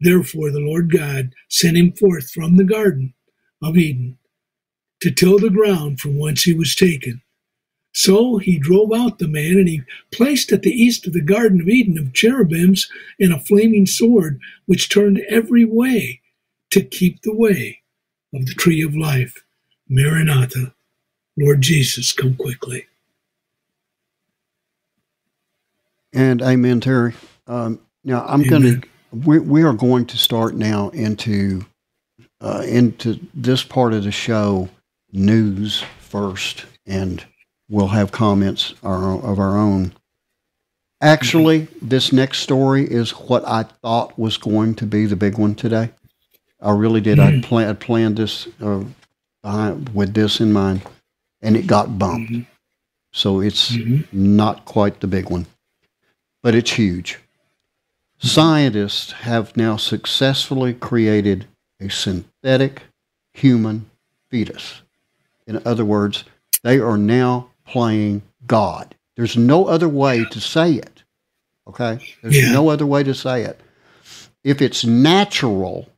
Therefore, 0.00 0.50
the 0.50 0.60
Lord 0.60 0.92
God 0.92 1.34
sent 1.48 1.76
him 1.78 1.92
forth 1.92 2.30
from 2.30 2.56
the 2.56 2.64
garden 2.64 3.14
of 3.62 3.78
Eden 3.78 4.18
to 5.00 5.10
till 5.10 5.38
the 5.38 5.50
ground 5.50 6.00
from 6.00 6.18
whence 6.18 6.42
he 6.42 6.54
was 6.54 6.74
taken. 6.74 7.22
So 7.94 8.38
he 8.38 8.58
drove 8.58 8.92
out 8.92 9.18
the 9.20 9.28
man, 9.28 9.56
and 9.56 9.68
he 9.68 9.82
placed 10.10 10.50
at 10.50 10.62
the 10.62 10.72
east 10.72 11.06
of 11.06 11.12
the 11.12 11.22
Garden 11.22 11.60
of 11.60 11.68
Eden 11.68 11.96
of 11.96 12.12
cherubims 12.12 12.90
and 13.20 13.32
a 13.32 13.38
flaming 13.38 13.86
sword, 13.86 14.40
which 14.66 14.88
turned 14.88 15.20
every 15.28 15.64
way 15.64 16.20
to 16.70 16.82
keep 16.82 17.22
the 17.22 17.34
way 17.34 17.82
of 18.34 18.46
the 18.46 18.54
tree 18.54 18.82
of 18.82 18.96
life. 18.96 19.44
Maranatha, 19.88 20.74
Lord 21.38 21.60
Jesus, 21.60 22.12
come 22.12 22.34
quickly. 22.34 22.86
And 26.12 26.42
amen, 26.42 26.80
Terry. 26.80 27.14
Um, 27.46 27.80
now 28.02 28.24
I'm 28.26 28.42
going 28.42 28.62
to. 28.62 28.88
We, 29.24 29.38
we 29.38 29.62
are 29.62 29.72
going 29.72 30.06
to 30.06 30.18
start 30.18 30.54
now 30.54 30.88
into 30.88 31.64
uh, 32.40 32.64
into 32.66 33.20
this 33.34 33.62
part 33.62 33.92
of 33.92 34.02
the 34.02 34.10
show 34.10 34.68
news 35.12 35.84
first, 36.00 36.64
and 36.86 37.24
we'll 37.68 37.88
have 37.88 38.12
comments 38.12 38.74
of 38.82 39.38
our 39.38 39.58
own. 39.58 39.92
Actually, 41.00 41.68
this 41.82 42.12
next 42.12 42.38
story 42.38 42.84
is 42.90 43.10
what 43.10 43.46
I 43.46 43.64
thought 43.64 44.18
was 44.18 44.36
going 44.36 44.74
to 44.76 44.86
be 44.86 45.06
the 45.06 45.16
big 45.16 45.38
one 45.38 45.54
today. 45.54 45.90
I 46.60 46.72
really 46.72 47.00
did. 47.00 47.18
Mm-hmm. 47.18 47.38
I 47.38 47.46
plan, 47.46 47.76
planned 47.76 48.16
this 48.16 48.48
uh, 48.60 48.84
with 49.92 50.14
this 50.14 50.40
in 50.40 50.52
mind, 50.52 50.82
and 51.42 51.56
it 51.56 51.66
got 51.66 51.98
bumped. 51.98 52.32
Mm-hmm. 52.32 52.42
So 53.12 53.40
it's 53.40 53.72
mm-hmm. 53.72 54.36
not 54.36 54.64
quite 54.64 55.00
the 55.00 55.06
big 55.06 55.30
one, 55.30 55.46
but 56.42 56.54
it's 56.54 56.72
huge. 56.72 57.18
Scientists 58.18 59.12
have 59.12 59.56
now 59.56 59.76
successfully 59.76 60.72
created 60.72 61.46
a 61.80 61.90
synthetic 61.90 62.82
human 63.34 63.90
fetus. 64.30 64.80
In 65.46 65.60
other 65.66 65.84
words, 65.84 66.24
they 66.62 66.78
are 66.78 66.96
now 66.96 67.50
playing 67.66 68.22
God. 68.46 68.94
There's 69.16 69.36
no 69.36 69.66
other 69.66 69.88
way 69.88 70.24
to 70.30 70.40
say 70.40 70.72
it. 70.74 71.02
Okay? 71.66 71.98
There's 72.22 72.36
Yeah. 72.36 72.52
no 72.52 72.68
other 72.68 72.86
way 72.86 73.02
to 73.02 73.14
say 73.14 73.42
it. 73.42 73.60
If 74.42 74.60
it's 74.60 74.84
natural, 74.84 75.88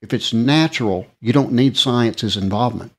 if 0.00 0.14
it's 0.14 0.32
natural, 0.32 1.06
you 1.20 1.32
don't 1.32 1.52
need 1.52 1.76
science's 1.76 2.36
involvement. 2.36 2.92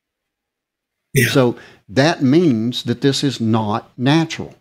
Yeah. 1.13 1.29
So 1.29 1.57
that 1.89 2.21
means 2.21 2.83
that 2.83 3.01
this 3.01 3.23
is 3.23 3.39
not 3.39 3.91
natural. 3.97 4.53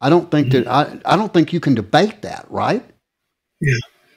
I 0.00 0.08
don't 0.10 0.30
think 0.30 0.52
that 0.52 0.66
I, 0.66 0.98
I 1.04 1.16
don't 1.16 1.32
think 1.32 1.52
you 1.52 1.60
can 1.60 1.74
debate 1.74 2.22
that, 2.22 2.46
right? 2.48 2.84
Yeah. 3.60 3.76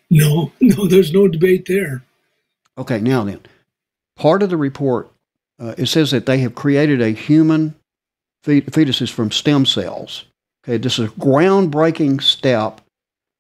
No, 0.10 0.52
no, 0.62 0.88
there's 0.88 1.14
no 1.14 1.28
debate 1.28 1.66
there. 1.68 2.04
Okay, 2.78 3.00
now 3.00 3.24
then, 3.24 3.42
part 4.16 4.42
of 4.42 4.50
the 4.50 4.58
report 4.58 5.12
uh, 5.60 5.76
it 5.78 5.86
says 5.88 6.12
that 6.12 6.26
they 6.26 6.40
have 6.40 6.56
created 6.56 7.02
a 7.02 7.10
human 7.10 7.76
fetuses 8.46 9.12
from 9.12 9.32
stem 9.32 9.66
cells. 9.66 10.26
Okay, 10.64 10.78
this 10.78 11.00
is 11.00 11.08
a 11.10 11.12
groundbreaking 11.14 12.22
step 12.22 12.82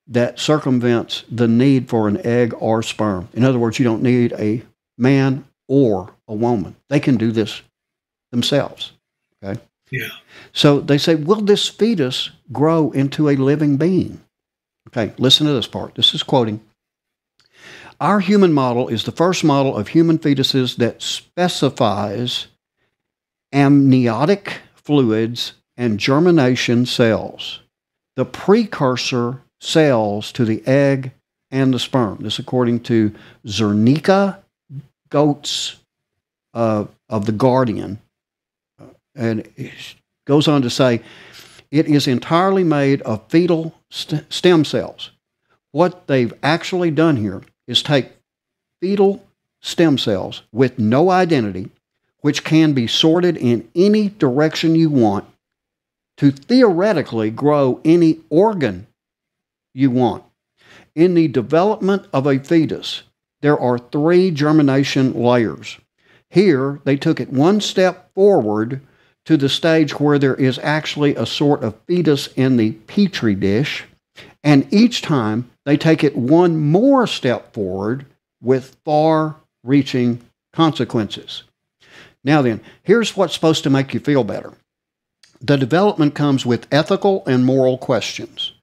that 0.07 0.39
circumvents 0.39 1.23
the 1.31 1.47
need 1.47 1.89
for 1.89 2.07
an 2.07 2.25
egg 2.25 2.53
or 2.59 2.83
sperm. 2.83 3.27
In 3.33 3.43
other 3.43 3.57
words, 3.57 3.79
you 3.79 3.85
don't 3.85 4.03
need 4.03 4.33
a 4.33 4.61
man 4.97 5.45
or 5.67 6.13
a 6.27 6.33
woman. 6.33 6.75
They 6.89 6.99
can 6.99 7.17
do 7.17 7.31
this 7.31 7.61
themselves. 8.31 8.91
Okay. 9.43 9.59
Yeah. 9.91 10.09
So 10.53 10.79
they 10.79 10.97
say, 10.97 11.15
will 11.15 11.41
this 11.41 11.67
fetus 11.67 12.31
grow 12.51 12.91
into 12.91 13.29
a 13.29 13.35
living 13.35 13.77
being? 13.77 14.21
Okay, 14.89 15.13
listen 15.17 15.47
to 15.47 15.53
this 15.53 15.67
part. 15.67 15.95
This 15.95 16.13
is 16.13 16.23
quoting. 16.23 16.61
Our 17.99 18.19
human 18.19 18.53
model 18.53 18.87
is 18.87 19.03
the 19.03 19.11
first 19.11 19.43
model 19.43 19.75
of 19.75 19.89
human 19.89 20.19
fetuses 20.19 20.75
that 20.77 21.01
specifies 21.01 22.47
amniotic 23.53 24.59
fluids 24.85 25.53
and 25.75 25.99
germination 25.99 26.85
cells, 26.85 27.59
the 28.15 28.25
precursor 28.25 29.41
cells 29.59 30.31
to 30.31 30.45
the 30.45 30.65
egg 30.65 31.11
and 31.51 31.73
the 31.73 31.79
sperm. 31.79 32.19
This 32.21 32.39
according 32.39 32.81
to 32.81 33.13
Zernica 33.45 34.37
Goats 35.09 35.77
uh, 36.53 36.85
of 37.09 37.25
The 37.25 37.31
Guardian. 37.31 37.99
And 39.15 39.47
it 39.55 39.73
goes 40.25 40.47
on 40.47 40.61
to 40.61 40.69
say, 40.69 41.01
it 41.71 41.87
is 41.87 42.07
entirely 42.07 42.63
made 42.63 43.01
of 43.01 43.27
fetal 43.27 43.73
st- 43.89 44.31
stem 44.31 44.65
cells. 44.65 45.11
What 45.71 46.07
they've 46.07 46.33
actually 46.41 46.91
done 46.91 47.17
here 47.17 47.41
is 47.67 47.81
take 47.81 48.11
fetal 48.81 49.25
stem 49.61 49.97
cells 49.97 50.43
with 50.51 50.79
no 50.79 51.09
identity, 51.09 51.71
which 52.25 52.43
can 52.43 52.73
be 52.73 52.87
sorted 52.87 53.37
in 53.37 53.69
any 53.75 54.09
direction 54.09 54.73
you 54.73 54.89
want, 54.89 55.23
to 56.17 56.31
theoretically 56.31 57.29
grow 57.29 57.79
any 57.85 58.17
organ 58.31 58.87
you 59.75 59.91
want. 59.91 60.23
In 60.95 61.13
the 61.13 61.27
development 61.27 62.07
of 62.11 62.25
a 62.25 62.39
fetus, 62.39 63.03
there 63.43 63.59
are 63.59 63.77
three 63.77 64.31
germination 64.31 65.13
layers. 65.13 65.77
Here, 66.31 66.79
they 66.83 66.97
took 66.97 67.19
it 67.19 67.31
one 67.31 67.61
step 67.61 68.11
forward 68.15 68.81
to 69.25 69.37
the 69.37 69.47
stage 69.47 69.99
where 69.99 70.17
there 70.17 70.33
is 70.33 70.57
actually 70.63 71.13
a 71.13 71.27
sort 71.27 71.63
of 71.63 71.79
fetus 71.85 72.25
in 72.35 72.57
the 72.57 72.71
petri 72.71 73.35
dish, 73.35 73.83
and 74.43 74.67
each 74.73 75.03
time 75.03 75.47
they 75.63 75.77
take 75.77 76.03
it 76.03 76.17
one 76.17 76.57
more 76.57 77.05
step 77.05 77.53
forward 77.53 78.07
with 78.41 78.75
far 78.83 79.35
reaching 79.63 80.21
consequences. 80.53 81.43
Now, 82.25 82.41
then, 82.41 82.59
here's 82.83 83.15
what's 83.15 83.35
supposed 83.35 83.63
to 83.63 83.69
make 83.69 83.93
you 83.93 84.01
feel 84.01 84.25
better 84.25 84.53
the 85.41 85.57
development 85.57 86.15
comes 86.15 86.45
with 86.45 86.67
ethical 86.71 87.23
and 87.27 87.45
moral 87.45 87.77
questions. 87.77 88.53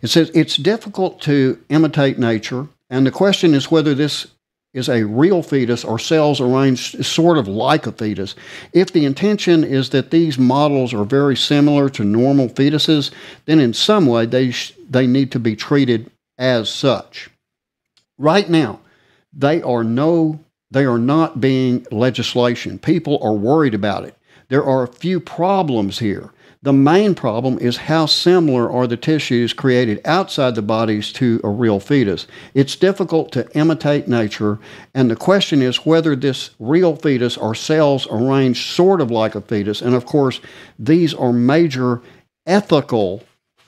It 0.00 0.08
says 0.08 0.30
it's 0.32 0.56
difficult 0.56 1.20
to 1.22 1.58
imitate 1.68 2.18
nature, 2.18 2.68
and 2.88 3.04
the 3.04 3.10
question 3.10 3.52
is 3.52 3.70
whether 3.70 3.94
this 3.94 4.28
is 4.74 4.88
a 4.88 5.04
real 5.04 5.42
fetus 5.42 5.84
or 5.84 5.98
cells 5.98 6.40
arranged 6.40 7.04
sort 7.04 7.38
of 7.38 7.48
like 7.48 7.86
a 7.86 7.92
fetus. 7.92 8.34
If 8.72 8.92
the 8.92 9.04
intention 9.04 9.64
is 9.64 9.90
that 9.90 10.10
these 10.10 10.38
models 10.38 10.92
are 10.92 11.04
very 11.04 11.36
similar 11.36 11.88
to 11.90 12.04
normal 12.04 12.48
fetuses, 12.48 13.10
then 13.46 13.60
in 13.60 13.72
some 13.72 14.06
way 14.06 14.26
they, 14.26 14.50
sh- 14.50 14.74
they 14.88 15.06
need 15.06 15.32
to 15.32 15.38
be 15.38 15.56
treated 15.56 16.10
as 16.38 16.68
such. 16.68 17.30
Right 18.18 18.48
now, 18.48 18.80
they 19.32 19.62
are 19.62 19.84
no 19.84 20.43
they 20.74 20.84
are 20.84 20.98
not 20.98 21.40
being 21.40 21.86
legislation. 21.92 22.78
People 22.78 23.18
are 23.22 23.32
worried 23.32 23.74
about 23.74 24.04
it. 24.04 24.16
There 24.48 24.64
are 24.64 24.82
a 24.82 24.88
few 24.88 25.20
problems 25.20 26.00
here. 26.00 26.30
The 26.62 26.72
main 26.72 27.14
problem 27.14 27.58
is 27.60 27.76
how 27.76 28.06
similar 28.06 28.70
are 28.70 28.86
the 28.86 28.96
tissues 28.96 29.52
created 29.52 30.00
outside 30.04 30.54
the 30.54 30.62
bodies 30.62 31.12
to 31.12 31.40
a 31.44 31.48
real 31.48 31.78
fetus. 31.78 32.26
It's 32.54 32.74
difficult 32.74 33.30
to 33.32 33.48
imitate 33.56 34.08
nature, 34.08 34.58
and 34.94 35.10
the 35.10 35.16
question 35.16 35.62
is 35.62 35.86
whether 35.86 36.16
this 36.16 36.50
real 36.58 36.96
fetus 36.96 37.38
are 37.38 37.54
cells 37.54 38.08
arranged 38.10 38.66
sort 38.66 39.00
of 39.00 39.10
like 39.10 39.34
a 39.34 39.42
fetus. 39.42 39.80
And 39.80 39.94
of 39.94 40.06
course, 40.06 40.40
these 40.78 41.14
are 41.14 41.32
major 41.32 42.02
ethical 42.46 43.22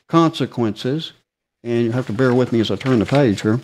consequences. 0.09 1.12
And 1.62 1.84
you 1.84 1.92
have 1.92 2.07
to 2.07 2.12
bear 2.12 2.34
with 2.34 2.52
me 2.52 2.61
as 2.61 2.70
I 2.70 2.76
turn 2.76 2.98
the 2.98 3.07
page 3.07 3.42
here. 3.42 3.61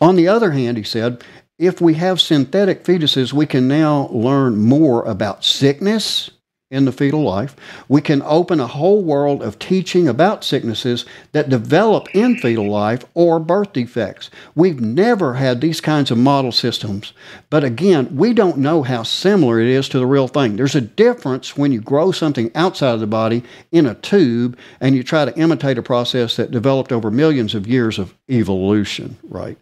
On 0.00 0.16
the 0.16 0.28
other 0.28 0.52
hand, 0.52 0.76
he 0.76 0.84
said, 0.84 1.22
if 1.58 1.80
we 1.80 1.94
have 1.94 2.20
synthetic 2.20 2.84
fetuses, 2.84 3.32
we 3.32 3.46
can 3.46 3.68
now 3.68 4.08
learn 4.08 4.56
more 4.56 5.04
about 5.04 5.44
sickness 5.44 6.30
in 6.70 6.86
the 6.86 6.92
fetal 6.92 7.22
life. 7.22 7.54
We 7.88 8.00
can 8.00 8.20
open 8.22 8.58
a 8.58 8.66
whole 8.66 9.02
world 9.02 9.42
of 9.42 9.60
teaching 9.60 10.08
about 10.08 10.42
sicknesses 10.42 11.04
that 11.30 11.48
develop 11.48 12.08
in 12.14 12.36
fetal 12.38 12.68
life 12.68 13.04
or 13.14 13.38
birth 13.38 13.72
defects. 13.72 14.28
We've 14.56 14.80
never 14.80 15.34
had 15.34 15.60
these 15.60 15.80
kinds 15.80 16.10
of 16.10 16.18
model 16.18 16.50
systems, 16.50 17.12
but 17.48 17.62
again, 17.62 18.16
we 18.16 18.32
don't 18.32 18.58
know 18.58 18.82
how 18.82 19.04
similar 19.04 19.60
it 19.60 19.68
is 19.68 19.88
to 19.90 20.00
the 20.00 20.06
real 20.06 20.26
thing. 20.26 20.56
There's 20.56 20.74
a 20.74 20.80
difference 20.80 21.56
when 21.56 21.70
you 21.70 21.80
grow 21.80 22.10
something 22.10 22.50
outside 22.56 22.94
of 22.94 23.00
the 23.00 23.06
body 23.06 23.44
in 23.70 23.86
a 23.86 23.94
tube 23.94 24.58
and 24.80 24.96
you 24.96 25.04
try 25.04 25.24
to 25.24 25.38
imitate 25.38 25.78
a 25.78 25.82
process 25.82 26.34
that 26.36 26.50
developed 26.50 26.90
over 26.90 27.10
millions 27.10 27.54
of 27.54 27.68
years 27.68 28.00
of 28.00 28.14
evolution, 28.28 29.16
right? 29.22 29.58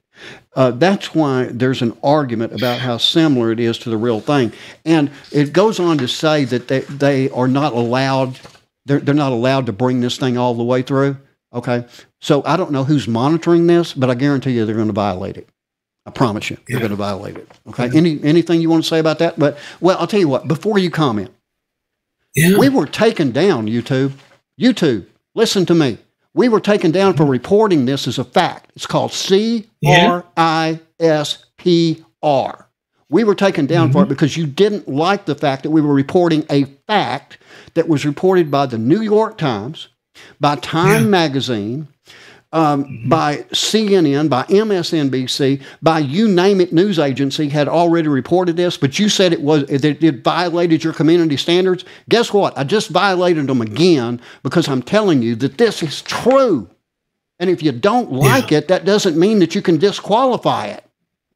Uh, 0.55 0.71
that's 0.73 1.15
why 1.15 1.45
there's 1.51 1.83
an 1.83 1.97
argument 2.03 2.53
about 2.53 2.79
how 2.79 2.97
similar 2.99 3.53
it 3.53 3.61
is 3.61 3.79
to 3.79 3.91
the 3.91 3.97
real 3.97 4.21
thing. 4.21 4.53
And 4.85 5.11
it 5.31 5.53
goes 5.53 5.81
on 5.81 5.99
to 5.99 6.09
say 6.09 6.45
that 6.45 6.69
they, 6.69 6.81
they 6.81 7.31
are 7.31 7.49
not 7.49 7.73
allowed, 7.73 8.39
they're, 8.85 9.01
they're 9.01 9.15
not 9.15 9.33
allowed 9.33 9.67
to 9.67 9.73
bring 9.73 10.01
this 10.01 10.17
thing 10.19 10.37
all 10.37 10.55
the 10.55 10.63
way 10.65 10.83
through. 10.83 11.17
Okay. 11.55 11.87
So 12.21 12.43
I 12.45 12.57
don't 12.57 12.71
know 12.71 12.85
who's 12.85 13.09
monitoring 13.09 13.67
this, 13.67 13.93
but 13.95 14.11
I 14.11 14.15
guarantee 14.15 14.53
you 14.53 14.65
they're 14.67 14.75
going 14.75 14.87
to 14.89 14.93
violate 14.93 15.37
it. 15.37 15.49
I 16.05 16.11
promise 16.11 16.51
you, 16.51 16.57
they're 16.67 16.81
going 16.81 16.91
to 16.91 16.97
violate 16.97 17.37
it. 17.37 17.49
Okay. 17.69 17.89
Any 17.97 18.21
anything 18.25 18.61
you 18.61 18.69
want 18.69 18.83
to 18.83 18.89
say 18.89 18.99
about 18.99 19.21
that? 19.21 19.39
But 19.39 19.57
well, 19.81 19.97
I'll 19.99 20.09
tell 20.09 20.19
you 20.19 20.27
what. 20.29 20.49
Before 20.49 20.77
you 20.77 20.91
comment, 20.91 21.31
Yeah. 22.35 22.59
we 22.59 22.69
were 22.69 22.87
taken 22.87 23.31
down. 23.31 23.69
YouTube, 23.69 24.13
YouTube. 24.61 25.07
Listen 25.37 25.65
to 25.67 25.75
me. 25.77 25.99
We 26.35 26.49
were 26.49 26.61
taken 26.61 26.91
down 26.91 27.15
for 27.15 27.25
reporting 27.25 27.85
this 27.85 28.09
as 28.09 28.19
a 28.19 28.25
fact. 28.25 28.73
It's 28.75 28.87
called 28.87 29.13
C 29.13 29.69
R 29.87 30.25
I 30.37 30.81
S 30.99 31.45
P 31.59 32.05
R. 32.23 32.69
We 33.11 33.25
were 33.25 33.35
taken 33.35 33.67
down 33.67 33.93
for 33.93 33.99
it 33.99 34.03
mm-hmm. 34.03 34.09
because 34.11 34.39
you 34.39 34.47
didn't 34.47 34.89
like 34.89 35.27
the 35.27 35.35
fact 35.35 35.65
that 35.65 35.71
we 35.71 35.83
were 35.83 35.93
reporting 35.93 36.47
a 36.49 36.65
fact 36.87 37.37
that 37.75 37.89
was 37.89 38.07
reported 38.07 38.51
by 38.51 38.65
the 38.65 38.79
New 38.79 39.03
York 39.03 39.37
Times, 39.37 39.89
by 40.41 40.57
Time 40.57 41.11
Magazine, 41.11 41.89
um, 42.53 42.85
mm-hmm. 42.85 43.09
by 43.09 43.39
CNN, 43.53 44.29
by 44.29 44.45
MSNBC, 44.45 45.63
by 45.81 45.99
you 45.99 46.29
name 46.29 46.61
it 46.61 46.73
news 46.73 46.99
agency 46.99 47.49
had 47.49 47.69
already 47.69 48.09
reported 48.09 48.57
this, 48.57 48.77
but 48.77 48.99
you 48.99 49.09
said 49.09 49.33
it 49.33 49.41
was 49.41 49.65
that 49.67 50.03
it 50.03 50.23
violated 50.23 50.85
your 50.85 50.93
community 50.93 51.37
standards. 51.37 51.85
Guess 52.09 52.33
what? 52.33 52.57
I 52.57 52.65
just 52.65 52.91
violated 52.91 53.47
them 53.47 53.63
again 53.63 54.21
because 54.43 54.69
I'm 54.69 54.83
telling 54.83 55.23
you 55.23 55.35
that 55.37 55.59
this 55.59 55.83
is 55.83 56.03
true. 56.03 56.69
And 57.39 57.51
if 57.51 57.63
you 57.63 57.73
don't 57.73 58.13
like 58.13 58.53
it, 58.53 58.69
that 58.69 58.85
doesn't 58.85 59.19
mean 59.19 59.41
that 59.41 59.55
you 59.55 59.63
can 59.63 59.79
disqualify 59.79 60.67
it. 60.67 60.85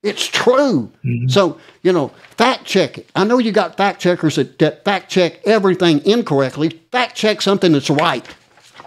It's 0.02 0.26
true. 0.26 0.92
Mm-hmm. 1.04 1.28
So, 1.28 1.58
you 1.82 1.92
know, 1.92 2.08
fact 2.36 2.64
check 2.64 2.98
it. 2.98 3.10
I 3.16 3.24
know 3.24 3.38
you 3.38 3.50
got 3.50 3.76
fact 3.76 4.00
checkers 4.00 4.36
that, 4.36 4.58
that 4.60 4.84
fact 4.84 5.10
check 5.10 5.40
everything 5.44 6.04
incorrectly. 6.06 6.80
Fact 6.92 7.16
check 7.16 7.42
something 7.42 7.72
that's 7.72 7.90
right. 7.90 8.24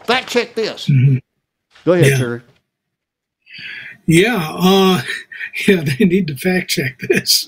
Fact 0.06 0.30
check 0.30 0.56
this. 0.56 0.88
Mm-hmm. 0.88 1.18
Go 1.86 1.94
ahead, 1.94 2.08
Yeah. 2.08 2.18
Terry. 2.18 2.42
Yeah, 4.06 4.56
uh, 4.58 5.02
yeah, 5.68 5.84
they 5.84 6.06
need 6.06 6.28
to 6.28 6.36
fact 6.36 6.72
check 6.72 6.98
this. 7.10 7.48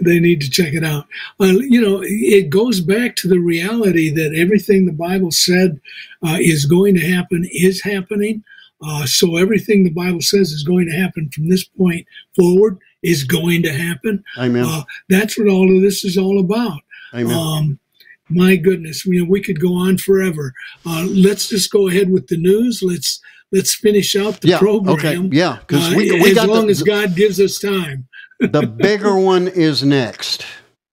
They 0.00 0.18
need 0.18 0.40
to 0.40 0.50
check 0.50 0.74
it 0.74 0.84
out. 0.84 1.06
Uh, 1.38 1.58
you 1.60 1.80
know, 1.80 2.02
it 2.04 2.50
goes 2.50 2.80
back 2.80 3.14
to 3.16 3.28
the 3.28 3.38
reality 3.38 4.10
that 4.10 4.34
everything 4.36 4.86
the 4.86 4.92
Bible 4.92 5.30
said 5.30 5.80
uh, 6.26 6.38
is 6.40 6.66
going 6.66 6.94
to 6.96 7.00
happen 7.00 7.48
is 7.52 7.82
happening. 7.82 8.42
Uh, 8.82 9.06
so 9.06 9.36
everything 9.36 9.84
the 9.84 9.90
Bible 9.90 10.22
says 10.22 10.50
is 10.50 10.64
going 10.64 10.86
to 10.88 10.96
happen 10.96 11.30
from 11.32 11.48
this 11.48 11.64
point 11.64 12.06
forward 12.34 12.78
is 13.02 13.24
going 13.24 13.62
to 13.62 13.72
happen. 13.72 14.24
Amen. 14.38 14.64
Uh, 14.66 14.82
that's 15.08 15.38
what 15.38 15.48
all 15.48 15.74
of 15.74 15.82
this 15.82 16.04
is 16.04 16.18
all 16.18 16.40
about. 16.40 16.80
Amen. 17.14 17.36
Um, 17.36 17.78
my 18.28 18.56
goodness, 18.56 19.04
know, 19.06 19.24
we 19.28 19.42
could 19.42 19.60
go 19.60 19.74
on 19.74 19.98
forever. 19.98 20.54
Uh, 20.86 21.06
let's 21.10 21.48
just 21.48 21.70
go 21.70 21.88
ahead 21.88 22.10
with 22.10 22.28
the 22.28 22.36
news. 22.36 22.82
Let's 22.82 23.20
let's 23.52 23.74
finish 23.74 24.14
out 24.16 24.40
the 24.40 24.48
Yeah, 24.48 24.58
program. 24.58 24.94
okay, 24.96 25.16
yeah, 25.32 25.58
'cause 25.66 25.92
uh, 25.92 25.96
we- 25.96 26.10
we 26.12 26.30
as 26.30 26.34
got 26.34 26.46
the- 26.46 26.52
long 26.54 26.70
as 26.70 26.82
God 26.82 27.14
gives 27.16 27.40
us 27.40 27.58
time. 27.58 28.06
the 28.40 28.62
bigger 28.66 29.16
one 29.32 29.48
is 29.48 29.82
next. 29.82 30.44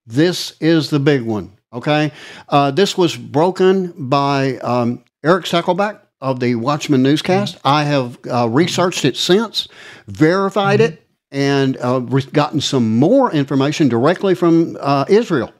This 0.06 0.54
is 0.60 0.90
the 0.90 1.00
big 1.00 1.22
one. 1.24 1.52
Okay. 1.74 2.12
Uh, 2.50 2.72
this 2.72 2.98
was 2.98 3.16
broken 3.18 3.94
by 3.98 4.58
um, 4.60 5.04
Eric 5.24 5.46
Stakelbeck 5.46 6.00
of 6.22 6.40
the 6.40 6.56
Watchman 6.56 7.04
newscast. 7.04 7.58
I 7.66 7.84
have 7.84 8.18
uh, 8.32 8.48
researched 8.50 9.04
it 9.06 9.18
since, 9.18 9.68
verified 10.08 10.80
it, 10.80 11.04
and 11.32 11.78
uh, 11.78 12.00
re- 12.02 12.24
gotten 12.32 12.62
some 12.62 12.98
more 12.98 13.32
information 13.34 13.90
directly 13.90 14.34
from 14.34 14.78
uh, 14.80 15.04
Israel. 15.10 15.52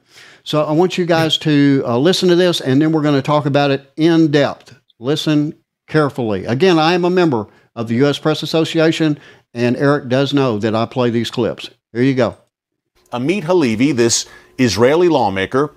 So 0.44 0.64
I 0.64 0.72
want 0.72 0.96
you 0.96 1.04
guys 1.04 1.36
to 1.38 1.82
uh, 1.86 1.98
listen 1.98 2.28
to 2.30 2.34
this, 2.36 2.62
and 2.62 2.80
then 2.80 2.90
we're 2.90 3.02
going 3.02 3.14
to 3.14 3.22
talk 3.22 3.44
about 3.44 3.70
it 3.70 3.92
in 3.98 4.30
depth. 4.30 4.74
Listen 4.98 5.54
carefully. 5.88 6.44
Again, 6.44 6.78
I 6.78 6.94
am 6.94 7.04
a 7.04 7.10
member 7.10 7.46
of 7.74 7.88
the 7.88 7.96
U.S. 7.96 8.18
Press 8.18 8.42
Association, 8.42 9.18
and 9.52 9.76
Eric 9.76 10.08
does 10.08 10.32
know 10.32 10.58
that 10.58 10.74
I 10.74 10.86
play 10.86 11.10
these 11.10 11.30
clips. 11.30 11.70
Here 11.92 12.02
you 12.02 12.14
go. 12.14 12.36
Amit 13.12 13.44
Halevi, 13.44 13.92
this 13.92 14.26
Israeli 14.58 15.08
lawmaker, 15.08 15.74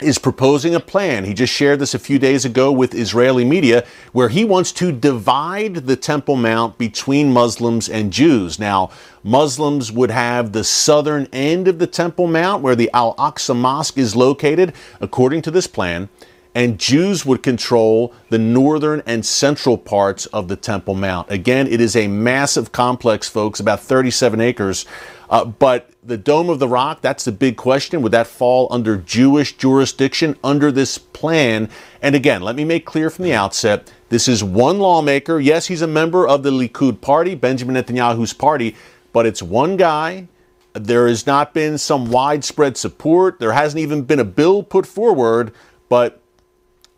is 0.00 0.18
proposing 0.18 0.74
a 0.74 0.80
plan. 0.80 1.24
He 1.24 1.32
just 1.32 1.52
shared 1.52 1.78
this 1.78 1.94
a 1.94 1.98
few 1.98 2.18
days 2.18 2.44
ago 2.44 2.70
with 2.70 2.94
Israeli 2.94 3.44
media 3.44 3.86
where 4.12 4.28
he 4.28 4.44
wants 4.44 4.72
to 4.72 4.92
divide 4.92 5.74
the 5.86 5.96
Temple 5.96 6.36
Mount 6.36 6.76
between 6.76 7.32
Muslims 7.32 7.88
and 7.88 8.12
Jews. 8.12 8.58
Now, 8.58 8.90
Muslims 9.22 9.90
would 9.90 10.10
have 10.10 10.52
the 10.52 10.64
southern 10.64 11.28
end 11.32 11.66
of 11.66 11.78
the 11.78 11.86
Temple 11.86 12.26
Mount 12.26 12.62
where 12.62 12.76
the 12.76 12.90
Al 12.92 13.14
Aqsa 13.14 13.56
Mosque 13.56 13.96
is 13.96 14.14
located, 14.14 14.74
according 15.00 15.40
to 15.42 15.50
this 15.50 15.66
plan, 15.66 16.10
and 16.56 16.78
Jews 16.78 17.26
would 17.26 17.42
control 17.42 18.14
the 18.30 18.38
northern 18.38 19.02
and 19.04 19.26
central 19.26 19.76
parts 19.76 20.24
of 20.26 20.48
the 20.48 20.56
Temple 20.56 20.94
Mount. 20.94 21.30
Again, 21.30 21.66
it 21.66 21.82
is 21.82 21.94
a 21.94 22.08
massive 22.08 22.72
complex, 22.72 23.28
folks, 23.28 23.60
about 23.60 23.80
37 23.80 24.40
acres. 24.40 24.86
Uh, 25.28 25.44
but 25.44 25.90
the 26.02 26.16
Dome 26.16 26.48
of 26.48 26.58
the 26.58 26.66
Rock, 26.66 27.02
that's 27.02 27.26
the 27.26 27.32
big 27.32 27.58
question. 27.58 28.00
Would 28.00 28.12
that 28.12 28.26
fall 28.26 28.68
under 28.70 28.96
Jewish 28.96 29.54
jurisdiction 29.58 30.34
under 30.42 30.72
this 30.72 30.96
plan? 30.96 31.68
And 32.00 32.14
again, 32.14 32.40
let 32.40 32.56
me 32.56 32.64
make 32.64 32.86
clear 32.86 33.10
from 33.10 33.26
the 33.26 33.34
outset 33.34 33.92
this 34.08 34.26
is 34.26 34.42
one 34.42 34.78
lawmaker. 34.78 35.38
Yes, 35.38 35.66
he's 35.66 35.82
a 35.82 35.86
member 35.86 36.26
of 36.26 36.42
the 36.42 36.50
Likud 36.50 37.02
party, 37.02 37.34
Benjamin 37.34 37.76
Netanyahu's 37.76 38.32
party, 38.32 38.74
but 39.12 39.26
it's 39.26 39.42
one 39.42 39.76
guy. 39.76 40.26
There 40.72 41.06
has 41.06 41.26
not 41.26 41.52
been 41.52 41.76
some 41.76 42.10
widespread 42.10 42.78
support. 42.78 43.40
There 43.40 43.52
hasn't 43.52 43.80
even 43.80 44.04
been 44.04 44.20
a 44.20 44.24
bill 44.24 44.62
put 44.62 44.86
forward, 44.86 45.52
but 45.90 46.22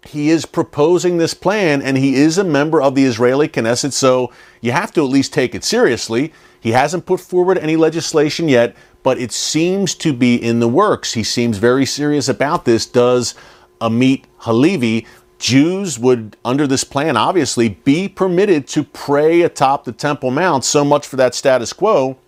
he 0.06 0.30
is 0.30 0.46
proposing 0.46 1.18
this 1.18 1.34
plan 1.34 1.82
and 1.82 1.96
he 1.98 2.14
is 2.14 2.38
a 2.38 2.44
member 2.44 2.80
of 2.80 2.94
the 2.94 3.04
Israeli 3.04 3.48
Knesset, 3.48 3.92
so 3.92 4.32
you 4.60 4.72
have 4.72 4.92
to 4.92 5.04
at 5.04 5.10
least 5.10 5.32
take 5.32 5.54
it 5.54 5.64
seriously. 5.64 6.32
He 6.60 6.72
hasn't 6.72 7.06
put 7.06 7.20
forward 7.20 7.58
any 7.58 7.76
legislation 7.76 8.48
yet, 8.48 8.76
but 9.02 9.18
it 9.18 9.32
seems 9.32 9.94
to 9.96 10.12
be 10.12 10.34
in 10.36 10.60
the 10.60 10.68
works. 10.68 11.14
He 11.14 11.22
seems 11.22 11.58
very 11.58 11.86
serious 11.86 12.28
about 12.28 12.64
this. 12.64 12.86
Does 12.86 13.34
Amit 13.80 14.24
Halevi? 14.38 15.06
Jews 15.38 16.00
would, 16.00 16.36
under 16.44 16.66
this 16.66 16.82
plan, 16.82 17.16
obviously 17.16 17.68
be 17.68 18.08
permitted 18.08 18.66
to 18.68 18.82
pray 18.82 19.42
atop 19.42 19.84
the 19.84 19.92
Temple 19.92 20.32
Mount. 20.32 20.64
So 20.64 20.84
much 20.84 21.06
for 21.06 21.16
that 21.16 21.34
status 21.34 21.72
quo. 21.72 22.18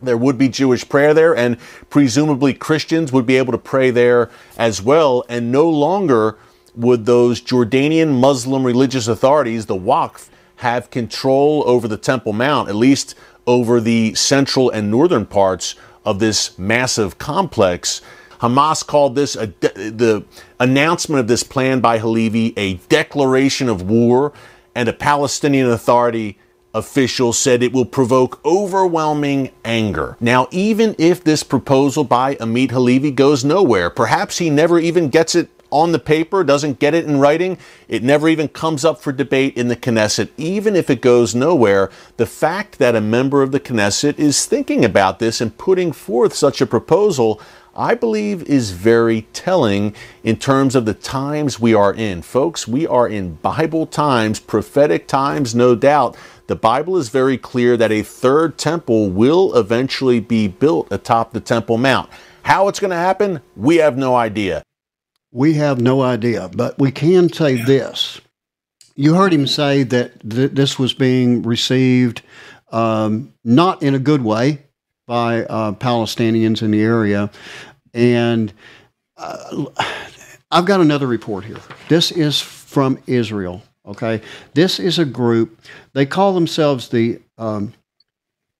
There 0.00 0.16
would 0.16 0.38
be 0.38 0.48
Jewish 0.48 0.88
prayer 0.88 1.14
there, 1.14 1.34
and 1.34 1.58
presumably 1.90 2.54
Christians 2.54 3.10
would 3.12 3.26
be 3.26 3.36
able 3.38 3.52
to 3.52 3.58
pray 3.58 3.90
there 3.90 4.30
as 4.56 4.80
well. 4.80 5.24
And 5.28 5.50
no 5.50 5.68
longer 5.68 6.36
would 6.74 7.06
those 7.06 7.40
Jordanian 7.40 8.18
Muslim 8.18 8.64
religious 8.64 9.08
authorities, 9.08 9.66
the 9.66 9.76
Waqf, 9.76 10.28
have 10.56 10.90
control 10.90 11.62
over 11.66 11.88
the 11.88 11.96
Temple 11.96 12.32
Mount, 12.32 12.68
at 12.68 12.74
least 12.74 13.14
over 13.46 13.80
the 13.80 14.14
central 14.14 14.70
and 14.70 14.90
northern 14.90 15.26
parts 15.26 15.74
of 16.04 16.18
this 16.18 16.58
massive 16.58 17.18
complex. 17.18 18.00
Hamas 18.40 18.86
called 18.86 19.14
this 19.14 19.36
a 19.36 19.48
de- 19.48 19.90
the 19.90 20.24
announcement 20.60 21.20
of 21.20 21.28
this 21.28 21.42
plan 21.42 21.80
by 21.80 21.98
Halevi 21.98 22.52
a 22.56 22.74
declaration 22.88 23.68
of 23.68 23.82
war, 23.82 24.32
and 24.74 24.88
a 24.88 24.92
Palestinian 24.92 25.70
Authority 25.70 26.38
official 26.74 27.32
said 27.32 27.62
it 27.62 27.72
will 27.72 27.84
provoke 27.84 28.44
overwhelming 28.44 29.50
anger. 29.64 30.16
Now, 30.20 30.48
even 30.50 30.96
if 30.98 31.22
this 31.22 31.44
proposal 31.44 32.02
by 32.02 32.34
Amit 32.36 32.72
Halevi 32.72 33.12
goes 33.12 33.44
nowhere, 33.44 33.88
perhaps 33.88 34.38
he 34.38 34.50
never 34.50 34.80
even 34.80 35.08
gets 35.08 35.36
it 35.36 35.48
on 35.74 35.90
the 35.90 35.98
paper, 35.98 36.44
doesn't 36.44 36.78
get 36.78 36.94
it 36.94 37.04
in 37.04 37.18
writing, 37.18 37.58
it 37.88 38.00
never 38.00 38.28
even 38.28 38.46
comes 38.46 38.84
up 38.84 39.00
for 39.00 39.10
debate 39.10 39.56
in 39.56 39.66
the 39.66 39.74
Knesset, 39.74 40.30
even 40.36 40.76
if 40.76 40.88
it 40.88 41.02
goes 41.02 41.34
nowhere. 41.34 41.90
The 42.16 42.26
fact 42.26 42.78
that 42.78 42.94
a 42.94 43.00
member 43.00 43.42
of 43.42 43.50
the 43.50 43.58
Knesset 43.58 44.16
is 44.16 44.46
thinking 44.46 44.84
about 44.84 45.18
this 45.18 45.40
and 45.40 45.58
putting 45.58 45.90
forth 45.90 46.32
such 46.32 46.60
a 46.60 46.66
proposal, 46.66 47.40
I 47.74 47.96
believe, 47.96 48.44
is 48.44 48.70
very 48.70 49.22
telling 49.32 49.96
in 50.22 50.36
terms 50.36 50.76
of 50.76 50.84
the 50.84 50.94
times 50.94 51.58
we 51.58 51.74
are 51.74 51.92
in. 51.92 52.22
Folks, 52.22 52.68
we 52.68 52.86
are 52.86 53.08
in 53.08 53.34
Bible 53.34 53.84
times, 53.84 54.38
prophetic 54.38 55.08
times, 55.08 55.56
no 55.56 55.74
doubt. 55.74 56.16
The 56.46 56.54
Bible 56.54 56.96
is 56.98 57.08
very 57.08 57.36
clear 57.36 57.76
that 57.78 57.90
a 57.90 58.04
third 58.04 58.58
temple 58.58 59.10
will 59.10 59.56
eventually 59.56 60.20
be 60.20 60.46
built 60.46 60.86
atop 60.92 61.32
the 61.32 61.40
Temple 61.40 61.78
Mount. 61.78 62.08
How 62.44 62.68
it's 62.68 62.78
going 62.78 62.92
to 62.92 62.96
happen, 62.96 63.40
we 63.56 63.78
have 63.78 63.96
no 63.96 64.14
idea. 64.14 64.62
We 65.34 65.54
have 65.54 65.80
no 65.80 66.00
idea, 66.00 66.48
but 66.54 66.78
we 66.78 66.92
can 66.92 67.30
say 67.30 67.60
this. 67.60 68.20
You 68.94 69.14
heard 69.14 69.34
him 69.34 69.48
say 69.48 69.82
that 69.82 70.20
th- 70.30 70.52
this 70.52 70.78
was 70.78 70.94
being 70.94 71.42
received 71.42 72.22
um, 72.70 73.34
not 73.44 73.82
in 73.82 73.96
a 73.96 73.98
good 73.98 74.22
way 74.22 74.60
by 75.08 75.44
uh, 75.46 75.72
Palestinians 75.72 76.62
in 76.62 76.70
the 76.70 76.82
area. 76.82 77.30
And 77.92 78.52
uh, 79.16 79.64
I've 80.52 80.66
got 80.66 80.80
another 80.80 81.08
report 81.08 81.44
here. 81.44 81.58
This 81.88 82.12
is 82.12 82.40
from 82.40 83.02
Israel. 83.08 83.60
Okay. 83.84 84.22
This 84.54 84.78
is 84.78 85.00
a 85.00 85.04
group, 85.04 85.60
they 85.94 86.06
call 86.06 86.32
themselves 86.32 86.90
the 86.90 87.20
um, 87.38 87.74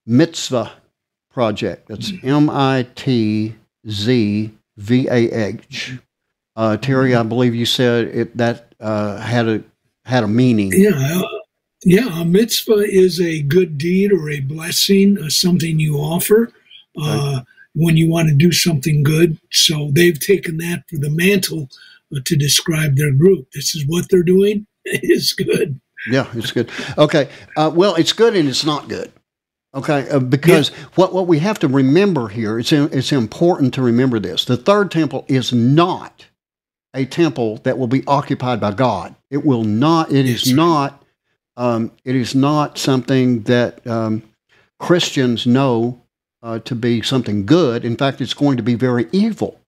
Mitzvah 0.07 0.73
Project. 1.31 1.87
That's 1.87 2.13
M 2.25 2.51
I 2.51 2.89
T 2.97 3.55
Z 3.89 4.51
V 4.77 5.09
A 5.09 5.31
H. 5.31 5.99
Uh, 6.57 6.77
Terry, 6.77 7.15
I 7.15 7.23
believe 7.23 7.55
you 7.55 7.67
said 7.67 8.07
it, 8.09 8.37
that 8.37 8.75
uh, 8.81 9.19
had 9.19 9.49
a 9.49 9.65
had 10.05 10.23
a 10.23 10.29
meaning. 10.29 10.73
Yeah, 10.73 11.23
yeah. 11.85 12.21
A 12.21 12.25
mitzvah 12.25 12.85
is 12.85 13.21
a 13.21 13.43
good 13.43 13.77
deed 13.79 14.13
or 14.13 14.31
a 14.31 14.41
blessing, 14.41 15.19
uh, 15.19 15.29
something 15.31 15.81
you 15.81 15.97
offer 15.97 16.53
uh, 17.01 17.41
when 17.75 17.97
you 17.97 18.09
want 18.09 18.29
to 18.29 18.35
do 18.35 18.53
something 18.53 19.03
good. 19.03 19.39
So 19.51 19.91
they've 19.93 20.19
taken 20.19 20.59
that 20.59 20.85
for 20.89 20.97
the 20.97 21.11
mantle 21.11 21.69
uh, 22.15 22.21
to 22.25 22.37
describe 22.37 22.97
their 22.97 23.13
group. 23.13 23.49
This 23.53 23.75
is 23.75 23.85
what 23.87 24.09
they're 24.11 24.23
doing. 24.23 24.67
It's 24.87 25.33
good. 25.33 25.81
Yeah, 26.11 26.27
it's 26.35 26.53
good. 26.53 26.71
Okay. 26.99 27.31
Uh, 27.57 27.73
well, 27.75 27.95
it's 27.95 28.13
good 28.13 28.37
and 28.37 28.47
it's 28.47 28.67
not 28.67 28.87
good. 28.87 29.11
Okay, 29.75 30.09
uh, 30.11 30.21
because 30.21 30.69
what, 30.95 31.13
what 31.13 31.27
we 31.27 31.41
have 31.41 31.59
to 31.61 31.69
remember 31.69 32.29
here, 32.29 32.59
it's, 32.59 32.71
it's 32.71 33.13
important 33.13 33.75
to 33.75 33.83
remember 33.83 34.21
this. 34.21 34.45
The 34.45 34.59
third 34.59 34.91
temple 34.91 35.25
is 35.27 35.53
not 35.53 36.27
a 36.95 37.05
temple 37.05 37.59
that 37.65 37.77
will 37.79 37.89
be 37.89 38.05
occupied 38.07 38.61
by 38.61 38.73
God. 38.73 39.15
It 39.31 39.45
will 39.45 39.65
not, 39.65 40.13
It 40.13 40.27
is 40.27 40.53
not, 40.53 41.03
um, 41.57 41.93
it 42.05 42.15
is 42.15 42.35
not 42.35 42.79
something 42.79 43.43
that 43.43 43.85
um, 43.87 44.23
Christians 44.79 45.47
know 45.47 46.01
uh, 46.43 46.61
to 46.61 46.75
be 46.75 47.03
something 47.03 47.47
good. 47.47 47.85
In 47.85 47.97
fact, 47.97 48.21
it's 48.21 48.35
going 48.35 48.57
to 48.57 48.63
be 48.63 48.75
very 48.75 49.09
evil. 49.13 49.59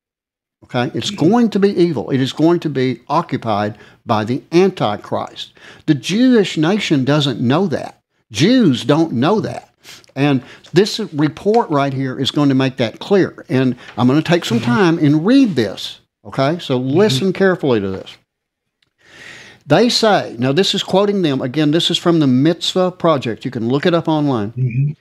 Okay, 0.64 0.90
it's 0.94 1.10
going 1.10 1.50
to 1.50 1.58
be 1.58 1.68
evil. 1.68 2.10
It 2.10 2.20
is 2.20 2.32
going 2.32 2.60
to 2.60 2.70
be 2.70 3.00
occupied 3.08 3.78
by 4.04 4.24
the 4.24 4.42
Antichrist. 4.52 5.52
The 5.84 5.94
Jewish 5.94 6.56
nation 6.56 7.04
doesn't 7.04 7.40
know 7.40 7.66
that. 7.68 8.00
Jews 8.32 8.84
don't 8.84 9.12
know 9.12 9.40
that. 9.40 9.72
And 10.16 10.42
this 10.72 10.98
report 10.98 11.68
right 11.70 11.92
here 11.92 12.18
is 12.18 12.30
going 12.30 12.48
to 12.48 12.54
make 12.54 12.78
that 12.78 12.98
clear. 12.98 13.44
And 13.48 13.76
I'm 13.96 14.08
going 14.08 14.20
to 14.20 14.28
take 14.28 14.44
some 14.44 14.60
time 14.60 14.98
and 14.98 15.24
read 15.26 15.54
this. 15.54 16.00
Okay, 16.26 16.58
so 16.58 16.78
mm-hmm. 16.78 16.96
listen 16.96 17.32
carefully 17.32 17.80
to 17.80 17.88
this. 17.88 18.16
They 19.66 19.88
say, 19.88 20.36
now 20.38 20.52
this 20.52 20.74
is 20.74 20.82
quoting 20.82 21.22
them. 21.22 21.40
Again, 21.40 21.70
this 21.70 21.90
is 21.90 21.98
from 21.98 22.20
the 22.20 22.26
Mitzvah 22.26 22.92
Project. 22.92 23.44
You 23.44 23.50
can 23.50 23.68
look 23.68 23.86
it 23.86 23.94
up 23.94 24.08
online. 24.08 24.52
Mm-hmm. 24.52 24.92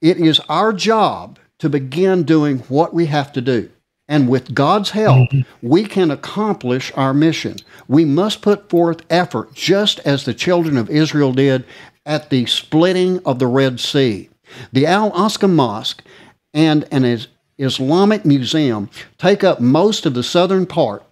It 0.00 0.18
is 0.18 0.40
our 0.48 0.72
job 0.72 1.38
to 1.58 1.68
begin 1.68 2.22
doing 2.22 2.58
what 2.68 2.94
we 2.94 3.06
have 3.06 3.32
to 3.32 3.40
do. 3.40 3.68
And 4.10 4.28
with 4.28 4.54
God's 4.54 4.90
help, 4.90 5.30
mm-hmm. 5.30 5.68
we 5.68 5.84
can 5.84 6.10
accomplish 6.10 6.90
our 6.96 7.12
mission. 7.12 7.56
We 7.88 8.06
must 8.06 8.40
put 8.40 8.70
forth 8.70 9.02
effort 9.10 9.52
just 9.52 9.98
as 10.00 10.24
the 10.24 10.32
children 10.32 10.78
of 10.78 10.88
Israel 10.88 11.32
did 11.32 11.66
at 12.06 12.30
the 12.30 12.46
splitting 12.46 13.20
of 13.26 13.38
the 13.38 13.46
Red 13.46 13.80
Sea. 13.80 14.30
The 14.72 14.86
Al 14.86 15.10
Aqsa 15.12 15.50
Mosque 15.50 16.02
and 16.54 16.88
an 16.90 17.04
is- 17.04 17.28
Islamic 17.58 18.24
museum 18.24 18.88
take 19.18 19.44
up 19.44 19.60
most 19.60 20.06
of 20.06 20.14
the 20.14 20.22
southern 20.22 20.66
part. 20.66 21.02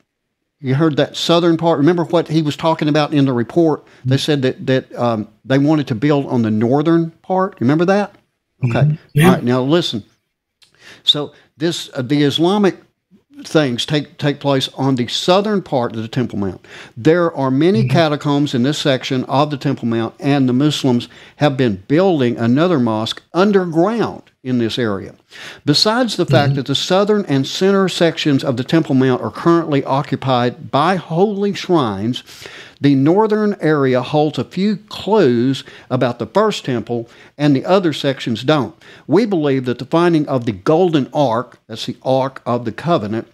You 0.60 0.74
heard 0.74 0.96
that 0.96 1.16
southern 1.16 1.56
part. 1.56 1.78
Remember 1.78 2.04
what 2.04 2.28
he 2.28 2.40
was 2.40 2.56
talking 2.56 2.88
about 2.88 3.12
in 3.12 3.26
the 3.26 3.32
report? 3.32 3.84
They 4.04 4.16
said 4.16 4.42
that 4.42 4.66
that 4.66 4.94
um, 4.94 5.28
they 5.44 5.58
wanted 5.58 5.88
to 5.88 5.94
build 5.94 6.26
on 6.26 6.42
the 6.42 6.50
northern 6.50 7.10
part. 7.22 7.56
Remember 7.60 7.84
that? 7.84 8.14
Okay. 8.64 8.98
Yeah. 9.12 9.26
All 9.26 9.34
right. 9.34 9.44
Now 9.44 9.62
listen. 9.62 10.02
So 11.02 11.34
this 11.56 11.90
uh, 11.92 12.02
the 12.02 12.22
Islamic 12.22 12.78
things 13.44 13.84
take 13.84 14.18
take 14.18 14.40
place 14.40 14.68
on 14.74 14.94
the 14.94 15.06
southern 15.08 15.62
part 15.62 15.94
of 15.94 16.02
the 16.02 16.08
Temple 16.08 16.38
Mount. 16.38 16.64
There 16.96 17.34
are 17.34 17.50
many 17.50 17.82
mm-hmm. 17.82 17.90
catacombs 17.90 18.54
in 18.54 18.62
this 18.62 18.78
section 18.78 19.24
of 19.24 19.50
the 19.50 19.56
Temple 19.56 19.88
Mount, 19.88 20.14
and 20.18 20.48
the 20.48 20.52
Muslims 20.52 21.08
have 21.36 21.56
been 21.56 21.76
building 21.88 22.36
another 22.38 22.78
mosque 22.78 23.22
underground 23.34 24.22
in 24.42 24.58
this 24.58 24.78
area. 24.78 25.14
Besides 25.64 26.16
the 26.16 26.24
fact 26.24 26.50
mm-hmm. 26.50 26.56
that 26.56 26.66
the 26.66 26.74
southern 26.74 27.24
and 27.26 27.46
center 27.46 27.88
sections 27.88 28.44
of 28.44 28.56
the 28.56 28.64
Temple 28.64 28.94
Mount 28.94 29.20
are 29.20 29.30
currently 29.30 29.84
occupied 29.84 30.70
by 30.70 30.96
holy 30.96 31.52
shrines, 31.52 32.22
the 32.80 32.94
northern 32.94 33.56
area 33.60 34.02
holds 34.02 34.38
a 34.38 34.44
few 34.44 34.76
clues 34.76 35.64
about 35.90 36.18
the 36.18 36.26
first 36.26 36.64
temple, 36.64 37.08
and 37.38 37.54
the 37.54 37.64
other 37.64 37.92
sections 37.92 38.44
don't. 38.44 38.74
We 39.06 39.26
believe 39.26 39.64
that 39.64 39.78
the 39.78 39.84
finding 39.86 40.28
of 40.28 40.44
the 40.44 40.52
Golden 40.52 41.08
Ark, 41.12 41.58
that's 41.66 41.86
the 41.86 41.96
Ark 42.02 42.42
of 42.44 42.64
the 42.64 42.72
Covenant, 42.72 43.28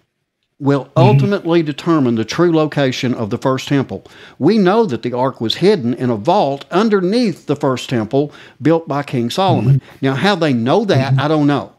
will 0.62 0.84
mm-hmm. 0.84 0.98
ultimately 0.98 1.62
determine 1.62 2.14
the 2.14 2.24
true 2.24 2.52
location 2.52 3.14
of 3.14 3.30
the 3.30 3.38
first 3.38 3.66
temple. 3.66 4.04
We 4.38 4.58
know 4.58 4.86
that 4.86 5.02
the 5.02 5.12
ark 5.12 5.40
was 5.40 5.56
hidden 5.56 5.92
in 5.94 6.08
a 6.08 6.16
vault 6.16 6.64
underneath 6.70 7.46
the 7.46 7.56
first 7.56 7.90
temple 7.90 8.32
built 8.60 8.86
by 8.86 9.02
King 9.02 9.24
mm-hmm. 9.24 9.30
Solomon. 9.30 9.82
Now, 10.00 10.14
how 10.14 10.36
they 10.36 10.52
know 10.52 10.84
that, 10.84 11.14
mm-hmm. 11.14 11.20
I 11.20 11.28
don't 11.28 11.48
know. 11.48 11.72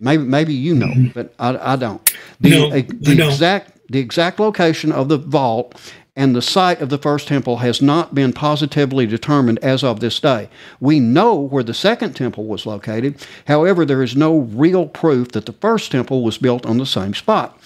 Maybe 0.00 0.22
maybe 0.22 0.54
you 0.54 0.76
know, 0.76 1.10
but 1.12 1.34
I, 1.40 1.72
I 1.72 1.76
don't. 1.76 2.14
The, 2.40 2.50
No, 2.50 2.66
I 2.72 2.82
the 2.82 3.16
don't. 3.16 3.32
exact 3.32 3.78
the 3.90 3.98
exact 3.98 4.38
location 4.38 4.92
of 4.92 5.08
the 5.08 5.18
vault 5.18 5.74
and 6.18 6.34
the 6.34 6.42
site 6.42 6.80
of 6.80 6.88
the 6.88 6.98
first 6.98 7.28
temple 7.28 7.58
has 7.58 7.80
not 7.80 8.12
been 8.12 8.32
positively 8.32 9.06
determined 9.06 9.60
as 9.60 9.84
of 9.84 10.00
this 10.00 10.18
day. 10.18 10.50
We 10.80 10.98
know 10.98 11.36
where 11.36 11.62
the 11.62 11.72
second 11.72 12.14
temple 12.14 12.44
was 12.46 12.66
located. 12.66 13.24
However, 13.46 13.84
there 13.84 14.02
is 14.02 14.16
no 14.16 14.38
real 14.38 14.86
proof 14.86 15.28
that 15.28 15.46
the 15.46 15.52
first 15.52 15.92
temple 15.92 16.24
was 16.24 16.36
built 16.36 16.66
on 16.66 16.78
the 16.78 16.86
same 16.86 17.14
spot. 17.14 17.56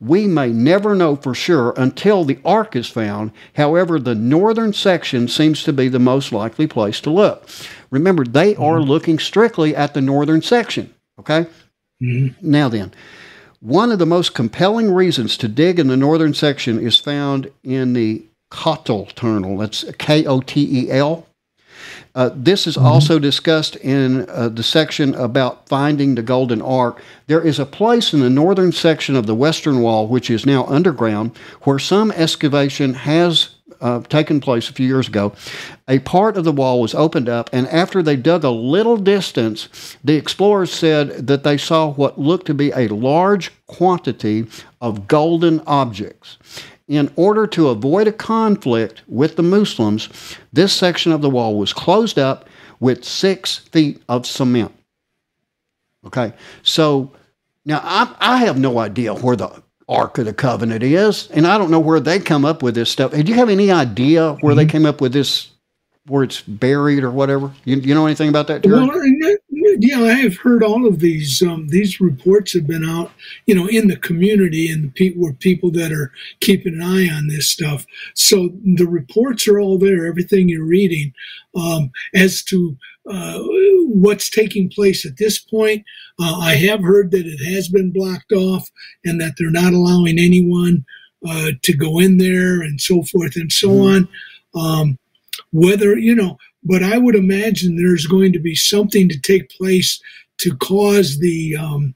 We 0.00 0.26
may 0.26 0.48
never 0.48 0.94
know 0.94 1.16
for 1.16 1.34
sure 1.34 1.74
until 1.76 2.24
the 2.24 2.38
ark 2.46 2.74
is 2.74 2.88
found. 2.88 3.30
However, 3.56 3.98
the 3.98 4.14
northern 4.14 4.72
section 4.72 5.28
seems 5.28 5.62
to 5.64 5.72
be 5.74 5.88
the 5.88 5.98
most 5.98 6.32
likely 6.32 6.66
place 6.66 7.02
to 7.02 7.10
look. 7.10 7.46
Remember, 7.90 8.24
they 8.24 8.56
are 8.56 8.78
mm-hmm. 8.78 8.88
looking 8.88 9.18
strictly 9.18 9.76
at 9.76 9.92
the 9.92 10.00
northern 10.00 10.40
section. 10.40 10.94
Okay? 11.18 11.46
Mm-hmm. 12.00 12.50
Now 12.50 12.70
then, 12.70 12.92
one 13.60 13.90
of 13.90 13.98
the 13.98 14.06
most 14.06 14.34
compelling 14.34 14.90
reasons 14.90 15.36
to 15.38 15.48
dig 15.48 15.78
in 15.78 15.88
the 15.88 15.96
northern 15.96 16.34
section 16.34 16.78
is 16.78 16.98
found 16.98 17.50
in 17.62 17.92
the 17.92 18.24
Kotel 18.50 19.12
tunnel. 19.12 19.58
That's 19.58 19.84
K 19.98 20.24
O 20.24 20.40
T 20.40 20.84
E 20.86 20.90
L. 20.90 21.26
Uh, 22.14 22.30
this 22.34 22.66
is 22.66 22.76
also 22.76 23.18
discussed 23.18 23.76
in 23.76 24.28
uh, 24.30 24.48
the 24.48 24.62
section 24.62 25.14
about 25.14 25.68
finding 25.68 26.14
the 26.14 26.22
Golden 26.22 26.60
Ark. 26.62 27.00
There 27.26 27.40
is 27.40 27.58
a 27.58 27.66
place 27.66 28.12
in 28.12 28.20
the 28.20 28.30
northern 28.30 28.72
section 28.72 29.14
of 29.14 29.26
the 29.26 29.34
western 29.34 29.80
wall, 29.80 30.08
which 30.08 30.30
is 30.30 30.46
now 30.46 30.64
underground, 30.66 31.36
where 31.62 31.78
some 31.78 32.10
excavation 32.12 32.94
has 32.94 33.50
uh, 33.80 34.00
taken 34.02 34.40
place 34.40 34.68
a 34.68 34.72
few 34.72 34.86
years 34.86 35.08
ago. 35.08 35.32
A 35.86 35.98
part 36.00 36.36
of 36.36 36.44
the 36.44 36.52
wall 36.52 36.80
was 36.80 36.94
opened 36.94 37.28
up, 37.28 37.50
and 37.52 37.66
after 37.68 38.02
they 38.02 38.16
dug 38.16 38.44
a 38.44 38.50
little 38.50 38.96
distance, 38.96 39.96
the 40.02 40.16
explorers 40.16 40.72
said 40.72 41.26
that 41.26 41.44
they 41.44 41.56
saw 41.56 41.92
what 41.92 42.18
looked 42.18 42.46
to 42.46 42.54
be 42.54 42.70
a 42.70 42.88
large 42.88 43.52
quantity 43.66 44.46
of 44.80 45.08
golden 45.08 45.60
objects. 45.66 46.38
In 46.86 47.12
order 47.16 47.46
to 47.48 47.68
avoid 47.68 48.08
a 48.08 48.12
conflict 48.12 49.02
with 49.06 49.36
the 49.36 49.42
Muslims, 49.42 50.08
this 50.52 50.72
section 50.72 51.12
of 51.12 51.20
the 51.20 51.30
wall 51.30 51.58
was 51.58 51.72
closed 51.72 52.18
up 52.18 52.48
with 52.80 53.04
six 53.04 53.58
feet 53.58 54.02
of 54.08 54.26
cement. 54.26 54.72
Okay, 56.06 56.32
so 56.62 57.12
now 57.64 57.80
I, 57.82 58.14
I 58.18 58.36
have 58.38 58.58
no 58.58 58.78
idea 58.78 59.14
where 59.14 59.36
the 59.36 59.62
Ark 59.88 60.18
of 60.18 60.26
the 60.26 60.34
Covenant 60.34 60.82
is, 60.82 61.28
and 61.30 61.46
I 61.46 61.56
don't 61.58 61.70
know 61.70 61.80
where 61.80 62.00
they 62.00 62.18
come 62.18 62.44
up 62.44 62.62
with 62.62 62.74
this 62.74 62.90
stuff. 62.90 63.12
Do 63.12 63.22
you 63.22 63.34
have 63.34 63.48
any 63.48 63.70
idea 63.70 64.34
where 64.40 64.54
they 64.54 64.66
came 64.66 64.84
up 64.84 65.00
with 65.00 65.12
this, 65.12 65.50
where 66.06 66.22
it's 66.22 66.42
buried 66.42 67.04
or 67.04 67.10
whatever? 67.10 67.52
You, 67.64 67.76
you 67.78 67.94
know 67.94 68.06
anything 68.06 68.28
about 68.28 68.48
that, 68.48 68.62
Terry? 68.62 68.86
Well, 68.86 68.90
yeah, 69.80 70.00
I 70.00 70.14
have 70.14 70.36
heard 70.36 70.62
all 70.62 70.86
of 70.86 71.00
these. 71.00 71.42
Um, 71.42 71.68
these 71.68 72.00
reports 72.00 72.52
have 72.52 72.66
been 72.66 72.84
out, 72.84 73.12
you 73.46 73.54
know, 73.54 73.66
in 73.66 73.88
the 73.88 73.96
community 73.96 74.70
and 74.70 74.84
the 74.84 74.88
people 74.88 75.22
were 75.22 75.32
people 75.32 75.70
that 75.72 75.92
are 75.92 76.12
keeping 76.40 76.74
an 76.74 76.82
eye 76.82 77.08
on 77.08 77.28
this 77.28 77.48
stuff. 77.48 77.86
So 78.14 78.50
the 78.64 78.86
reports 78.86 79.46
are 79.48 79.58
all 79.60 79.78
there. 79.78 80.06
Everything 80.06 80.48
you're 80.48 80.64
reading 80.64 81.12
um, 81.54 81.90
as 82.14 82.42
to 82.44 82.76
uh, 83.10 83.38
what's 83.86 84.28
taking 84.28 84.68
place 84.68 85.06
at 85.06 85.16
this 85.16 85.38
point. 85.38 85.84
Uh, 86.20 86.36
I 86.38 86.54
have 86.56 86.80
heard 86.82 87.10
that 87.12 87.26
it 87.26 87.38
has 87.54 87.68
been 87.68 87.90
blocked 87.92 88.32
off 88.32 88.68
and 89.04 89.20
that 89.20 89.34
they're 89.38 89.50
not 89.50 89.72
allowing 89.72 90.18
anyone 90.18 90.84
uh, 91.28 91.50
to 91.62 91.72
go 91.76 91.98
in 91.98 92.18
there 92.18 92.60
and 92.62 92.80
so 92.80 93.02
forth 93.02 93.36
and 93.36 93.52
so 93.52 93.80
on. 93.82 94.08
Um, 94.54 94.98
whether 95.52 95.96
you 95.96 96.14
know 96.14 96.36
but 96.64 96.82
i 96.82 96.98
would 96.98 97.14
imagine 97.14 97.76
there's 97.76 98.06
going 98.06 98.32
to 98.32 98.38
be 98.40 98.54
something 98.56 99.08
to 99.08 99.18
take 99.20 99.48
place 99.50 100.00
to 100.38 100.54
cause 100.56 101.18
the 101.20 101.54
um, 101.56 101.94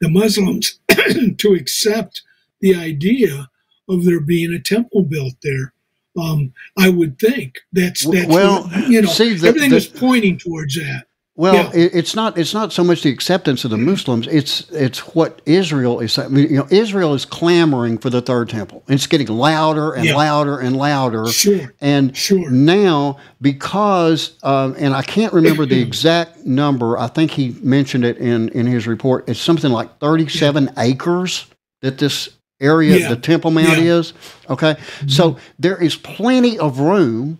the 0.00 0.08
muslims 0.08 0.78
to 1.38 1.54
accept 1.54 2.22
the 2.60 2.74
idea 2.74 3.48
of 3.88 4.04
there 4.04 4.20
being 4.20 4.52
a 4.52 4.58
temple 4.60 5.02
built 5.02 5.34
there. 5.42 5.72
Um, 6.18 6.52
i 6.78 6.88
would 6.88 7.18
think 7.18 7.58
that's 7.72 8.04
that's 8.08 8.26
Well, 8.28 8.62
what- 8.68 8.88
you 8.88 9.02
know 9.02 9.08
see, 9.10 9.34
the- 9.34 9.48
everything 9.48 9.70
the- 9.70 9.76
is 9.76 9.88
pointing 9.88 10.38
towards 10.38 10.76
that 10.76 11.06
Well, 11.38 11.54
Yeah. 11.54 11.70
it, 11.74 11.94
it's 11.94 12.16
not. 12.16 12.38
It's 12.38 12.54
not 12.54 12.72
so 12.72 12.82
much 12.82 13.02
the 13.02 13.10
acceptance 13.10 13.64
of 13.66 13.70
the 13.70 13.76
Muslims. 13.76 14.26
It's 14.26 14.70
it's 14.70 15.00
what 15.14 15.42
Israel 15.44 16.00
is. 16.00 16.18
I 16.18 16.28
mean, 16.28 16.48
you 16.50 16.56
know, 16.56 16.66
Israel 16.70 17.12
is 17.12 17.26
clamoring 17.26 17.98
for 17.98 18.08
the 18.08 18.22
third 18.22 18.48
temple. 18.48 18.82
It's 18.88 19.06
getting 19.06 19.26
louder 19.28 19.92
and 19.92 20.06
Yeah. 20.06 20.16
louder 20.16 20.58
and 20.58 20.76
louder. 20.78 21.26
Sure. 21.28 21.74
And 21.82 22.16
sure. 22.16 22.50
now, 22.50 23.18
because 23.42 24.32
um, 24.42 24.74
and 24.78 24.94
I 24.94 25.02
can't 25.02 25.32
remember 25.34 25.66
the 25.66 25.80
exact 25.88 26.46
number. 26.46 26.98
I 26.98 27.08
think 27.08 27.32
he 27.32 27.54
mentioned 27.60 28.06
it 28.06 28.16
in 28.16 28.48
in 28.50 28.66
his 28.66 28.86
report. 28.86 29.28
It's 29.28 29.38
something 29.40 29.70
like 29.70 29.98
thirty 29.98 30.28
seven 30.28 30.70
acres 30.78 31.46
that 31.82 31.98
this 31.98 32.30
area, 32.62 32.96
Yeah. 32.96 33.08
the 33.10 33.16
Temple 33.16 33.50
Mount, 33.50 33.78
Yeah. 33.78 33.98
is. 33.98 34.14
Okay, 34.48 34.76
so 35.06 35.36
there 35.58 35.76
is 35.76 35.96
plenty 35.96 36.58
of 36.58 36.80
room 36.80 37.38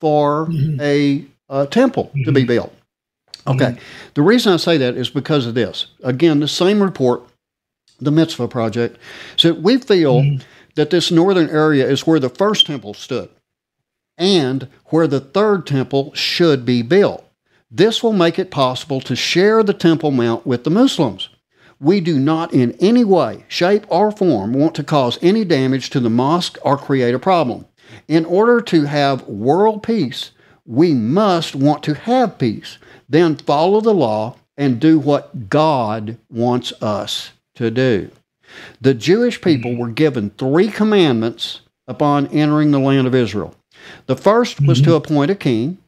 for 0.00 0.48
a, 0.80 1.24
uh 1.48 1.66
temple 1.66 2.10
to 2.24 2.32
be 2.32 2.42
built. 2.42 2.72
Okay. 3.46 3.64
Mm-hmm. 3.64 4.10
The 4.14 4.22
reason 4.22 4.52
I 4.52 4.56
say 4.56 4.76
that 4.78 4.96
is 4.96 5.10
because 5.10 5.46
of 5.46 5.54
this. 5.54 5.86
Again, 6.02 6.40
the 6.40 6.48
same 6.48 6.82
report, 6.82 7.22
the 8.00 8.10
Mitzvah 8.10 8.48
Project, 8.48 8.98
said 9.36 9.62
we 9.62 9.78
feel 9.78 10.20
mm-hmm. 10.20 10.42
that 10.76 10.90
this 10.90 11.10
northern 11.10 11.50
area 11.50 11.88
is 11.88 12.06
where 12.06 12.20
the 12.20 12.28
first 12.28 12.66
temple 12.66 12.94
stood 12.94 13.28
and 14.18 14.68
where 14.86 15.06
the 15.06 15.20
third 15.20 15.66
temple 15.66 16.12
should 16.14 16.64
be 16.64 16.82
built. 16.82 17.24
This 17.70 18.02
will 18.02 18.12
make 18.12 18.38
it 18.38 18.50
possible 18.50 19.00
to 19.00 19.16
share 19.16 19.62
the 19.62 19.72
Temple 19.72 20.10
Mount 20.10 20.46
with 20.46 20.64
the 20.64 20.70
Muslims. 20.70 21.30
We 21.80 22.00
do 22.00 22.20
not 22.20 22.52
in 22.52 22.76
any 22.80 23.02
way, 23.02 23.44
shape, 23.48 23.86
or 23.88 24.12
form 24.12 24.52
want 24.52 24.74
to 24.76 24.84
cause 24.84 25.18
any 25.22 25.44
damage 25.44 25.90
to 25.90 26.00
the 26.00 26.10
mosque 26.10 26.58
or 26.62 26.76
create 26.76 27.14
a 27.14 27.18
problem. 27.18 27.64
In 28.06 28.24
order 28.24 28.60
to 28.60 28.84
have 28.84 29.26
world 29.26 29.82
peace, 29.82 30.32
we 30.64 30.94
must 30.94 31.56
want 31.56 31.82
to 31.84 31.94
have 31.94 32.38
peace, 32.38 32.78
then 33.12 33.36
follow 33.36 33.80
the 33.80 33.94
law 33.94 34.36
and 34.56 34.80
do 34.80 34.98
what 34.98 35.48
God 35.48 36.16
wants 36.30 36.72
us 36.82 37.32
to 37.54 37.70
do. 37.70 38.10
The 38.80 38.94
Jewish 38.94 39.40
people 39.40 39.76
were 39.76 39.90
given 39.90 40.30
three 40.30 40.68
commandments 40.68 41.60
upon 41.86 42.26
entering 42.28 42.70
the 42.70 42.78
land 42.78 43.06
of 43.06 43.14
Israel. 43.14 43.54
The 44.06 44.16
first 44.16 44.60
was 44.60 44.80
to 44.80 44.90
mm-hmm. 44.90 44.96
appoint 44.96 45.30
a 45.30 45.34
king. 45.34 45.78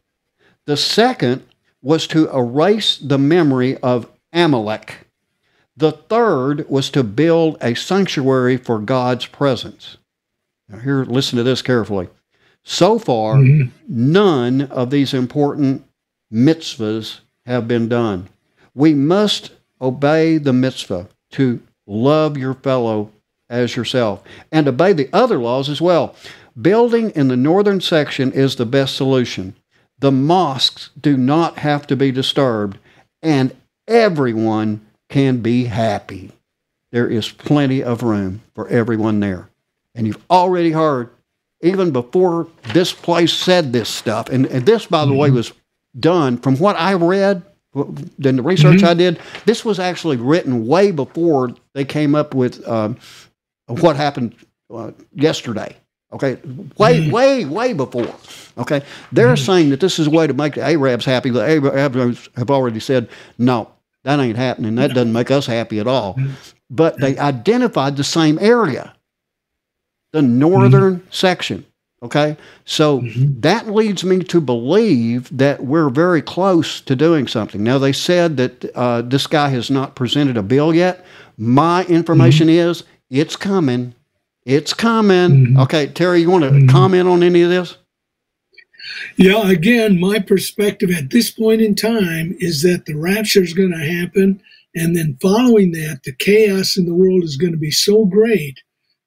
The 0.66 0.76
second 0.76 1.44
was 1.82 2.06
to 2.08 2.28
erase 2.30 2.98
the 2.98 3.18
memory 3.18 3.76
of 3.78 4.08
Amalek. 4.32 5.06
The 5.76 5.92
third 5.92 6.68
was 6.68 6.90
to 6.90 7.02
build 7.02 7.56
a 7.60 7.74
sanctuary 7.74 8.56
for 8.56 8.78
God's 8.78 9.26
presence. 9.26 9.96
Now, 10.68 10.78
here, 10.78 11.04
listen 11.04 11.36
to 11.36 11.42
this 11.42 11.62
carefully. 11.62 12.08
So 12.64 12.98
far, 12.98 13.36
mm-hmm. 13.36 13.70
none 13.88 14.62
of 14.62 14.90
these 14.90 15.12
important 15.12 15.84
mitzvahs 16.32 17.20
have 17.46 17.68
been 17.68 17.88
done. 17.88 18.28
We 18.74 18.94
must 18.94 19.52
obey 19.80 20.38
the 20.38 20.52
mitzvah 20.52 21.08
to 21.32 21.60
love 21.86 22.36
your 22.36 22.54
fellow 22.54 23.10
as 23.48 23.76
yourself 23.76 24.22
and 24.50 24.66
obey 24.66 24.92
the 24.92 25.10
other 25.12 25.38
laws 25.38 25.68
as 25.68 25.80
well. 25.80 26.14
Building 26.60 27.10
in 27.10 27.28
the 27.28 27.36
northern 27.36 27.80
section 27.80 28.32
is 28.32 28.56
the 28.56 28.66
best 28.66 28.96
solution. 28.96 29.54
The 29.98 30.12
mosques 30.12 30.90
do 31.00 31.16
not 31.16 31.58
have 31.58 31.86
to 31.88 31.96
be 31.96 32.12
disturbed, 32.12 32.78
and 33.22 33.54
everyone 33.88 34.86
can 35.08 35.38
be 35.38 35.64
happy. 35.64 36.32
There 36.92 37.08
is 37.08 37.30
plenty 37.30 37.82
of 37.82 38.02
room 38.02 38.42
for 38.54 38.68
everyone 38.68 39.20
there. 39.20 39.48
And 39.94 40.06
you've 40.06 40.24
already 40.30 40.72
heard, 40.72 41.10
even 41.60 41.90
before 41.90 42.48
this 42.72 42.92
place 42.92 43.32
said 43.32 43.72
this 43.72 43.88
stuff, 43.88 44.28
and, 44.28 44.46
and 44.46 44.64
this, 44.66 44.86
by 44.86 45.04
the 45.04 45.14
way, 45.14 45.30
was 45.30 45.52
done 45.98 46.36
from 46.38 46.56
what 46.56 46.76
I 46.76 46.94
read, 46.94 47.42
then 48.18 48.36
the 48.36 48.42
research 48.42 48.78
mm-hmm. 48.78 48.86
I 48.86 48.94
did, 48.94 49.20
this 49.46 49.64
was 49.64 49.78
actually 49.78 50.16
written 50.16 50.66
way 50.66 50.90
before 50.90 51.54
they 51.72 51.84
came 51.84 52.14
up 52.14 52.34
with 52.34 52.66
um, 52.68 52.96
what 53.66 53.96
happened 53.96 54.34
uh, 54.72 54.92
yesterday. 55.12 55.76
Okay, 56.12 56.34
way, 56.78 57.00
mm-hmm. 57.00 57.10
way, 57.10 57.44
way 57.44 57.72
before. 57.72 58.14
Okay, 58.56 58.82
they're 59.10 59.34
mm-hmm. 59.34 59.44
saying 59.44 59.70
that 59.70 59.80
this 59.80 59.98
is 59.98 60.06
a 60.06 60.10
way 60.10 60.28
to 60.28 60.34
make 60.34 60.54
the 60.54 60.62
Arabs 60.62 61.04
happy. 61.04 61.30
The 61.30 61.42
Arabs 61.42 62.28
have 62.36 62.52
already 62.52 62.78
said, 62.78 63.08
no, 63.36 63.68
that 64.04 64.20
ain't 64.20 64.36
happening. 64.36 64.76
That 64.76 64.94
doesn't 64.94 65.12
make 65.12 65.32
us 65.32 65.46
happy 65.46 65.80
at 65.80 65.88
all. 65.88 66.16
But 66.70 67.00
they 67.00 67.18
identified 67.18 67.96
the 67.96 68.04
same 68.04 68.38
area, 68.40 68.94
the 70.12 70.22
northern 70.22 71.04
section. 71.10 71.66
Okay, 72.04 72.36
so 72.66 73.00
mm-hmm. 73.00 73.40
that 73.40 73.68
leads 73.68 74.04
me 74.04 74.22
to 74.24 74.38
believe 74.38 75.34
that 75.34 75.64
we're 75.64 75.88
very 75.88 76.20
close 76.20 76.82
to 76.82 76.94
doing 76.94 77.26
something. 77.26 77.64
Now, 77.64 77.78
they 77.78 77.94
said 77.94 78.36
that 78.36 78.76
uh, 78.76 79.00
this 79.00 79.26
guy 79.26 79.48
has 79.48 79.70
not 79.70 79.96
presented 79.96 80.36
a 80.36 80.42
bill 80.42 80.74
yet. 80.74 81.02
My 81.38 81.86
information 81.86 82.48
mm-hmm. 82.48 82.68
is 82.68 82.84
it's 83.08 83.36
coming. 83.36 83.94
It's 84.44 84.74
coming. 84.74 85.30
Mm-hmm. 85.30 85.60
Okay, 85.60 85.86
Terry, 85.86 86.20
you 86.20 86.30
want 86.30 86.44
to 86.44 86.66
comment 86.70 87.08
on 87.08 87.22
any 87.22 87.40
of 87.40 87.48
this? 87.48 87.78
Yeah, 89.16 89.50
again, 89.50 89.98
my 89.98 90.18
perspective 90.18 90.90
at 90.90 91.08
this 91.08 91.30
point 91.30 91.62
in 91.62 91.74
time 91.74 92.36
is 92.38 92.60
that 92.62 92.84
the 92.84 92.96
rapture 92.96 93.42
is 93.42 93.54
going 93.54 93.72
to 93.72 93.78
happen. 93.78 94.42
And 94.74 94.94
then 94.94 95.16
following 95.22 95.72
that, 95.72 96.00
the 96.04 96.12
chaos 96.12 96.76
in 96.76 96.84
the 96.84 96.94
world 96.94 97.24
is 97.24 97.38
going 97.38 97.52
to 97.52 97.58
be 97.58 97.70
so 97.70 98.04
great 98.04 98.60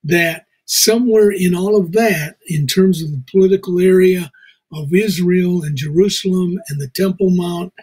that 0.06 0.47
somewhere 0.68 1.32
in 1.32 1.56
all 1.56 1.76
of 1.80 1.92
that, 1.94 2.38
in 2.48 2.68
terms 2.68 3.02
of 3.02 3.12
the 3.12 3.24
political 3.32 3.80
area 3.80 4.32
of 4.74 4.94
Israel 4.94 5.64
and 5.64 5.76
Jerusalem 5.76 6.60
and 6.70 6.80
the 6.80 6.90
Temple 6.90 7.32
Mount, 7.32 7.74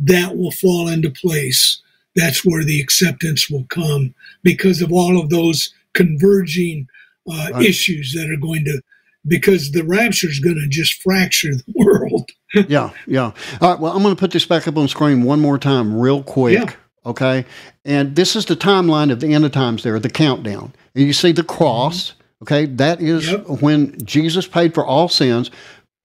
that 0.00 0.36
will 0.36 0.50
fall 0.50 0.88
into 0.88 1.10
place. 1.10 1.80
That's 2.16 2.44
where 2.44 2.64
the 2.64 2.80
acceptance 2.80 3.48
will 3.48 3.64
come 3.70 4.14
because 4.42 4.82
of 4.82 4.92
all 4.92 5.20
of 5.20 5.30
those 5.30 5.72
converging 5.94 6.88
uh, 7.30 7.50
Right. 7.52 7.64
issues 7.66 8.12
that 8.14 8.28
are 8.30 8.40
going 8.40 8.64
to, 8.64 8.80
because 9.26 9.70
the 9.70 9.84
rapture 9.84 10.28
is 10.28 10.40
going 10.40 10.56
to 10.56 10.66
just 10.68 11.00
fracture 11.02 11.54
the 11.54 11.64
world. 11.76 12.30
yeah, 12.68 12.90
yeah. 13.06 13.32
All 13.60 13.70
right. 13.70 13.78
Well, 13.80 13.92
I'm 13.92 14.02
going 14.02 14.14
to 14.16 14.18
put 14.18 14.32
this 14.32 14.44
back 14.46 14.66
up 14.66 14.76
on 14.76 14.88
screen 14.88 15.22
one 15.22 15.38
more 15.40 15.58
time, 15.58 15.94
real 15.98 16.22
quick. 16.22 16.54
Yeah. 16.58 16.72
Okay. 17.06 17.44
And 17.84 18.16
this 18.16 18.34
is 18.36 18.46
the 18.46 18.56
timeline 18.56 19.12
of 19.12 19.20
the 19.20 19.32
end 19.34 19.44
of 19.44 19.52
times 19.52 19.82
there, 19.84 19.98
the 20.00 20.10
countdown. 20.10 20.72
And 20.94 21.06
you 21.06 21.12
see 21.12 21.32
the 21.32 21.44
cross. 21.44 22.14
Okay. 22.42 22.66
That 22.66 23.00
is 23.00 23.30
when 23.60 23.96
Jesus 24.04 24.46
paid 24.46 24.74
for 24.74 24.84
all 24.84 25.08
sins. 25.08 25.50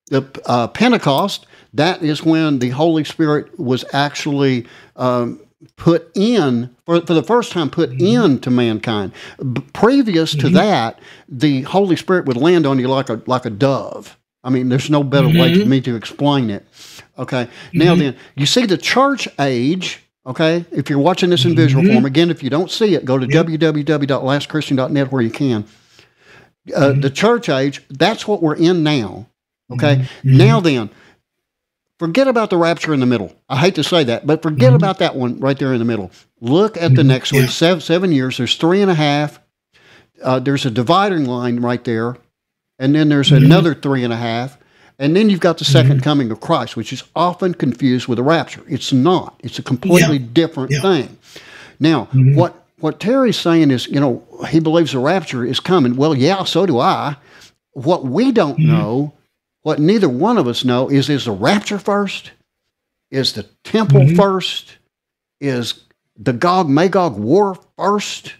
The 0.06 0.24
uh, 0.46 0.68
Pentecost, 0.68 1.46
that 1.74 2.02
is 2.02 2.24
when 2.24 2.60
the 2.60 2.70
Holy 2.70 3.04
Spirit 3.04 3.58
was 3.60 3.84
actually 3.92 4.66
um, 4.96 5.38
put 5.76 6.10
in, 6.14 6.74
for, 6.86 7.00
for 7.02 7.12
the 7.12 7.22
first 7.22 7.52
time, 7.52 7.68
put 7.68 7.90
into 8.00 8.50
mankind. 8.50 9.12
B- 9.52 9.60
previous 9.74 10.34
to 10.36 10.48
that, 10.50 10.98
the 11.28 11.62
Holy 11.62 11.96
Spirit 11.96 12.24
would 12.24 12.38
land 12.38 12.64
on 12.66 12.78
you 12.78 12.88
like 12.88 13.10
a, 13.10 13.20
like 13.26 13.44
a 13.44 13.50
dove. 13.50 14.16
I 14.44 14.48
mean, 14.50 14.68
there's 14.70 14.88
no 14.88 15.02
better 15.04 15.28
way 15.28 15.52
for 15.52 15.60
Mhm. 15.64 15.66
me 15.66 15.80
to 15.82 15.94
explain 15.96 16.48
it. 16.48 16.64
Okay. 17.18 17.48
Now 17.74 17.94
Mhm. 17.94 17.98
then, 17.98 18.16
you 18.36 18.46
see 18.46 18.64
the 18.64 18.78
church 18.78 19.28
age. 19.38 20.00
Okay. 20.24 20.64
If 20.70 20.88
you're 20.88 20.98
watching 21.00 21.28
this 21.30 21.44
in 21.44 21.54
visual 21.54 21.82
Mhm. 21.84 21.92
form, 21.92 22.04
again, 22.06 22.30
if 22.30 22.42
you 22.42 22.48
don't 22.48 22.70
see 22.70 22.94
it, 22.94 23.04
go 23.04 23.18
to 23.18 23.26
www.lastchristian.net 23.26 25.12
where 25.12 25.22
you 25.22 25.30
can. 25.30 25.64
Uh, 26.74 26.90
mm-hmm. 26.90 27.00
The 27.00 27.10
church 27.10 27.48
age, 27.48 27.82
that's 27.90 28.26
what 28.26 28.42
we're 28.42 28.56
in 28.56 28.82
now. 28.82 29.26
Okay. 29.70 29.96
Mm-hmm. 29.96 30.36
Now 30.36 30.60
then, 30.60 30.90
forget 31.98 32.28
about 32.28 32.50
the 32.50 32.56
rapture 32.56 32.94
in 32.94 33.00
the 33.00 33.06
middle. 33.06 33.34
I 33.48 33.56
hate 33.56 33.74
to 33.74 33.84
say 33.84 34.04
that, 34.04 34.26
but 34.26 34.42
forget 34.42 34.68
mm-hmm. 34.68 34.76
about 34.76 34.98
that 34.98 35.14
one 35.14 35.38
right 35.40 35.58
there 35.58 35.72
in 35.72 35.78
the 35.78 35.84
middle. 35.84 36.10
Look 36.40 36.76
at 36.76 36.94
the 36.94 37.04
next 37.04 37.32
one, 37.32 37.48
seven, 37.48 37.80
seven 37.80 38.12
years. 38.12 38.36
There's 38.36 38.56
three 38.56 38.80
and 38.82 38.90
a 38.90 38.94
half. 38.94 39.40
Uh, 40.22 40.38
there's 40.38 40.64
a 40.66 40.70
dividing 40.70 41.26
line 41.26 41.60
right 41.60 41.82
there. 41.84 42.16
And 42.78 42.94
then 42.94 43.08
there's 43.08 43.32
another 43.32 43.74
three 43.74 44.04
and 44.04 44.12
a 44.12 44.16
half. 44.16 44.56
And 45.00 45.14
then 45.14 45.30
you've 45.30 45.40
got 45.40 45.58
the 45.58 45.64
2nd 45.64 46.02
coming 46.02 46.30
of 46.30 46.40
Christ, 46.40 46.76
which 46.76 46.92
is 46.92 47.04
often 47.14 47.54
confused 47.54 48.08
with 48.08 48.16
the 48.16 48.22
rapture. 48.22 48.62
It's 48.68 48.92
not. 48.92 49.38
It's 49.44 49.58
a 49.58 49.62
completely 49.62 50.18
different 50.18 50.72
thing. 50.82 51.18
Now, 51.80 52.08
what 52.12 52.67
what 52.80 53.00
Terry's 53.00 53.38
saying 53.38 53.70
is, 53.70 53.86
you 53.86 54.00
know, 54.00 54.24
he 54.48 54.60
believes 54.60 54.92
the 54.92 54.98
rapture 54.98 55.44
is 55.44 55.60
coming. 55.60 55.96
Well, 55.96 56.14
yeah, 56.14 56.44
so 56.44 56.66
do 56.66 56.78
I. 56.78 57.16
What 57.72 58.04
we 58.04 58.32
don't 58.32 58.58
mm-hmm. 58.58 58.72
know, 58.72 59.14
what 59.62 59.78
neither 59.78 60.08
one 60.08 60.38
of 60.38 60.46
us 60.46 60.64
know, 60.64 60.88
is 60.88 61.08
is 61.08 61.24
the 61.24 61.32
rapture 61.32 61.78
first? 61.78 62.32
Is 63.10 63.32
the 63.32 63.44
temple 63.64 64.00
mm-hmm. 64.00 64.16
first? 64.16 64.78
Is 65.40 65.84
the 66.16 66.32
Gog 66.32 66.68
Magog 66.68 67.18
war 67.18 67.58
first? 67.76 68.34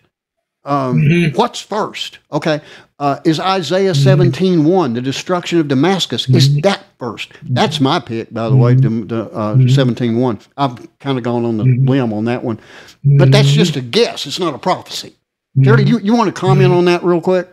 Um, 0.68 0.98
mm-hmm. 0.98 1.36
What's 1.36 1.60
first? 1.60 2.18
Okay. 2.30 2.60
Uh, 2.98 3.20
is 3.24 3.40
Isaiah 3.40 3.92
mm-hmm. 3.92 4.02
17 4.02 4.64
1, 4.64 4.94
the 4.94 5.00
destruction 5.00 5.58
of 5.60 5.68
Damascus, 5.68 6.28
is 6.28 6.48
mm-hmm. 6.48 6.60
that 6.60 6.84
first? 6.98 7.32
That's 7.42 7.80
my 7.80 7.98
pick, 8.00 8.32
by 8.32 8.50
the 8.50 8.56
way, 8.56 8.74
the, 8.74 8.88
the 8.88 9.24
uh, 9.32 9.66
17 9.66 10.18
1. 10.18 10.38
I've 10.58 10.98
kind 10.98 11.16
of 11.16 11.24
gone 11.24 11.44
on 11.44 11.56
the 11.56 11.64
limb 11.64 12.12
on 12.12 12.26
that 12.26 12.44
one. 12.44 12.60
But 13.02 13.32
that's 13.32 13.48
just 13.48 13.76
a 13.76 13.80
guess. 13.80 14.26
It's 14.26 14.38
not 14.38 14.54
a 14.54 14.58
prophecy. 14.58 15.14
Jerry, 15.58 15.84
you, 15.84 15.98
you 16.00 16.14
want 16.14 16.34
to 16.34 16.38
comment 16.38 16.72
on 16.72 16.84
that 16.84 17.02
real 17.02 17.20
quick? 17.20 17.48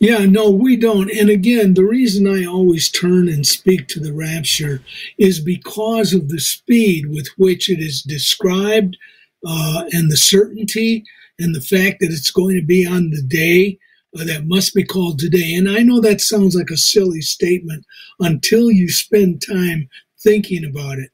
Yeah, 0.00 0.24
no, 0.24 0.50
we 0.50 0.76
don't. 0.76 1.10
And 1.10 1.30
again, 1.30 1.74
the 1.74 1.84
reason 1.84 2.26
I 2.26 2.46
always 2.46 2.90
turn 2.90 3.28
and 3.28 3.46
speak 3.46 3.88
to 3.88 4.00
the 4.00 4.12
rapture 4.12 4.82
is 5.18 5.38
because 5.38 6.12
of 6.12 6.28
the 6.28 6.40
speed 6.40 7.10
with 7.10 7.28
which 7.36 7.68
it 7.70 7.78
is 7.78 8.02
described 8.02 8.96
uh, 9.46 9.84
and 9.92 10.10
the 10.10 10.16
certainty 10.16 11.04
and 11.38 11.54
the 11.54 11.60
fact 11.60 12.00
that 12.00 12.10
it's 12.10 12.30
going 12.30 12.56
to 12.56 12.64
be 12.64 12.86
on 12.86 13.10
the 13.10 13.22
day 13.22 13.78
uh, 14.18 14.24
that 14.24 14.46
must 14.46 14.74
be 14.74 14.84
called 14.84 15.18
today. 15.18 15.54
And 15.54 15.68
I 15.68 15.78
know 15.82 16.00
that 16.00 16.20
sounds 16.20 16.54
like 16.54 16.70
a 16.70 16.76
silly 16.76 17.20
statement 17.20 17.84
until 18.20 18.70
you 18.70 18.88
spend 18.88 19.42
time 19.46 19.88
thinking 20.18 20.64
about 20.64 20.98
it. 20.98 21.10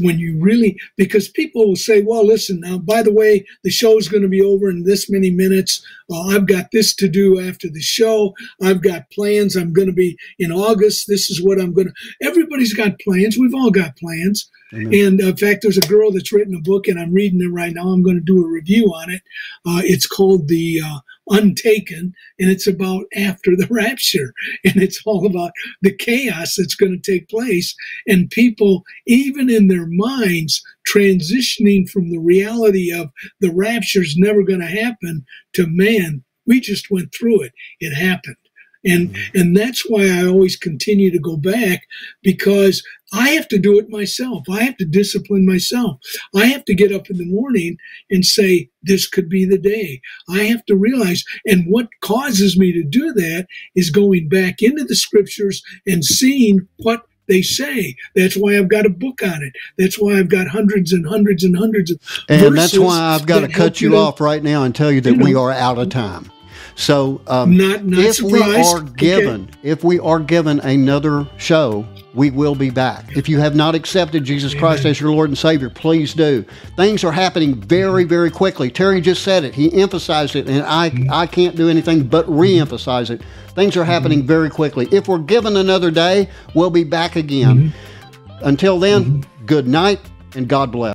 When 0.00 0.18
you 0.18 0.38
really, 0.40 0.76
because 0.96 1.28
people 1.28 1.68
will 1.68 1.76
say, 1.76 2.02
well, 2.02 2.26
listen, 2.26 2.60
now, 2.60 2.78
by 2.78 3.02
the 3.02 3.12
way, 3.12 3.46
the 3.62 3.70
show 3.70 3.96
is 3.96 4.08
going 4.08 4.24
to 4.24 4.28
be 4.28 4.42
over 4.42 4.68
in 4.68 4.82
this 4.82 5.08
many 5.08 5.30
minutes. 5.30 5.84
Uh, 6.10 6.22
I've 6.22 6.46
got 6.46 6.70
this 6.72 6.94
to 6.96 7.08
do 7.08 7.40
after 7.40 7.68
the 7.68 7.80
show. 7.80 8.34
I've 8.60 8.82
got 8.82 9.10
plans. 9.10 9.54
I'm 9.54 9.72
going 9.72 9.86
to 9.86 9.94
be 9.94 10.16
in 10.38 10.50
August. 10.50 11.06
This 11.06 11.30
is 11.30 11.42
what 11.42 11.60
I'm 11.60 11.72
going 11.72 11.88
to. 11.88 12.26
Everybody's 12.26 12.74
got 12.74 12.98
plans. 13.00 13.38
We've 13.38 13.54
all 13.54 13.70
got 13.70 13.96
plans. 13.96 14.50
And 14.92 15.22
uh, 15.22 15.26
in 15.26 15.36
fact, 15.36 15.62
there's 15.62 15.78
a 15.78 15.82
girl 15.82 16.10
that's 16.10 16.32
written 16.32 16.54
a 16.54 16.60
book, 16.60 16.88
and 16.88 16.98
I'm 16.98 17.12
reading 17.12 17.40
it 17.40 17.52
right 17.52 17.72
now. 17.72 17.88
I'm 17.88 18.02
going 18.02 18.16
to 18.16 18.22
do 18.22 18.44
a 18.44 18.48
review 18.48 18.86
on 18.86 19.10
it. 19.10 19.22
Uh, 19.64 19.82
it's 19.84 20.06
called 20.06 20.48
The 20.48 20.80
uh, 20.84 20.98
Untaken, 21.28 22.12
and 22.38 22.50
it's 22.50 22.66
about 22.66 23.04
after 23.16 23.56
the 23.56 23.66
rapture. 23.70 24.32
And 24.64 24.76
it's 24.76 25.00
all 25.06 25.26
about 25.26 25.52
the 25.82 25.94
chaos 25.94 26.56
that's 26.56 26.74
going 26.74 27.00
to 27.00 27.12
take 27.12 27.28
place, 27.28 27.74
and 28.06 28.30
people, 28.30 28.82
even 29.06 29.48
in 29.50 29.68
their 29.68 29.86
minds, 29.86 30.62
transitioning 30.88 31.88
from 31.88 32.10
the 32.10 32.18
reality 32.18 32.92
of 32.92 33.10
the 33.40 33.52
rapture's 33.52 34.16
never 34.16 34.42
going 34.42 34.60
to 34.60 34.66
happen 34.66 35.24
to 35.54 35.66
man, 35.66 36.22
we 36.46 36.60
just 36.60 36.90
went 36.90 37.14
through 37.14 37.42
it. 37.42 37.52
It 37.80 37.94
happened. 37.94 38.36
And 38.84 39.10
mm-hmm. 39.10 39.38
and 39.38 39.56
that's 39.56 39.82
why 39.88 40.08
I 40.08 40.26
always 40.26 40.56
continue 40.56 41.10
to 41.10 41.18
go 41.18 41.36
back 41.36 41.86
because 42.22 42.82
I 43.12 43.30
have 43.30 43.46
to 43.48 43.58
do 43.58 43.78
it 43.78 43.88
myself. 43.88 44.44
I 44.50 44.62
have 44.64 44.76
to 44.78 44.84
discipline 44.84 45.46
myself. 45.46 46.00
I 46.34 46.46
have 46.46 46.64
to 46.64 46.74
get 46.74 46.92
up 46.92 47.08
in 47.10 47.16
the 47.16 47.26
morning 47.26 47.76
and 48.10 48.24
say, 48.24 48.70
this 48.82 49.06
could 49.06 49.28
be 49.28 49.44
the 49.44 49.58
day. 49.58 50.00
I 50.28 50.44
have 50.44 50.64
to 50.66 50.76
realize, 50.76 51.24
and 51.46 51.64
what 51.68 51.88
causes 52.00 52.58
me 52.58 52.72
to 52.72 52.82
do 52.82 53.12
that 53.12 53.46
is 53.76 53.90
going 53.90 54.28
back 54.28 54.56
into 54.60 54.84
the 54.84 54.96
scriptures 54.96 55.62
and 55.86 56.04
seeing 56.04 56.66
what 56.78 57.06
they 57.26 57.42
say. 57.42 57.96
That's 58.14 58.36
why 58.36 58.58
I've 58.58 58.68
got 58.68 58.86
a 58.86 58.90
book 58.90 59.22
on 59.22 59.42
it. 59.42 59.52
That's 59.78 59.96
why 59.96 60.18
I've 60.18 60.28
got 60.28 60.48
hundreds 60.48 60.92
and 60.92 61.06
hundreds 61.06 61.44
and 61.44 61.56
hundreds 61.56 61.90
of 61.90 61.98
And 62.28 62.56
that's 62.56 62.78
why 62.78 62.98
I've 63.14 63.26
got 63.26 63.40
to 63.40 63.48
cut 63.48 63.80
you 63.80 63.90
to- 63.90 63.96
off 63.96 64.20
right 64.20 64.42
now 64.42 64.64
and 64.64 64.74
tell 64.74 64.92
you 64.92 65.00
that 65.02 65.16
you 65.16 65.22
we 65.22 65.34
are 65.34 65.50
out 65.52 65.78
of 65.78 65.88
time. 65.88 66.30
So 66.76 67.20
um, 67.26 67.56
Not- 67.56 67.84
not 67.84 68.00
if 68.00 68.20
we 68.20 68.40
are 68.40 68.80
given, 68.80 69.50
if 69.62 69.84
we 69.84 69.98
are 70.00 70.18
given 70.18 70.60
another 70.60 71.26
show, 71.38 71.86
we 72.14 72.30
will 72.30 72.54
be 72.54 72.70
back. 72.70 73.16
If 73.16 73.28
you 73.28 73.38
have 73.40 73.54
not 73.56 73.74
accepted 73.74 74.24
Jesus 74.24 74.54
Christ 74.54 74.84
as 74.84 75.00
your 75.00 75.10
Lord 75.10 75.30
and 75.30 75.36
Savior, 75.36 75.68
please 75.68 76.14
do. 76.14 76.44
Things 76.76 77.02
are 77.02 77.12
happening 77.12 77.56
very, 77.56 78.04
very 78.04 78.30
quickly. 78.30 78.70
Terry 78.70 79.00
just 79.00 79.22
said 79.22 79.44
it. 79.44 79.54
He 79.54 79.72
emphasized 79.80 80.36
it, 80.36 80.48
and 80.48 80.62
I, 80.62 80.90
mm-hmm. 80.90 81.12
I 81.12 81.26
can't 81.26 81.56
do 81.56 81.68
anything 81.68 82.04
but 82.04 82.28
re-emphasize 82.28 83.10
it. 83.10 83.20
Things 83.54 83.76
are 83.76 83.84
happening 83.84 84.20
mm-hmm. 84.20 84.28
very 84.28 84.50
quickly. 84.50 84.88
If 84.92 85.08
we're 85.08 85.18
given 85.18 85.56
another 85.56 85.90
day, 85.90 86.28
we'll 86.54 86.70
be 86.70 86.84
back 86.84 87.16
again. 87.16 87.72
Mm-hmm. 87.72 88.46
Until 88.46 88.78
then, 88.78 89.24
good 89.46 89.66
night 89.66 90.00
and 90.36 90.48
God 90.48 90.70
bless. 90.70 90.94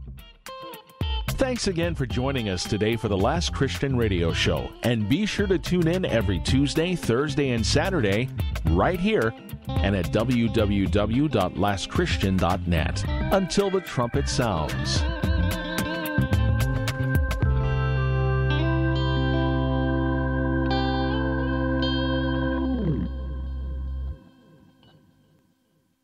Thanks 1.40 1.68
again 1.68 1.96
for 1.96 2.06
joining 2.06 2.50
us 2.50 2.66
today 2.66 2.98
for 2.98 3.08
the 3.08 3.16
Last 3.16 3.54
Christian 3.54 3.96
Radio 3.96 4.34
Show. 4.34 4.70
And 4.84 5.08
be 5.08 5.26
sure 5.26 5.48
to 5.48 5.58
tune 5.58 5.88
in 5.88 6.04
every 6.04 6.40
Tuesday, 6.40 6.96
Thursday, 6.96 7.52
and 7.52 7.66
Saturday 7.66 8.28
right 8.66 9.00
here 9.00 9.34
and 9.70 9.96
at 9.96 10.12
www.lastchristian.net. 10.12 13.06
Until 13.32 13.72
the 13.72 13.80
trumpet 13.80 14.28
sounds. 14.28 15.02